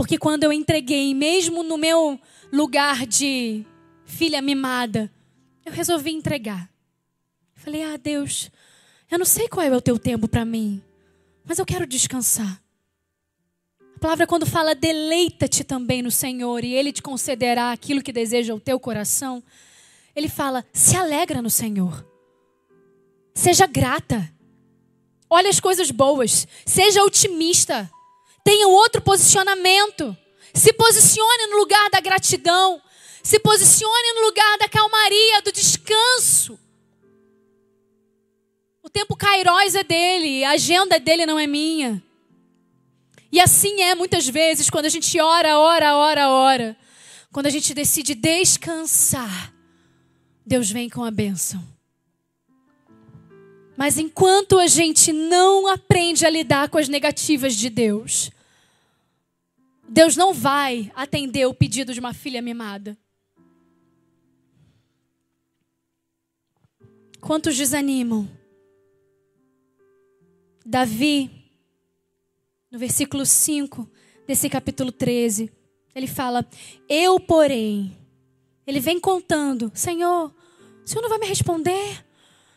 porque 0.00 0.16
quando 0.16 0.44
eu 0.44 0.50
entreguei, 0.50 1.12
mesmo 1.12 1.62
no 1.62 1.76
meu 1.76 2.18
lugar 2.50 3.06
de 3.06 3.66
filha 4.06 4.40
mimada, 4.40 5.12
eu 5.62 5.70
resolvi 5.70 6.10
entregar. 6.10 6.70
Falei: 7.54 7.82
"Ah, 7.82 7.98
Deus, 7.98 8.50
eu 9.10 9.18
não 9.18 9.26
sei 9.26 9.46
qual 9.46 9.66
é 9.66 9.76
o 9.76 9.78
teu 9.78 9.98
tempo 9.98 10.26
para 10.26 10.42
mim, 10.42 10.82
mas 11.44 11.58
eu 11.58 11.66
quero 11.66 11.86
descansar. 11.86 12.62
A 13.94 13.98
palavra, 13.98 14.26
quando 14.26 14.46
fala 14.46 14.74
deleita-te 14.74 15.64
também 15.64 16.00
no 16.00 16.10
Senhor 16.10 16.64
e 16.64 16.72
Ele 16.72 16.92
te 16.92 17.02
concederá 17.02 17.70
aquilo 17.70 18.02
que 18.02 18.10
deseja 18.10 18.54
o 18.54 18.58
teu 18.58 18.80
coração, 18.80 19.42
Ele 20.16 20.30
fala: 20.30 20.64
se 20.72 20.96
alegra 20.96 21.42
no 21.42 21.50
Senhor. 21.50 22.06
Seja 23.34 23.66
grata. 23.66 24.32
Olha 25.28 25.50
as 25.50 25.60
coisas 25.60 25.90
boas. 25.90 26.48
Seja 26.64 27.04
otimista. 27.04 27.90
Tenha 28.44 28.68
outro 28.68 29.00
posicionamento. 29.00 30.16
Se 30.54 30.72
posicione 30.72 31.46
no 31.48 31.58
lugar 31.58 31.90
da 31.90 32.00
gratidão. 32.00 32.80
Se 33.22 33.38
posicione 33.38 34.12
no 34.14 34.22
lugar 34.22 34.58
da 34.58 34.68
calmaria, 34.68 35.42
do 35.42 35.52
descanso. 35.52 36.58
O 38.82 38.88
tempo 38.88 39.14
Kairos 39.14 39.74
é 39.74 39.84
dele, 39.84 40.42
a 40.42 40.52
agenda 40.52 40.98
dele 40.98 41.26
não 41.26 41.38
é 41.38 41.46
minha. 41.46 42.02
E 43.30 43.38
assim 43.38 43.82
é 43.82 43.94
muitas 43.94 44.26
vezes 44.26 44.68
quando 44.68 44.86
a 44.86 44.88
gente 44.88 45.20
ora, 45.20 45.58
ora, 45.58 45.96
ora, 45.96 46.28
ora. 46.28 46.76
Quando 47.32 47.46
a 47.46 47.50
gente 47.50 47.72
decide 47.72 48.14
descansar, 48.14 49.52
Deus 50.44 50.70
vem 50.70 50.88
com 50.88 51.04
a 51.04 51.10
bênção. 51.10 51.62
Mas 53.80 53.96
enquanto 53.96 54.58
a 54.58 54.66
gente 54.66 55.10
não 55.10 55.66
aprende 55.66 56.26
a 56.26 56.28
lidar 56.28 56.68
com 56.68 56.76
as 56.76 56.86
negativas 56.86 57.54
de 57.56 57.70
Deus, 57.70 58.30
Deus 59.88 60.16
não 60.16 60.34
vai 60.34 60.92
atender 60.94 61.46
o 61.46 61.54
pedido 61.54 61.94
de 61.94 61.98
uma 61.98 62.12
filha 62.12 62.42
mimada. 62.42 62.94
Quantos 67.22 67.56
desanimam? 67.56 68.28
Davi, 70.62 71.30
no 72.70 72.78
versículo 72.78 73.24
5 73.24 73.90
desse 74.26 74.50
capítulo 74.50 74.92
13, 74.92 75.50
ele 75.94 76.06
fala: 76.06 76.46
Eu, 76.86 77.18
porém, 77.18 77.96
ele 78.66 78.78
vem 78.78 79.00
contando: 79.00 79.72
Senhor, 79.74 80.26
o 80.84 80.86
Senhor 80.86 81.00
não 81.00 81.08
vai 81.08 81.18
me 81.18 81.26
responder? 81.26 82.09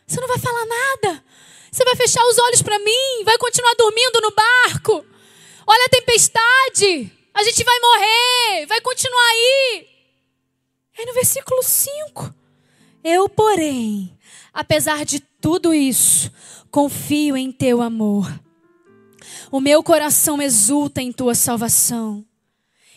Você 0.06 0.20
não 0.20 0.28
vai 0.28 0.38
falar 0.38 0.66
nada? 0.66 1.24
Você 1.70 1.84
vai 1.84 1.96
fechar 1.96 2.24
os 2.26 2.38
olhos 2.38 2.62
para 2.62 2.78
mim? 2.78 3.24
Vai 3.24 3.36
continuar 3.38 3.74
dormindo 3.74 4.20
no 4.20 4.30
barco? 4.30 5.04
Olha 5.66 5.86
a 5.86 5.88
tempestade! 5.88 7.10
A 7.32 7.42
gente 7.42 7.64
vai 7.64 7.80
morrer! 7.80 8.66
Vai 8.66 8.80
continuar 8.80 9.28
aí! 9.28 9.86
É 10.96 11.06
no 11.06 11.14
versículo 11.14 11.62
5. 11.62 12.32
Eu, 13.02 13.28
porém, 13.28 14.16
apesar 14.52 15.04
de 15.04 15.20
tudo 15.20 15.74
isso, 15.74 16.30
confio 16.70 17.36
em 17.36 17.50
teu 17.50 17.82
amor. 17.82 18.32
O 19.50 19.60
meu 19.60 19.82
coração 19.82 20.40
exulta 20.40 21.02
em 21.02 21.12
tua 21.12 21.34
salvação. 21.34 22.24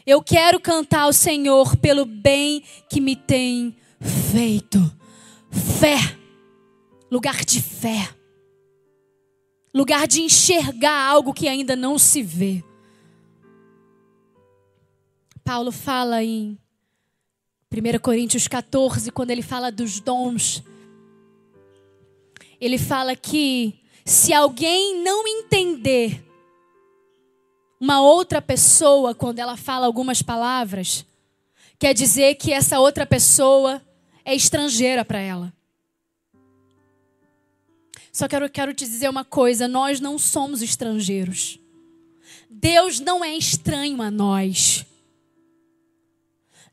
Eu 0.05 0.21
quero 0.21 0.59
cantar 0.59 1.01
ao 1.01 1.13
Senhor 1.13 1.75
pelo 1.77 2.05
bem 2.05 2.63
que 2.89 3.01
me 3.01 3.15
tem 3.15 3.75
feito. 4.31 4.79
Fé, 5.79 6.16
lugar 7.09 7.43
de 7.45 7.61
fé, 7.61 8.09
lugar 9.73 10.07
de 10.07 10.21
enxergar 10.21 11.09
algo 11.09 11.33
que 11.33 11.47
ainda 11.47 11.75
não 11.75 11.97
se 11.97 12.21
vê. 12.21 12.63
Paulo 15.43 15.71
fala 15.71 16.23
em 16.23 16.57
1 17.71 17.99
Coríntios 17.99 18.47
14, 18.47 19.11
quando 19.11 19.31
ele 19.31 19.41
fala 19.41 19.71
dos 19.71 19.99
dons 19.99 20.63
ele 22.59 22.77
fala 22.77 23.15
que 23.15 23.79
se 24.03 24.33
alguém 24.33 25.01
não 25.01 25.27
entender 25.27 26.23
uma 27.79 28.01
outra 28.01 28.41
pessoa 28.41 29.13
quando 29.13 29.39
ela 29.39 29.55
fala 29.55 29.85
algumas 29.85 30.21
palavras, 30.21 31.05
quer 31.77 31.93
dizer 31.93 32.35
que 32.35 32.51
essa 32.51 32.79
outra 32.79 33.05
pessoa 33.05 33.81
é 34.25 34.33
estrangeira 34.33 35.05
para 35.05 35.19
ela. 35.19 35.53
Só 38.17 38.27
que 38.27 38.35
eu 38.35 38.49
quero 38.49 38.73
te 38.73 38.83
dizer 38.83 39.07
uma 39.07 39.23
coisa: 39.23 39.67
nós 39.67 39.99
não 39.99 40.17
somos 40.17 40.63
estrangeiros. 40.63 41.59
Deus 42.49 42.99
não 42.99 43.23
é 43.23 43.37
estranho 43.37 44.01
a 44.01 44.09
nós. 44.09 44.83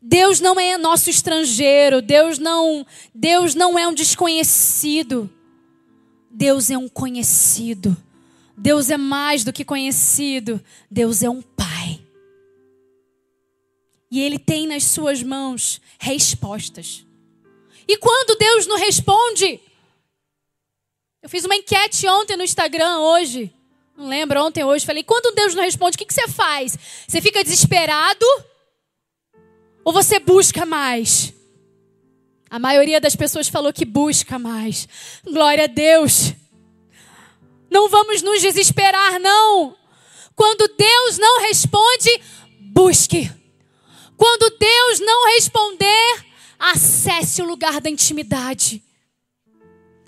Deus 0.00 0.40
não 0.40 0.58
é 0.58 0.78
nosso 0.78 1.10
estrangeiro. 1.10 2.00
Deus 2.00 2.38
não, 2.38 2.86
Deus 3.14 3.54
não 3.54 3.78
é 3.78 3.86
um 3.86 3.92
desconhecido. 3.92 5.30
Deus 6.30 6.70
é 6.70 6.78
um 6.78 6.88
conhecido. 6.88 7.94
Deus 8.56 8.88
é 8.88 8.96
mais 8.96 9.44
do 9.44 9.52
que 9.52 9.66
conhecido. 9.66 10.64
Deus 10.90 11.22
é 11.22 11.28
um 11.28 11.42
Pai. 11.42 12.00
E 14.10 14.18
Ele 14.18 14.38
tem 14.38 14.66
nas 14.66 14.84
suas 14.84 15.22
mãos 15.22 15.78
respostas. 15.98 17.04
E 17.86 17.98
quando 17.98 18.38
Deus 18.38 18.66
não 18.66 18.78
responde, 18.78 19.60
eu 21.24 21.30
fiz 21.30 21.42
uma 21.42 21.56
enquete 21.56 22.06
ontem 22.06 22.36
no 22.36 22.44
Instagram, 22.44 22.98
hoje. 22.98 23.50
Não 23.96 24.06
lembro, 24.06 24.44
ontem, 24.44 24.62
hoje. 24.62 24.84
Falei: 24.84 25.02
quando 25.02 25.34
Deus 25.34 25.54
não 25.54 25.62
responde, 25.62 25.94
o 25.94 25.98
que, 25.98 26.04
que 26.04 26.12
você 26.12 26.28
faz? 26.28 26.78
Você 27.08 27.18
fica 27.22 27.42
desesperado? 27.42 28.26
Ou 29.82 29.90
você 29.90 30.18
busca 30.18 30.66
mais? 30.66 31.32
A 32.50 32.58
maioria 32.58 33.00
das 33.00 33.16
pessoas 33.16 33.48
falou 33.48 33.72
que 33.72 33.86
busca 33.86 34.38
mais. 34.38 34.86
Glória 35.24 35.64
a 35.64 35.66
Deus. 35.66 36.34
Não 37.70 37.88
vamos 37.88 38.20
nos 38.20 38.42
desesperar, 38.42 39.18
não. 39.18 39.74
Quando 40.36 40.68
Deus 40.76 41.16
não 41.16 41.40
responde, 41.40 42.20
busque. 42.60 43.32
Quando 44.14 44.54
Deus 44.58 45.00
não 45.00 45.32
responder, 45.32 46.26
acesse 46.58 47.40
o 47.40 47.46
lugar 47.46 47.80
da 47.80 47.88
intimidade. 47.88 48.83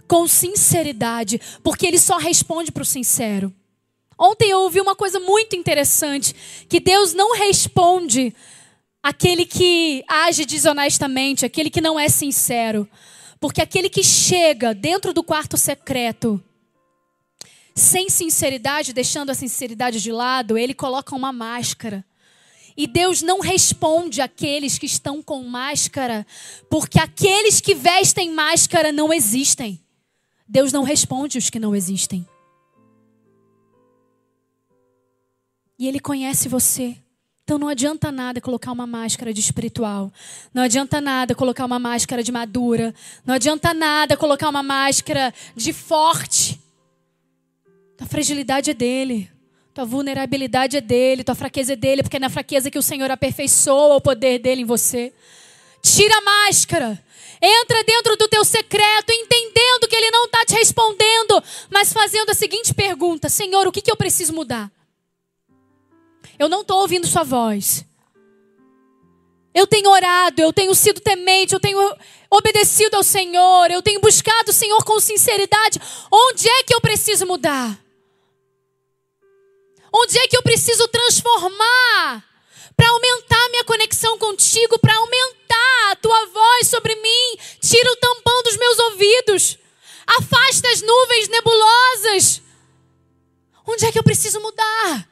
Com 0.08 0.26
sinceridade, 0.28 1.40
porque 1.62 1.86
Ele 1.86 1.98
só 1.98 2.16
responde 2.16 2.70
para 2.70 2.82
o 2.82 2.86
sincero. 2.86 3.52
Ontem 4.18 4.50
eu 4.50 4.60
ouvi 4.60 4.80
uma 4.80 4.96
coisa 4.96 5.20
muito 5.20 5.54
interessante: 5.56 6.34
que 6.68 6.80
Deus 6.80 7.12
não 7.12 7.36
responde 7.36 8.34
aquele 9.02 9.44
que 9.44 10.04
age 10.08 10.44
desonestamente, 10.44 11.44
aquele 11.44 11.70
que 11.70 11.80
não 11.80 11.98
é 11.98 12.08
sincero. 12.08 12.88
Porque 13.38 13.60
aquele 13.60 13.90
que 13.90 14.02
chega 14.02 14.74
dentro 14.74 15.12
do 15.12 15.22
quarto 15.22 15.56
secreto, 15.58 16.42
sem 17.74 18.08
sinceridade, 18.08 18.94
deixando 18.94 19.30
a 19.30 19.34
sinceridade 19.34 20.00
de 20.00 20.10
lado, 20.10 20.56
ele 20.56 20.72
coloca 20.72 21.14
uma 21.14 21.32
máscara. 21.32 22.04
E 22.74 22.86
Deus 22.86 23.22
não 23.22 23.40
responde 23.40 24.20
àqueles 24.20 24.78
que 24.78 24.86
estão 24.86 25.22
com 25.22 25.42
máscara, 25.44 26.26
porque 26.70 26.98
aqueles 26.98 27.60
que 27.60 27.74
vestem 27.74 28.32
máscara 28.32 28.90
não 28.90 29.12
existem. 29.12 29.80
Deus 30.48 30.72
não 30.72 30.82
responde 30.82 31.38
os 31.38 31.50
que 31.50 31.58
não 31.58 31.74
existem. 31.74 32.26
E 35.78 35.86
Ele 35.86 36.00
conhece 36.00 36.48
você. 36.48 36.96
Então 37.46 37.58
não 37.58 37.68
adianta 37.68 38.10
nada 38.10 38.40
colocar 38.40 38.72
uma 38.72 38.88
máscara 38.88 39.32
de 39.32 39.40
espiritual. 39.40 40.12
Não 40.52 40.64
adianta 40.64 41.00
nada 41.00 41.32
colocar 41.32 41.64
uma 41.64 41.78
máscara 41.78 42.20
de 42.20 42.32
madura. 42.32 42.92
Não 43.24 43.34
adianta 43.34 43.72
nada 43.72 44.16
colocar 44.16 44.48
uma 44.48 44.64
máscara 44.64 45.32
de 45.54 45.72
forte. 45.72 46.60
Tua 47.96 48.06
fragilidade 48.06 48.72
é 48.72 48.74
dele. 48.74 49.30
Tua 49.72 49.84
vulnerabilidade 49.84 50.76
é 50.76 50.80
dele. 50.80 51.22
Tua 51.22 51.36
fraqueza 51.36 51.74
é 51.74 51.76
dele, 51.76 52.02
porque 52.02 52.16
é 52.16 52.20
na 52.20 52.28
fraqueza 52.28 52.68
que 52.68 52.78
o 52.78 52.82
Senhor 52.82 53.10
aperfeiçoa 53.12 53.94
o 53.94 54.00
poder 54.00 54.40
dele 54.40 54.62
em 54.62 54.64
você. 54.64 55.12
Tira 55.80 56.18
a 56.18 56.22
máscara. 56.22 57.00
Entra 57.40 57.84
dentro 57.84 58.16
do 58.16 58.28
teu 58.28 58.44
secreto, 58.44 59.10
entendendo 59.10 59.88
que 59.88 59.96
ele 59.96 60.10
não 60.10 60.24
está 60.24 60.44
te 60.44 60.54
respondendo, 60.54 61.42
mas 61.70 61.92
fazendo 61.92 62.30
a 62.30 62.34
seguinte 62.34 62.72
pergunta: 62.72 63.28
Senhor, 63.28 63.66
o 63.66 63.72
que, 63.72 63.82
que 63.82 63.90
eu 63.90 63.96
preciso 63.96 64.32
mudar? 64.32 64.70
Eu 66.38 66.48
não 66.48 66.62
estou 66.62 66.80
ouvindo 66.80 67.06
sua 67.06 67.24
voz. 67.24 67.84
Eu 69.54 69.66
tenho 69.66 69.88
orado, 69.88 70.42
eu 70.42 70.52
tenho 70.52 70.74
sido 70.74 71.00
temente, 71.00 71.54
eu 71.54 71.60
tenho 71.60 71.78
obedecido 72.30 72.96
ao 72.96 73.02
Senhor, 73.02 73.70
eu 73.70 73.80
tenho 73.80 74.00
buscado 74.00 74.50
o 74.50 74.54
Senhor 74.54 74.84
com 74.84 75.00
sinceridade. 75.00 75.80
Onde 76.12 76.46
é 76.46 76.62
que 76.62 76.74
eu 76.74 76.80
preciso 76.80 77.26
mudar? 77.26 77.78
Onde 79.92 80.18
é 80.18 80.28
que 80.28 80.36
eu 80.36 80.42
preciso 80.42 80.86
transformar 80.88 82.22
para 82.76 82.88
aumentar 82.88 83.48
minha 83.50 83.64
conexão 83.64 84.18
contigo, 84.18 84.78
para 84.78 84.94
aumentar 84.94 85.92
a 85.92 85.96
tua 85.96 86.26
voz 86.26 86.68
sobre 86.68 86.94
mim? 86.94 87.38
Tira 87.60 87.90
o 87.90 87.96
tampão 87.96 88.42
dos 88.42 88.56
meus 88.56 88.78
ouvidos. 88.78 89.58
Afasta 90.06 90.68
as 90.68 90.82
nuvens 90.82 91.28
nebulosas. 91.28 92.42
Onde 93.66 93.84
é 93.86 93.92
que 93.92 93.98
eu 93.98 94.04
preciso 94.04 94.40
mudar? 94.40 95.08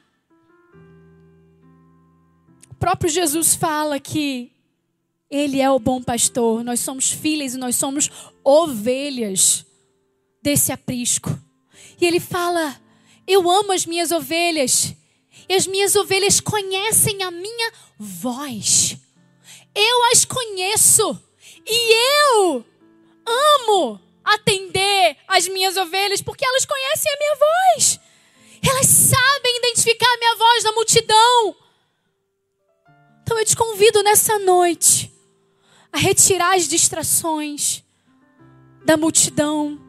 O 2.71 2.75
próprio 2.75 3.09
Jesus 3.09 3.55
fala 3.55 3.99
que 3.99 4.51
ele 5.29 5.59
é 5.59 5.69
o 5.69 5.79
bom 5.79 6.01
pastor, 6.01 6.63
nós 6.63 6.79
somos 6.79 7.11
filhas 7.11 7.53
e 7.53 7.57
nós 7.57 7.75
somos 7.75 8.09
ovelhas 8.43 9.65
desse 10.41 10.71
aprisco. 10.71 11.37
E 11.99 12.05
ele 12.05 12.19
fala: 12.19 12.79
Eu 13.27 13.49
amo 13.49 13.71
as 13.71 13.85
minhas 13.85 14.11
ovelhas, 14.11 14.93
e 15.47 15.53
as 15.53 15.67
minhas 15.67 15.95
ovelhas 15.95 16.39
conhecem 16.39 17.23
a 17.23 17.31
minha 17.31 17.71
voz. 17.97 18.97
Eu 19.73 20.03
as 20.05 20.25
conheço, 20.25 21.19
e 21.65 21.93
eu 22.33 22.65
amo 23.25 23.99
atender 24.23 25.17
as 25.27 25.47
minhas 25.47 25.77
ovelhas, 25.77 26.21
porque 26.21 26.45
elas 26.45 26.65
conhecem 26.65 27.11
a 27.11 27.17
minha 27.17 27.35
voz. 27.35 27.99
Elas 28.67 28.87
sabem 28.87 29.57
identificar 29.57 30.07
a 30.11 30.17
minha 30.17 30.35
voz 30.35 30.63
na 30.63 30.71
multidão. 30.71 31.55
Então 33.21 33.37
eu 33.37 33.45
te 33.45 33.55
convido 33.55 34.01
nessa 34.01 34.39
noite 34.39 35.11
a 35.91 35.97
retirar 35.97 36.55
as 36.55 36.67
distrações 36.67 37.83
da 38.83 38.97
multidão, 38.97 39.79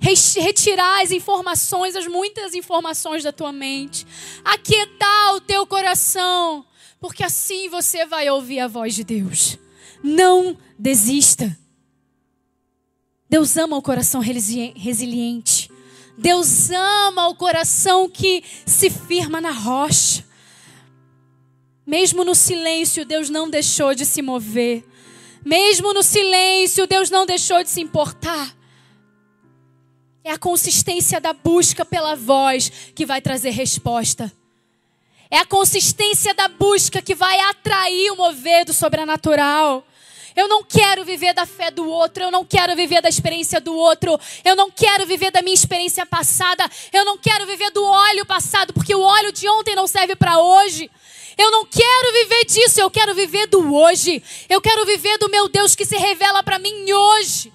retirar 0.00 1.02
as 1.02 1.10
informações, 1.10 1.96
as 1.96 2.06
muitas 2.06 2.54
informações 2.54 3.22
da 3.22 3.32
tua 3.32 3.52
mente, 3.52 4.06
aquietar 4.44 5.34
o 5.34 5.40
teu 5.40 5.66
coração, 5.66 6.64
porque 7.00 7.22
assim 7.22 7.68
você 7.68 8.06
vai 8.06 8.28
ouvir 8.30 8.60
a 8.60 8.68
voz 8.68 8.94
de 8.94 9.04
Deus. 9.04 9.58
Não 10.02 10.56
desista. 10.78 11.56
Deus 13.28 13.56
ama 13.56 13.76
o 13.76 13.82
coração 13.82 14.20
resiliente. 14.20 15.70
Deus 16.16 16.70
ama 16.70 17.28
o 17.28 17.34
coração 17.34 18.08
que 18.08 18.42
se 18.64 18.88
firma 18.88 19.40
na 19.40 19.50
rocha. 19.50 20.24
Mesmo 21.86 22.24
no 22.24 22.34
silêncio, 22.34 23.04
Deus 23.04 23.28
não 23.28 23.50
deixou 23.50 23.94
de 23.94 24.04
se 24.04 24.22
mover. 24.22 24.84
Mesmo 25.44 25.92
no 25.92 26.02
silêncio, 26.02 26.86
Deus 26.86 27.10
não 27.10 27.26
deixou 27.26 27.62
de 27.62 27.70
se 27.70 27.80
importar. 27.80 28.56
É 30.26 30.32
a 30.32 30.38
consistência 30.38 31.20
da 31.20 31.32
busca 31.32 31.84
pela 31.84 32.16
voz 32.16 32.90
que 32.96 33.06
vai 33.06 33.20
trazer 33.20 33.50
resposta. 33.50 34.32
É 35.30 35.38
a 35.38 35.46
consistência 35.46 36.34
da 36.34 36.48
busca 36.48 37.00
que 37.00 37.14
vai 37.14 37.38
atrair 37.42 38.10
o 38.10 38.16
mover 38.16 38.64
do 38.64 38.72
sobrenatural. 38.72 39.86
Eu 40.34 40.48
não 40.48 40.64
quero 40.64 41.04
viver 41.04 41.32
da 41.32 41.46
fé 41.46 41.70
do 41.70 41.88
outro, 41.88 42.24
eu 42.24 42.32
não 42.32 42.44
quero 42.44 42.74
viver 42.74 43.00
da 43.00 43.08
experiência 43.08 43.60
do 43.60 43.72
outro, 43.72 44.18
eu 44.44 44.56
não 44.56 44.68
quero 44.68 45.06
viver 45.06 45.30
da 45.30 45.42
minha 45.42 45.54
experiência 45.54 46.04
passada, 46.04 46.68
eu 46.92 47.04
não 47.04 47.16
quero 47.16 47.46
viver 47.46 47.70
do 47.70 47.84
óleo 47.84 48.26
passado, 48.26 48.72
porque 48.72 48.96
o 48.96 49.02
óleo 49.02 49.30
de 49.30 49.48
ontem 49.48 49.76
não 49.76 49.86
serve 49.86 50.16
para 50.16 50.40
hoje. 50.40 50.90
Eu 51.38 51.52
não 51.52 51.64
quero 51.64 52.12
viver 52.12 52.44
disso, 52.46 52.80
eu 52.80 52.90
quero 52.90 53.14
viver 53.14 53.46
do 53.46 53.72
hoje. 53.72 54.20
Eu 54.48 54.60
quero 54.60 54.84
viver 54.84 55.18
do 55.18 55.30
meu 55.30 55.48
Deus 55.48 55.76
que 55.76 55.84
se 55.84 55.96
revela 55.96 56.42
para 56.42 56.58
mim 56.58 56.90
hoje. 56.92 57.52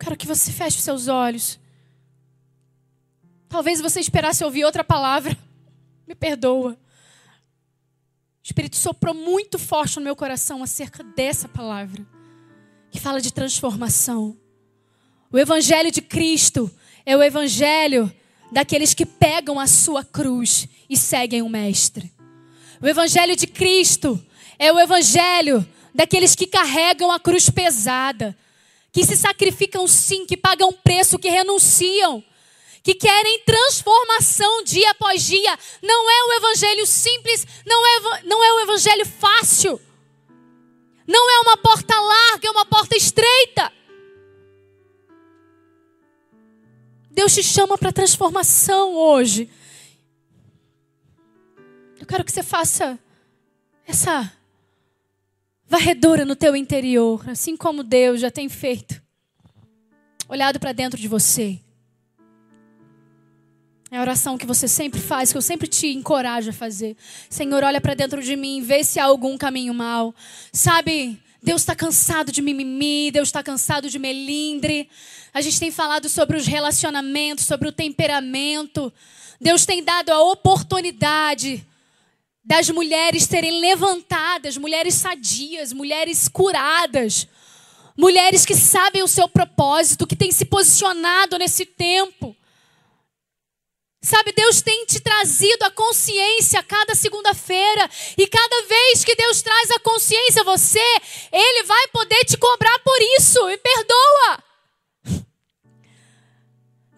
Quero 0.00 0.16
que 0.16 0.26
você 0.26 0.50
feche 0.50 0.78
os 0.78 0.84
seus 0.84 1.08
olhos. 1.08 1.60
Talvez 3.48 3.80
você 3.80 4.00
esperasse 4.00 4.42
ouvir 4.42 4.64
outra 4.64 4.82
palavra. 4.82 5.36
Me 6.08 6.14
perdoa. 6.14 6.72
O 6.72 6.76
Espírito 8.42 8.76
soprou 8.76 9.14
muito 9.14 9.58
forte 9.58 9.96
no 9.96 10.02
meu 10.02 10.16
coração 10.16 10.62
acerca 10.62 11.04
dessa 11.04 11.46
palavra, 11.48 12.04
que 12.90 12.98
fala 12.98 13.20
de 13.20 13.32
transformação. 13.32 14.36
O 15.30 15.38
Evangelho 15.38 15.92
de 15.92 16.00
Cristo 16.00 16.70
é 17.04 17.16
o 17.16 17.22
Evangelho 17.22 18.12
daqueles 18.50 18.94
que 18.94 19.06
pegam 19.06 19.60
a 19.60 19.66
sua 19.66 20.02
cruz 20.02 20.66
e 20.88 20.96
seguem 20.96 21.42
o 21.42 21.48
Mestre. 21.48 22.12
O 22.80 22.88
Evangelho 22.88 23.36
de 23.36 23.46
Cristo 23.46 24.20
é 24.58 24.72
o 24.72 24.80
Evangelho 24.80 25.66
daqueles 25.94 26.34
que 26.34 26.46
carregam 26.46 27.12
a 27.12 27.20
cruz 27.20 27.50
pesada, 27.50 28.36
que 28.92 29.04
se 29.04 29.16
sacrificam 29.16 29.86
sim, 29.86 30.26
que 30.26 30.36
pagam 30.36 30.72
preço, 30.72 31.18
que 31.18 31.28
renunciam, 31.28 32.22
que 32.82 32.94
querem 32.94 33.44
transformação 33.44 34.64
dia 34.64 34.90
após 34.90 35.22
dia. 35.22 35.58
Não 35.82 36.10
é 36.10 36.24
o 36.24 36.32
Evangelho 36.38 36.86
simples, 36.86 37.46
não 37.66 37.86
é, 37.86 38.22
não 38.24 38.44
é 38.44 38.52
o 38.54 38.60
Evangelho 38.60 39.06
fácil. 39.06 39.80
Não 41.06 41.30
é 41.30 41.40
uma 41.40 41.56
porta 41.56 41.94
larga, 41.98 42.48
é 42.48 42.50
uma 42.50 42.64
porta 42.64 42.96
estreita. 42.96 43.72
Deus 47.10 47.34
te 47.34 47.42
chama 47.42 47.76
para 47.76 47.92
transformação 47.92 48.94
hoje. 48.94 49.50
Eu 51.98 52.06
quero 52.06 52.24
que 52.24 52.32
você 52.32 52.42
faça 52.42 52.98
essa 53.86 54.32
varredura 55.70 56.24
no 56.24 56.34
teu 56.34 56.56
interior, 56.56 57.22
assim 57.30 57.56
como 57.56 57.84
Deus 57.84 58.20
já 58.20 58.28
tem 58.28 58.48
feito. 58.48 59.00
Olhado 60.28 60.58
para 60.58 60.72
dentro 60.72 61.00
de 61.00 61.06
você. 61.06 61.60
É 63.88 63.96
a 63.96 64.00
oração 64.00 64.36
que 64.36 64.46
você 64.46 64.66
sempre 64.66 65.00
faz, 65.00 65.30
que 65.30 65.38
eu 65.38 65.42
sempre 65.42 65.68
te 65.68 65.86
encorajo 65.86 66.50
a 66.50 66.52
fazer. 66.52 66.96
Senhor, 67.28 67.62
olha 67.62 67.80
para 67.80 67.94
dentro 67.94 68.20
de 68.20 68.34
mim, 68.34 68.60
vê 68.62 68.82
se 68.82 68.98
há 68.98 69.04
algum 69.04 69.38
caminho 69.38 69.72
mal. 69.72 70.12
Sabe, 70.52 71.20
Deus 71.40 71.62
está 71.62 71.76
cansado 71.76 72.32
de 72.32 72.42
mimimi, 72.42 73.12
Deus 73.12 73.28
está 73.28 73.40
cansado 73.40 73.88
de 73.88 73.98
melindre. 73.98 74.88
A 75.32 75.40
gente 75.40 75.60
tem 75.60 75.70
falado 75.70 76.08
sobre 76.08 76.36
os 76.36 76.48
relacionamentos, 76.48 77.44
sobre 77.44 77.68
o 77.68 77.72
temperamento. 77.72 78.92
Deus 79.40 79.64
tem 79.64 79.84
dado 79.84 80.10
a 80.10 80.20
oportunidade 80.20 81.64
das 82.50 82.68
mulheres 82.68 83.22
serem 83.22 83.60
levantadas, 83.60 84.56
mulheres 84.56 84.94
sadias, 84.94 85.72
mulheres 85.72 86.26
curadas, 86.26 87.28
mulheres 87.96 88.44
que 88.44 88.56
sabem 88.56 89.04
o 89.04 89.06
seu 89.06 89.28
propósito, 89.28 90.04
que 90.04 90.16
têm 90.16 90.32
se 90.32 90.44
posicionado 90.44 91.38
nesse 91.38 91.64
tempo. 91.64 92.36
Sabe, 94.02 94.32
Deus 94.32 94.60
tem 94.62 94.84
te 94.84 94.98
trazido 94.98 95.64
a 95.64 95.70
consciência 95.70 96.60
cada 96.64 96.92
segunda-feira. 96.96 97.88
E 98.18 98.26
cada 98.26 98.66
vez 98.66 99.04
que 99.04 99.14
Deus 99.14 99.42
traz 99.42 99.70
a 99.70 99.78
consciência 99.78 100.42
a 100.42 100.44
você, 100.44 101.00
Ele 101.30 101.62
vai 101.62 101.86
poder 101.92 102.24
te 102.24 102.36
cobrar 102.36 102.80
por 102.80 102.98
isso. 103.16 103.48
E 103.48 103.58
perdoa. 103.58 104.49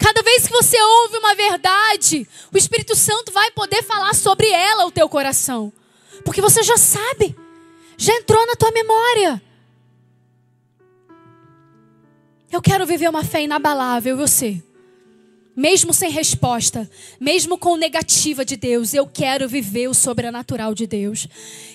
Cada 0.03 0.23
vez 0.23 0.47
que 0.47 0.53
você 0.53 0.81
ouve 0.81 1.16
uma 1.19 1.35
verdade, 1.35 2.27
o 2.53 2.59
Espírito 2.59 2.95
Santo 2.97 3.33
vai 3.33 3.51
poder 3.53 3.83
falar 3.83 4.15
sobre 4.15 4.49
ela 4.49 4.83
ao 4.83 4.91
teu 4.91 5.09
coração. 5.09 5.73
Porque 6.24 6.41
você 6.41 6.62
já 6.62 6.77
sabe. 6.77 7.37
Já 7.97 8.15
entrou 8.15 8.45
na 8.47 8.57
tua 8.57 8.73
memória. 8.73 9.41
Eu 12.51 12.61
quero 12.61 12.85
viver 12.85 13.09
uma 13.09 13.24
fé 13.24 13.43
inabalável, 13.43 14.16
você 14.16 14.62
mesmo 15.55 15.93
sem 15.93 16.11
resposta, 16.11 16.91
mesmo 17.20 17.59
com 17.59 17.77
negativa 17.77 18.45
de 18.45 18.57
Deus, 18.57 18.95
eu 18.95 19.07
quero 19.07 19.49
viver 19.49 19.89
o 19.89 19.95
sobrenatural 19.95 20.74
de 20.74 20.87
Deus. 20.87 21.29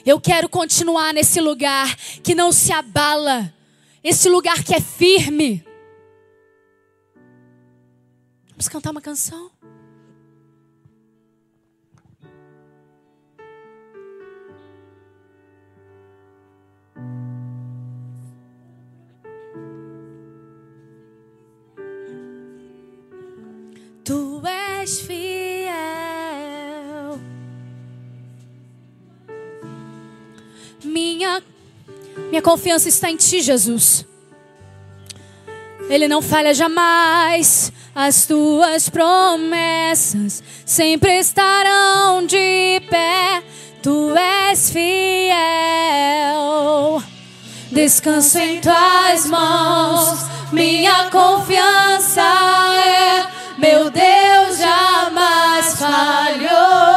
Eu 0.05 0.19
quero 0.19 0.49
continuar 0.49 1.13
nesse 1.13 1.39
lugar 1.39 1.95
que 2.23 2.33
não 2.33 2.51
se 2.51 2.71
abala, 2.71 3.53
esse 4.03 4.29
lugar 4.29 4.63
que 4.63 4.73
é 4.73 4.81
firme. 4.81 5.63
Vamos 8.57 8.69
cantar 8.69 8.89
uma 8.89 9.01
canção? 9.01 9.51
Tu 24.03 24.41
és 24.47 25.01
fiel. 25.01 25.69
Minha 30.83 31.43
minha 32.31 32.41
confiança 32.41 32.89
está 32.89 33.11
em 33.11 33.17
ti, 33.17 33.39
Jesus. 33.39 34.03
Ele 35.89 36.07
não 36.07 36.21
falha 36.21 36.53
jamais. 36.53 37.71
As 37.95 38.25
tuas 38.25 38.89
promessas 38.89 40.43
sempre 40.65 41.17
estarão 41.19 42.25
de 42.25 42.81
pé. 42.89 43.41
Tu 43.81 44.13
és 44.15 44.69
fiel. 44.69 45.33
Descanso 47.71 48.37
em 48.37 48.59
tuas 48.61 49.25
mãos. 49.27 50.25
Minha 50.51 51.09
confiança 51.09 52.21
é 52.21 53.37
meu 53.57 53.89
Deus 53.89 54.59
jamais 54.59 55.79
falhou. 55.79 56.96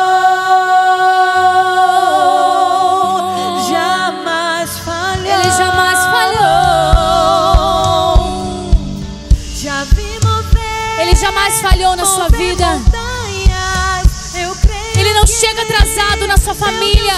Família. 16.54 17.14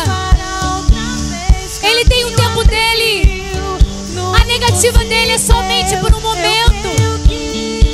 Ele 1.82 2.04
tem 2.04 2.24
o 2.24 2.30
tempo 2.32 2.64
dele. 2.64 3.42
A 4.40 4.44
negativa 4.44 4.98
dele 4.98 5.32
é 5.32 5.38
somente 5.38 5.96
por 5.96 6.14
um 6.14 6.20
momento. 6.20 6.90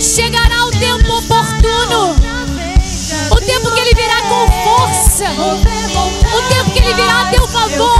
Chegará 0.01 0.67
o 0.67 0.71
tempo 0.71 1.19
oportuno. 1.19 2.17
O 3.31 3.41
tempo 3.41 3.71
que 3.73 3.81
ele 3.81 3.95
virá 3.95 4.23
com 4.23 4.47
força. 4.65 5.25
O 6.37 6.43
tempo 6.49 6.71
que 6.73 6.79
ele 6.79 6.95
virá 6.95 7.23
a 7.23 7.27
teu 7.27 7.47
favor. 7.47 7.98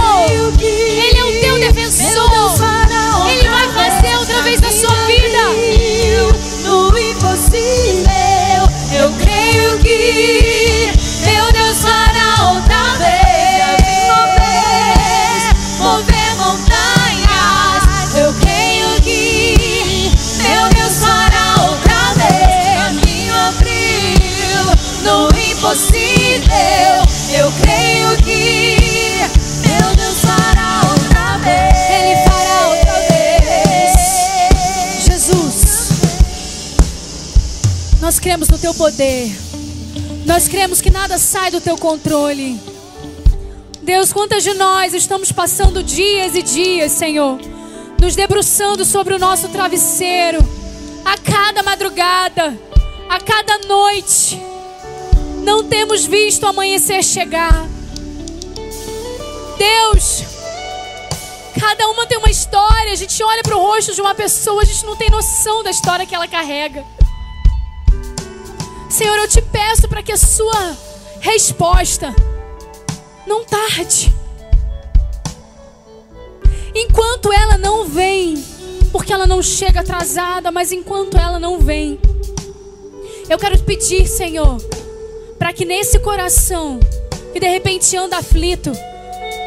Cremos 38.29 38.47
no 38.47 38.59
teu 38.59 38.75
poder. 38.75 39.35
Nós 40.27 40.47
cremos 40.47 40.79
que 40.79 40.91
nada 40.91 41.17
sai 41.17 41.49
do 41.49 41.59
teu 41.59 41.75
controle. 41.75 42.61
Deus, 43.81 44.13
quantas 44.13 44.43
de 44.43 44.53
nós 44.53 44.93
estamos 44.93 45.31
passando 45.31 45.81
dias 45.81 46.35
e 46.35 46.43
dias, 46.43 46.91
Senhor, 46.91 47.39
nos 47.99 48.15
debruçando 48.15 48.85
sobre 48.85 49.15
o 49.15 49.17
nosso 49.17 49.49
travesseiro, 49.49 50.37
a 51.03 51.17
cada 51.17 51.63
madrugada, 51.63 52.55
a 53.09 53.19
cada 53.19 53.67
noite. 53.67 54.39
Não 55.41 55.63
temos 55.63 56.05
visto 56.05 56.43
o 56.43 56.49
amanhecer 56.49 57.03
chegar. 57.03 57.67
Deus, 59.57 60.23
cada 61.59 61.89
uma 61.89 62.05
tem 62.05 62.19
uma 62.19 62.29
história. 62.29 62.93
A 62.93 62.95
gente 62.95 63.23
olha 63.23 63.41
para 63.41 63.57
o 63.57 63.59
rosto 63.59 63.95
de 63.95 63.99
uma 63.99 64.13
pessoa, 64.13 64.61
a 64.61 64.65
gente 64.65 64.85
não 64.85 64.95
tem 64.95 65.09
noção 65.09 65.63
da 65.63 65.71
história 65.71 66.05
que 66.05 66.13
ela 66.13 66.27
carrega. 66.27 66.98
Senhor, 68.99 69.15
eu 69.17 69.29
te 69.29 69.41
peço 69.41 69.87
para 69.87 70.03
que 70.03 70.11
a 70.11 70.17
sua 70.17 70.77
resposta 71.21 72.13
não 73.25 73.45
tarde. 73.45 74.13
Enquanto 76.75 77.31
ela 77.31 77.57
não 77.57 77.85
vem, 77.85 78.43
porque 78.91 79.13
ela 79.13 79.25
não 79.25 79.41
chega 79.41 79.79
atrasada, 79.79 80.51
mas 80.51 80.73
enquanto 80.73 81.15
ela 81.15 81.39
não 81.39 81.59
vem, 81.61 81.97
eu 83.29 83.37
quero 83.37 83.55
te 83.55 83.63
pedir, 83.63 84.05
Senhor, 84.05 84.57
para 85.37 85.53
que 85.53 85.63
nesse 85.63 85.97
coração 85.99 86.77
que 87.31 87.39
de 87.39 87.47
repente 87.47 87.95
anda 87.95 88.17
aflito, 88.17 88.69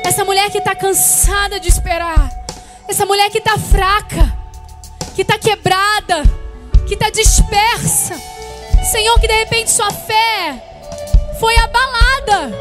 essa 0.02 0.24
mulher 0.24 0.50
que 0.50 0.56
está 0.56 0.74
cansada 0.74 1.60
de 1.60 1.68
esperar, 1.68 2.30
essa 2.88 3.04
mulher 3.04 3.28
que 3.28 3.36
está 3.36 3.58
fraca, 3.58 4.34
que 5.14 5.20
está 5.20 5.36
quebrada, 5.36 6.22
que 6.88 6.94
está 6.94 7.10
dispersa, 7.10 8.31
Senhor, 8.90 9.18
que 9.20 9.28
de 9.28 9.34
repente 9.34 9.70
sua 9.70 9.90
fé 9.90 10.62
foi 11.38 11.56
abalada. 11.58 12.52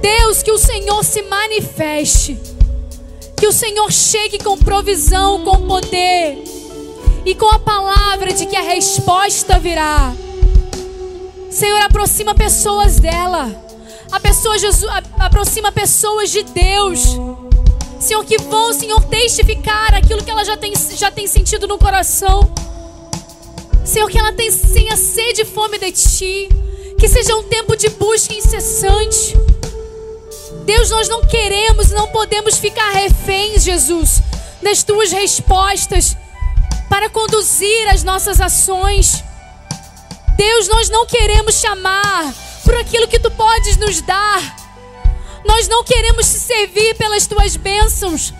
Deus, 0.00 0.42
que 0.42 0.50
o 0.50 0.58
Senhor 0.58 1.04
se 1.04 1.22
manifeste. 1.22 2.38
Que 3.36 3.46
o 3.46 3.52
Senhor 3.52 3.90
chegue 3.92 4.38
com 4.38 4.58
provisão, 4.58 5.44
com 5.44 5.66
poder 5.66 6.42
e 7.24 7.34
com 7.34 7.48
a 7.50 7.58
palavra 7.58 8.32
de 8.32 8.46
que 8.46 8.56
a 8.56 8.62
resposta 8.62 9.58
virá. 9.58 10.12
Senhor, 11.50 11.80
aproxima 11.82 12.34
pessoas 12.34 13.00
dela. 13.00 13.64
A 14.12 14.20
pessoa 14.20 14.58
Jesus, 14.58 14.90
aproxima 15.18 15.72
pessoas 15.72 16.30
de 16.30 16.42
Deus. 16.44 17.16
Senhor, 17.98 18.24
que 18.24 18.38
vão, 18.38 18.72
Senhor, 18.72 19.02
testificar 19.04 19.94
aquilo 19.94 20.22
que 20.22 20.30
ela 20.30 20.44
já 20.44 20.56
tem, 20.56 20.72
já 20.94 21.10
tem 21.10 21.26
sentido 21.26 21.66
no 21.66 21.78
coração. 21.78 22.48
Senhor, 23.86 24.10
que 24.10 24.18
ela 24.18 24.32
tenha, 24.32 24.96
sede 24.96 25.42
e 25.42 25.44
fome 25.44 25.78
de 25.78 25.92
Ti. 25.92 26.48
Que 26.98 27.08
seja 27.08 27.36
um 27.36 27.44
tempo 27.44 27.76
de 27.76 27.88
busca 27.90 28.34
incessante. 28.34 29.36
Deus, 30.64 30.90
nós 30.90 31.08
não 31.08 31.24
queremos 31.26 31.90
não 31.90 32.08
podemos 32.08 32.58
ficar 32.58 32.90
reféns, 32.90 33.62
Jesus, 33.62 34.20
das 34.62 34.82
Tuas 34.82 35.12
respostas 35.12 36.16
para 36.90 37.08
conduzir 37.08 37.88
as 37.88 38.02
nossas 38.02 38.40
ações. 38.40 39.22
Deus, 40.36 40.68
nós 40.68 40.90
não 40.90 41.06
queremos 41.06 41.54
chamar 41.54 42.34
por 42.64 42.74
aquilo 42.74 43.08
que 43.08 43.18
Tu 43.18 43.30
podes 43.30 43.76
nos 43.76 44.00
dar. 44.02 44.56
Nós 45.44 45.68
não 45.68 45.84
queremos 45.84 46.26
te 46.26 46.38
servir 46.38 46.94
pelas 46.96 47.26
Tuas 47.26 47.56
bênçãos. 47.56 48.34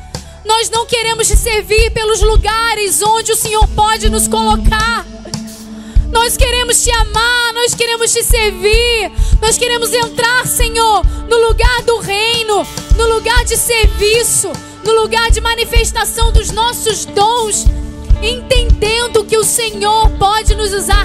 Nós 0.44 0.68
não 0.68 0.84
queremos 0.86 1.28
te 1.28 1.36
servir 1.36 1.90
pelos 1.92 2.20
lugares 2.20 3.00
onde 3.02 3.32
o 3.32 3.36
Senhor 3.36 3.66
pode 3.68 4.08
nos 4.08 4.26
colocar. 4.28 5.06
Nós 6.16 6.34
queremos 6.34 6.82
te 6.82 6.90
amar, 6.92 7.52
nós 7.52 7.74
queremos 7.74 8.10
te 8.10 8.24
servir, 8.24 9.12
nós 9.40 9.58
queremos 9.58 9.92
entrar, 9.92 10.46
Senhor, 10.46 11.04
no 11.28 11.36
lugar 11.46 11.82
do 11.82 11.98
reino, 11.98 12.66
no 12.96 13.06
lugar 13.06 13.44
de 13.44 13.54
serviço, 13.54 14.50
no 14.82 14.94
lugar 14.94 15.30
de 15.30 15.42
manifestação 15.42 16.32
dos 16.32 16.50
nossos 16.50 17.04
dons, 17.04 17.66
entendendo 18.22 19.26
que 19.26 19.36
o 19.36 19.44
Senhor 19.44 20.08
pode 20.18 20.54
nos 20.54 20.72
usar 20.72 21.04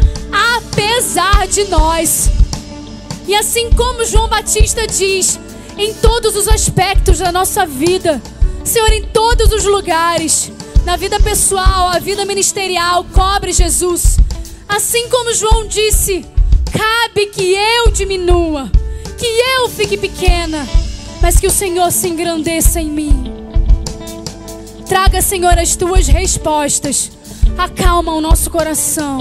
apesar 0.56 1.46
de 1.46 1.66
nós. 1.66 2.30
E 3.28 3.36
assim 3.36 3.70
como 3.72 4.06
João 4.06 4.30
Batista 4.30 4.88
diz, 4.88 5.38
em 5.78 5.94
todos 5.94 6.38
os 6.38 6.48
aspectos 6.48 7.20
da 7.20 7.34
nossa 7.34 7.66
vida, 7.66 8.22
Senhor, 8.64 8.94
em 8.94 9.04
todos 9.04 9.52
os 9.52 9.66
lugares, 9.66 10.50
na 10.86 10.96
vida 10.96 11.20
pessoal, 11.20 11.90
a 11.90 12.00
vida 12.00 12.24
ministerial, 12.24 13.06
cobre 13.14 13.52
Jesus. 13.52 14.21
Assim 14.74 15.10
como 15.10 15.34
João 15.34 15.68
disse, 15.68 16.26
cabe 16.72 17.26
que 17.26 17.54
eu 17.54 17.92
diminua, 17.92 18.72
que 19.18 19.26
eu 19.26 19.68
fique 19.68 19.98
pequena, 19.98 20.66
mas 21.22 21.38
que 21.38 21.46
o 21.46 21.52
Senhor 21.52 21.92
se 21.92 22.08
engrandeça 22.08 22.80
em 22.80 22.90
mim. 22.90 23.34
Traga, 24.88 25.22
Senhor, 25.22 25.60
as 25.60 25.76
tuas 25.76 26.08
respostas. 26.08 27.12
Acalma 27.58 28.14
o 28.14 28.22
nosso 28.22 28.50
coração. 28.50 29.18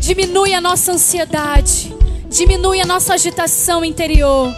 Diminui 0.00 0.54
a 0.54 0.60
nossa 0.60 0.92
ansiedade. 0.92 1.94
Diminui 2.30 2.80
a 2.80 2.86
nossa 2.86 3.12
agitação 3.12 3.84
interior. 3.84 4.50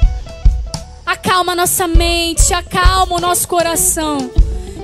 Acalma 1.05 1.53
a 1.53 1.57
nossa 1.57 1.89
mente, 1.89 2.55
acalma 2.55 3.17
o 3.17 3.21
nosso 3.21 3.49
coração. 3.49 4.31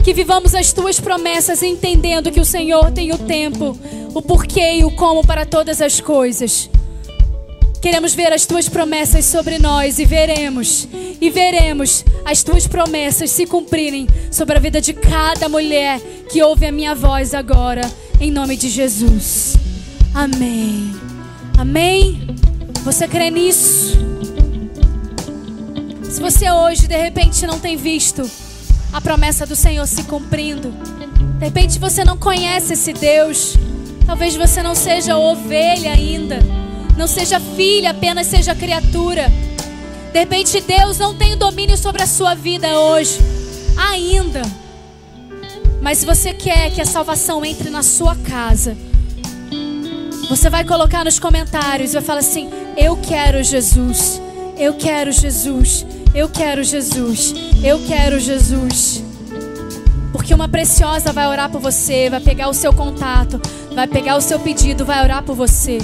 Que 0.04 0.14
vivamos 0.14 0.54
as 0.54 0.72
tuas 0.72 0.98
promessas 0.98 1.62
entendendo 1.62 2.32
que 2.32 2.40
o 2.40 2.44
Senhor 2.44 2.90
tem 2.90 3.12
o 3.12 3.18
tempo, 3.18 3.78
o 4.14 4.22
porquê 4.22 4.74
e 4.78 4.84
o 4.84 4.90
como 4.90 5.26
para 5.26 5.44
todas 5.44 5.80
as 5.80 6.00
coisas. 6.00 6.70
Queremos 7.80 8.14
ver 8.14 8.32
as 8.32 8.44
tuas 8.44 8.68
promessas 8.68 9.24
sobre 9.24 9.58
nós 9.58 9.98
e 9.98 10.04
veremos, 10.04 10.86
e 11.20 11.30
veremos 11.30 12.04
as 12.24 12.42
tuas 12.42 12.66
promessas 12.66 13.30
se 13.30 13.46
cumprirem 13.46 14.06
sobre 14.30 14.56
a 14.56 14.60
vida 14.60 14.80
de 14.80 14.92
cada 14.92 15.48
mulher 15.48 15.98
que 16.30 16.42
ouve 16.42 16.66
a 16.66 16.72
minha 16.72 16.94
voz 16.94 17.32
agora, 17.32 17.82
em 18.20 18.30
nome 18.30 18.56
de 18.56 18.68
Jesus. 18.68 19.56
Amém. 20.14 20.94
Amém. 21.58 22.26
Você 22.84 23.06
crê 23.06 23.30
nisso? 23.30 23.98
Se 26.02 26.20
você 26.20 26.50
hoje 26.50 26.86
de 26.86 26.96
repente 26.96 27.46
não 27.46 27.58
tem 27.58 27.76
visto 27.76 28.28
a 28.92 29.00
promessa 29.00 29.46
do 29.46 29.54
Senhor 29.54 29.86
se 29.86 30.04
cumprindo, 30.04 30.72
de 31.38 31.44
repente 31.44 31.78
você 31.78 32.04
não 32.04 32.16
conhece 32.16 32.74
esse 32.74 32.92
Deus, 32.92 33.54
talvez 34.06 34.36
você 34.36 34.62
não 34.62 34.74
seja 34.74 35.16
ovelha 35.16 35.92
ainda, 35.92 36.38
não 36.96 37.06
seja 37.06 37.40
filha, 37.40 37.90
apenas 37.90 38.26
seja 38.26 38.54
criatura. 38.54 39.32
De 40.12 40.18
repente 40.18 40.60
Deus 40.60 40.98
não 40.98 41.16
tem 41.16 41.36
domínio 41.36 41.76
sobre 41.76 42.02
a 42.02 42.06
sua 42.06 42.34
vida 42.34 42.78
hoje, 42.78 43.18
ainda. 43.76 44.42
Mas 45.80 45.98
se 45.98 46.06
você 46.06 46.34
quer 46.34 46.70
que 46.70 46.80
a 46.80 46.84
salvação 46.84 47.44
entre 47.44 47.70
na 47.70 47.82
sua 47.82 48.14
casa, 48.16 48.76
você 50.28 50.50
vai 50.50 50.64
colocar 50.64 51.04
nos 51.04 51.18
comentários, 51.18 51.92
vai 51.92 52.02
falar 52.02 52.20
assim: 52.20 52.50
Eu 52.76 52.96
quero 52.96 53.42
Jesus, 53.42 54.20
eu 54.58 54.74
quero 54.74 55.10
Jesus, 55.10 55.86
eu 56.14 56.28
quero 56.28 56.62
Jesus, 56.62 57.34
eu 57.62 57.78
quero 57.86 58.18
Jesus. 58.18 59.02
Porque 60.12 60.34
uma 60.34 60.48
preciosa 60.48 61.12
vai 61.12 61.26
orar 61.28 61.50
por 61.50 61.60
você, 61.60 62.10
vai 62.10 62.20
pegar 62.20 62.48
o 62.48 62.54
seu 62.54 62.72
contato, 62.72 63.40
vai 63.74 63.86
pegar 63.86 64.16
o 64.16 64.20
seu 64.20 64.38
pedido, 64.38 64.84
vai 64.84 65.02
orar 65.02 65.22
por 65.22 65.34
você. 65.34 65.78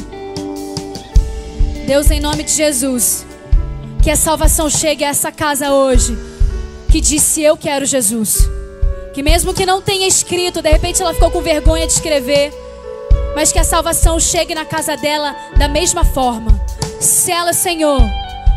Deus, 1.87 2.11
em 2.11 2.21
nome 2.21 2.43
de 2.43 2.53
Jesus, 2.53 3.25
que 4.03 4.11
a 4.11 4.17
salvação 4.17 4.69
chegue 4.69 5.05
a 5.05 5.09
essa 5.09 5.31
casa 5.31 5.71
hoje, 5.73 6.19
que 6.91 7.01
disse: 7.01 7.43
Eu 7.43 7.57
quero 7.57 7.87
Jesus. 7.87 8.49
Que 9.15 9.23
mesmo 9.23 9.55
que 9.55 9.65
não 9.65 9.81
tenha 9.81 10.07
escrito, 10.07 10.61
de 10.61 10.71
repente 10.71 11.01
ela 11.01 11.15
ficou 11.15 11.31
com 11.31 11.41
vergonha 11.41 11.87
de 11.87 11.93
escrever, 11.93 12.53
mas 13.35 13.51
que 13.51 13.59
a 13.59 13.65
salvação 13.65 14.21
chegue 14.21 14.55
na 14.55 14.65
casa 14.65 14.97
dela 14.97 15.35
da 15.57 15.69
mesma 15.69 16.05
forma. 16.05 16.61
Sela, 17.01 17.53
Senhor, 17.53 18.03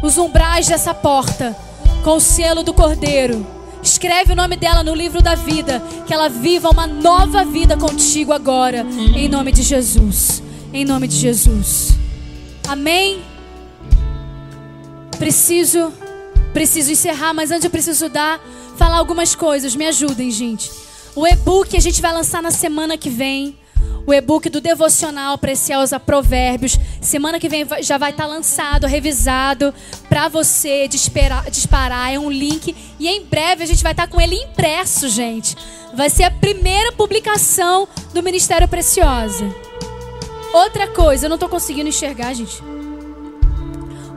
os 0.01 0.17
umbrais 0.17 0.67
dessa 0.67 0.93
porta 0.93 1.55
com 2.03 2.15
o 2.17 2.19
selo 2.19 2.63
do 2.63 2.73
Cordeiro. 2.73 3.45
Escreve 3.81 4.33
o 4.33 4.35
nome 4.35 4.57
dela 4.57 4.83
no 4.83 4.93
livro 4.93 5.21
da 5.21 5.35
vida, 5.35 5.81
que 6.05 6.13
ela 6.13 6.27
viva 6.27 6.69
uma 6.69 6.85
nova 6.85 7.45
vida 7.45 7.77
contigo 7.77 8.33
agora, 8.33 8.85
em 9.15 9.29
nome 9.29 9.51
de 9.51 9.63
Jesus. 9.63 10.43
Em 10.73 10.83
nome 10.85 11.07
de 11.07 11.15
Jesus. 11.15 11.93
Amém. 12.67 13.21
Preciso 15.17 15.91
preciso 16.53 16.91
encerrar, 16.91 17.33
mas 17.33 17.51
antes 17.51 17.63
eu 17.63 17.69
preciso 17.69 18.09
dar 18.09 18.39
falar 18.77 18.97
algumas 18.97 19.35
coisas. 19.35 19.75
Me 19.75 19.85
ajudem, 19.85 20.31
gente. 20.31 20.71
O 21.15 21.27
e-book 21.27 21.75
a 21.75 21.79
gente 21.79 22.01
vai 22.01 22.13
lançar 22.13 22.41
na 22.41 22.51
semana 22.51 22.97
que 22.97 23.09
vem. 23.09 23.57
O 24.05 24.13
e-book 24.13 24.49
do 24.49 24.59
devocional 24.59 25.37
Preciosa 25.37 25.99
Provérbios. 25.99 26.77
Semana 27.01 27.39
que 27.39 27.49
vem 27.49 27.65
já 27.81 27.97
vai 27.97 28.11
estar 28.11 28.25
lançado, 28.25 28.87
revisado 28.87 29.73
para 30.07 30.27
você 30.27 30.87
disparar. 30.87 32.13
É 32.13 32.19
um 32.19 32.29
link 32.29 32.75
e 32.99 33.07
em 33.07 33.23
breve 33.25 33.63
a 33.63 33.67
gente 33.67 33.83
vai 33.83 33.91
estar 33.91 34.07
com 34.07 34.19
ele 34.19 34.35
impresso, 34.35 35.07
gente. 35.09 35.55
Vai 35.93 36.09
ser 36.09 36.23
a 36.23 36.31
primeira 36.31 36.91
publicação 36.91 37.87
do 38.13 38.23
Ministério 38.23 38.67
Preciosa. 38.67 39.45
Outra 40.53 40.87
coisa, 40.87 41.25
eu 41.25 41.29
não 41.29 41.35
estou 41.35 41.49
conseguindo 41.49 41.89
enxergar, 41.89 42.33
gente. 42.33 42.61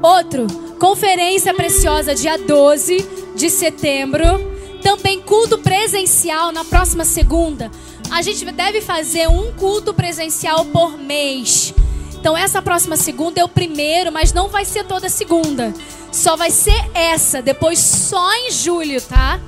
Outro, 0.03 0.47
Conferência 0.79 1.55
Preciosa, 1.55 2.15
dia 2.15 2.37
12 2.37 3.07
de 3.37 3.49
setembro. 3.49 4.52
Também 4.83 5.21
culto 5.21 5.59
presencial 5.59 6.53
na 6.53 6.65
próxima 6.65 7.05
segunda. 7.05 7.71
A 8.11 8.21
gente 8.21 8.45
deve 8.45 8.81
fazer 8.81 9.29
um 9.29 9.53
culto 9.53 9.95
presencial 9.95 10.65
por 10.67 10.99
mês. 10.99 11.73
Então, 12.15 12.37
essa 12.37 12.63
próxima 12.63 12.97
segunda 12.97 13.41
é 13.41 13.45
o 13.45 13.49
primeiro, 13.49 14.13
mas 14.13 14.33
não 14.33 14.49
vai 14.49 14.65
ser 14.65 14.85
toda 14.85 15.09
segunda. 15.09 15.73
Só 16.13 16.37
vai 16.37 16.51
ser 16.51 16.91
essa, 16.95 17.43
depois 17.43 17.79
só 17.79 18.33
em 18.35 18.51
julho, 18.51 19.01
tá? 19.01 19.41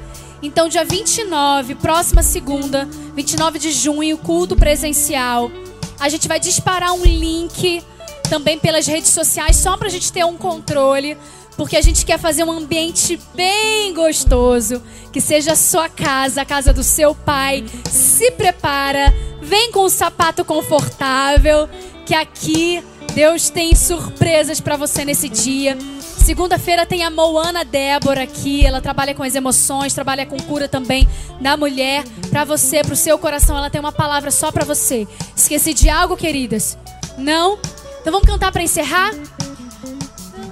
Então, 0.42 0.68
dia 0.68 0.84
29, 0.84 1.76
próxima 1.76 2.22
segunda, 2.22 2.88
29 3.14 3.58
de 3.58 3.70
junho, 3.70 4.18
culto 4.18 4.56
presencial. 4.56 5.50
A 6.00 6.08
gente 6.08 6.26
vai 6.26 6.40
disparar 6.40 6.92
um 6.92 7.04
link 7.04 7.82
também 8.28 8.58
pelas 8.58 8.86
redes 8.86 9.10
sociais, 9.10 9.56
só 9.56 9.76
pra 9.76 9.88
gente 9.88 10.12
ter 10.12 10.24
um 10.24 10.36
controle, 10.36 11.16
porque 11.56 11.76
a 11.76 11.82
gente 11.82 12.04
quer 12.04 12.18
fazer 12.18 12.44
um 12.44 12.50
ambiente 12.50 13.18
bem 13.34 13.92
gostoso, 13.94 14.82
que 15.12 15.20
seja 15.20 15.52
a 15.52 15.56
sua 15.56 15.88
casa, 15.88 16.42
a 16.42 16.44
casa 16.44 16.72
do 16.72 16.82
seu 16.82 17.14
pai. 17.14 17.64
Se 17.88 18.30
prepara, 18.32 19.12
vem 19.40 19.70
com 19.70 19.84
um 19.84 19.88
sapato 19.88 20.44
confortável, 20.44 21.68
que 22.04 22.14
aqui 22.14 22.82
Deus 23.14 23.48
tem 23.48 23.74
surpresas 23.74 24.60
pra 24.60 24.76
você 24.76 25.04
nesse 25.04 25.28
dia. 25.28 25.78
Segunda-feira 26.00 26.86
tem 26.86 27.04
a 27.04 27.10
Moana 27.10 27.64
Débora 27.64 28.22
aqui, 28.22 28.64
ela 28.64 28.80
trabalha 28.80 29.14
com 29.14 29.22
as 29.22 29.34
emoções, 29.34 29.92
trabalha 29.92 30.24
com 30.24 30.38
cura 30.38 30.66
também 30.66 31.06
da 31.40 31.56
mulher. 31.56 32.02
Pra 32.30 32.44
você, 32.44 32.82
pro 32.82 32.96
seu 32.96 33.18
coração, 33.18 33.56
ela 33.56 33.68
tem 33.68 33.80
uma 33.80 33.92
palavra 33.92 34.30
só 34.30 34.50
pra 34.50 34.64
você. 34.64 35.06
Esqueci 35.36 35.74
de 35.74 35.88
algo, 35.90 36.16
queridas? 36.16 36.78
Não? 37.18 37.58
Então 38.00 38.12
vamos 38.12 38.26
cantar 38.26 38.50
pra 38.50 38.62
encerrar? 38.62 39.10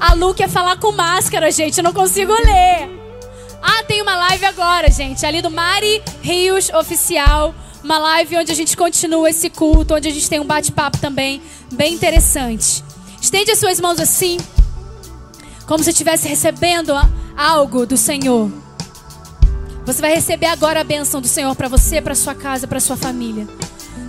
A 0.00 0.14
Lu 0.14 0.34
quer 0.34 0.48
falar 0.48 0.76
com 0.78 0.92
máscara, 0.92 1.50
gente. 1.50 1.78
Eu 1.78 1.84
não 1.84 1.92
consigo 1.92 2.32
ler. 2.32 2.90
Ah, 3.62 3.84
tem 3.84 4.02
uma 4.02 4.16
live 4.16 4.44
agora, 4.44 4.90
gente. 4.90 5.24
Ali 5.24 5.40
do 5.40 5.50
Mari 5.50 6.02
Rios 6.20 6.68
Oficial. 6.70 7.54
Uma 7.82 7.98
live 7.98 8.36
onde 8.36 8.52
a 8.52 8.54
gente 8.54 8.76
continua 8.76 9.30
esse 9.30 9.50
culto, 9.50 9.94
onde 9.94 10.08
a 10.08 10.12
gente 10.12 10.28
tem 10.28 10.38
um 10.38 10.44
bate-papo 10.44 10.98
também 10.98 11.42
bem 11.72 11.94
interessante. 11.94 12.84
Estende 13.20 13.50
as 13.50 13.58
suas 13.58 13.80
mãos 13.80 13.98
assim, 13.98 14.36
como 15.66 15.82
se 15.82 15.90
estivesse 15.90 16.28
recebendo 16.28 16.92
algo 17.36 17.86
do 17.86 17.96
Senhor. 17.96 18.50
Você 19.84 20.00
vai 20.00 20.14
receber 20.14 20.46
agora 20.46 20.80
a 20.80 20.84
bênção 20.84 21.20
do 21.20 21.26
Senhor 21.26 21.54
para 21.56 21.68
você, 21.68 22.00
para 22.00 22.14
sua 22.14 22.34
casa, 22.34 22.68
para 22.68 22.78
sua 22.78 22.96
família. 22.96 23.48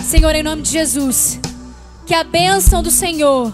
Senhor, 0.03 0.35
em 0.35 0.43
nome 0.43 0.61
de 0.61 0.69
Jesus, 0.69 1.39
que 2.05 2.14
a 2.14 2.23
bênção 2.23 2.84
do 2.84 2.91
Senhor 2.91 3.51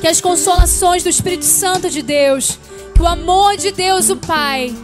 que 0.00 0.06
as 0.06 0.20
consolações 0.20 1.02
do 1.02 1.08
Espírito 1.08 1.44
Santo 1.44 1.90
de 1.90 2.02
Deus, 2.02 2.58
que 2.94 3.02
o 3.02 3.06
amor 3.06 3.56
de 3.56 3.72
Deus, 3.72 4.10
o 4.10 4.16
Pai, 4.16 4.74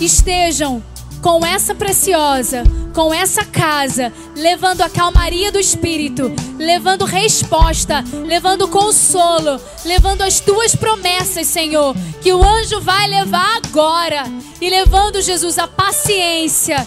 estejam 0.00 0.82
com 1.22 1.46
essa 1.46 1.74
preciosa, 1.74 2.64
com 2.92 3.14
essa 3.14 3.44
casa, 3.44 4.12
levando 4.36 4.82
a 4.82 4.90
calmaria 4.90 5.52
do 5.52 5.58
Espírito, 5.58 6.32
levando 6.58 7.04
resposta, 7.04 8.04
levando 8.26 8.66
consolo, 8.66 9.60
levando 9.84 10.22
as 10.22 10.40
tuas 10.40 10.74
promessas, 10.74 11.46
Senhor, 11.46 11.94
que 12.20 12.32
o 12.32 12.42
anjo 12.42 12.80
vai 12.80 13.06
levar 13.06 13.56
agora, 13.64 14.24
e 14.60 14.68
levando, 14.68 15.22
Jesus, 15.22 15.58
a 15.58 15.68
paciência 15.68 16.86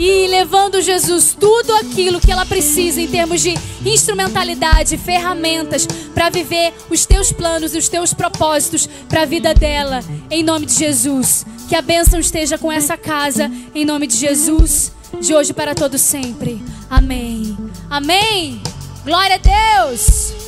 e 0.00 0.26
levando 0.28 0.80
Jesus 0.80 1.36
tudo 1.38 1.74
aquilo 1.74 2.20
que 2.20 2.32
ela 2.32 2.46
precisa 2.46 3.02
em 3.02 3.06
termos 3.06 3.42
de 3.42 3.52
instrumentalidade, 3.84 4.96
ferramentas 4.96 5.86
para 6.14 6.30
viver 6.30 6.72
os 6.88 7.04
teus 7.04 7.30
planos 7.30 7.74
e 7.74 7.78
os 7.78 7.86
teus 7.86 8.14
propósitos 8.14 8.88
para 9.06 9.22
a 9.22 9.26
vida 9.26 9.52
dela, 9.52 10.02
em 10.30 10.42
nome 10.42 10.64
de 10.64 10.72
Jesus. 10.72 11.44
Que 11.68 11.76
a 11.76 11.82
bênção 11.82 12.18
esteja 12.18 12.56
com 12.56 12.72
essa 12.72 12.96
casa, 12.96 13.50
em 13.74 13.84
nome 13.84 14.06
de 14.06 14.16
Jesus, 14.16 14.90
de 15.20 15.34
hoje 15.34 15.52
para 15.52 15.74
todo 15.74 15.98
sempre. 15.98 16.62
Amém. 16.88 17.54
Amém. 17.90 18.58
Glória 19.04 19.36
a 19.36 19.84
Deus. 19.84 20.39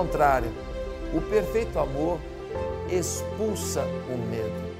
Contrário, 0.00 0.50
o 1.12 1.20
perfeito 1.20 1.78
amor 1.78 2.18
expulsa 2.90 3.84
o 4.08 4.16
medo. 4.30 4.70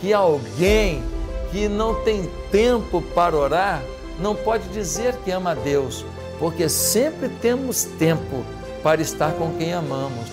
Que 0.00 0.12
alguém 0.12 1.02
que 1.52 1.68
não 1.68 2.02
tem 2.02 2.28
tempo 2.50 3.00
para 3.14 3.36
orar 3.36 3.82
não 4.18 4.34
pode 4.34 4.68
dizer 4.70 5.14
que 5.24 5.30
ama 5.30 5.52
a 5.52 5.54
Deus, 5.54 6.04
porque 6.38 6.68
sempre 6.68 7.28
temos 7.28 7.84
tempo 7.84 8.44
para 8.82 9.00
estar 9.00 9.32
com 9.34 9.52
quem 9.52 9.72
amamos. 9.72 10.28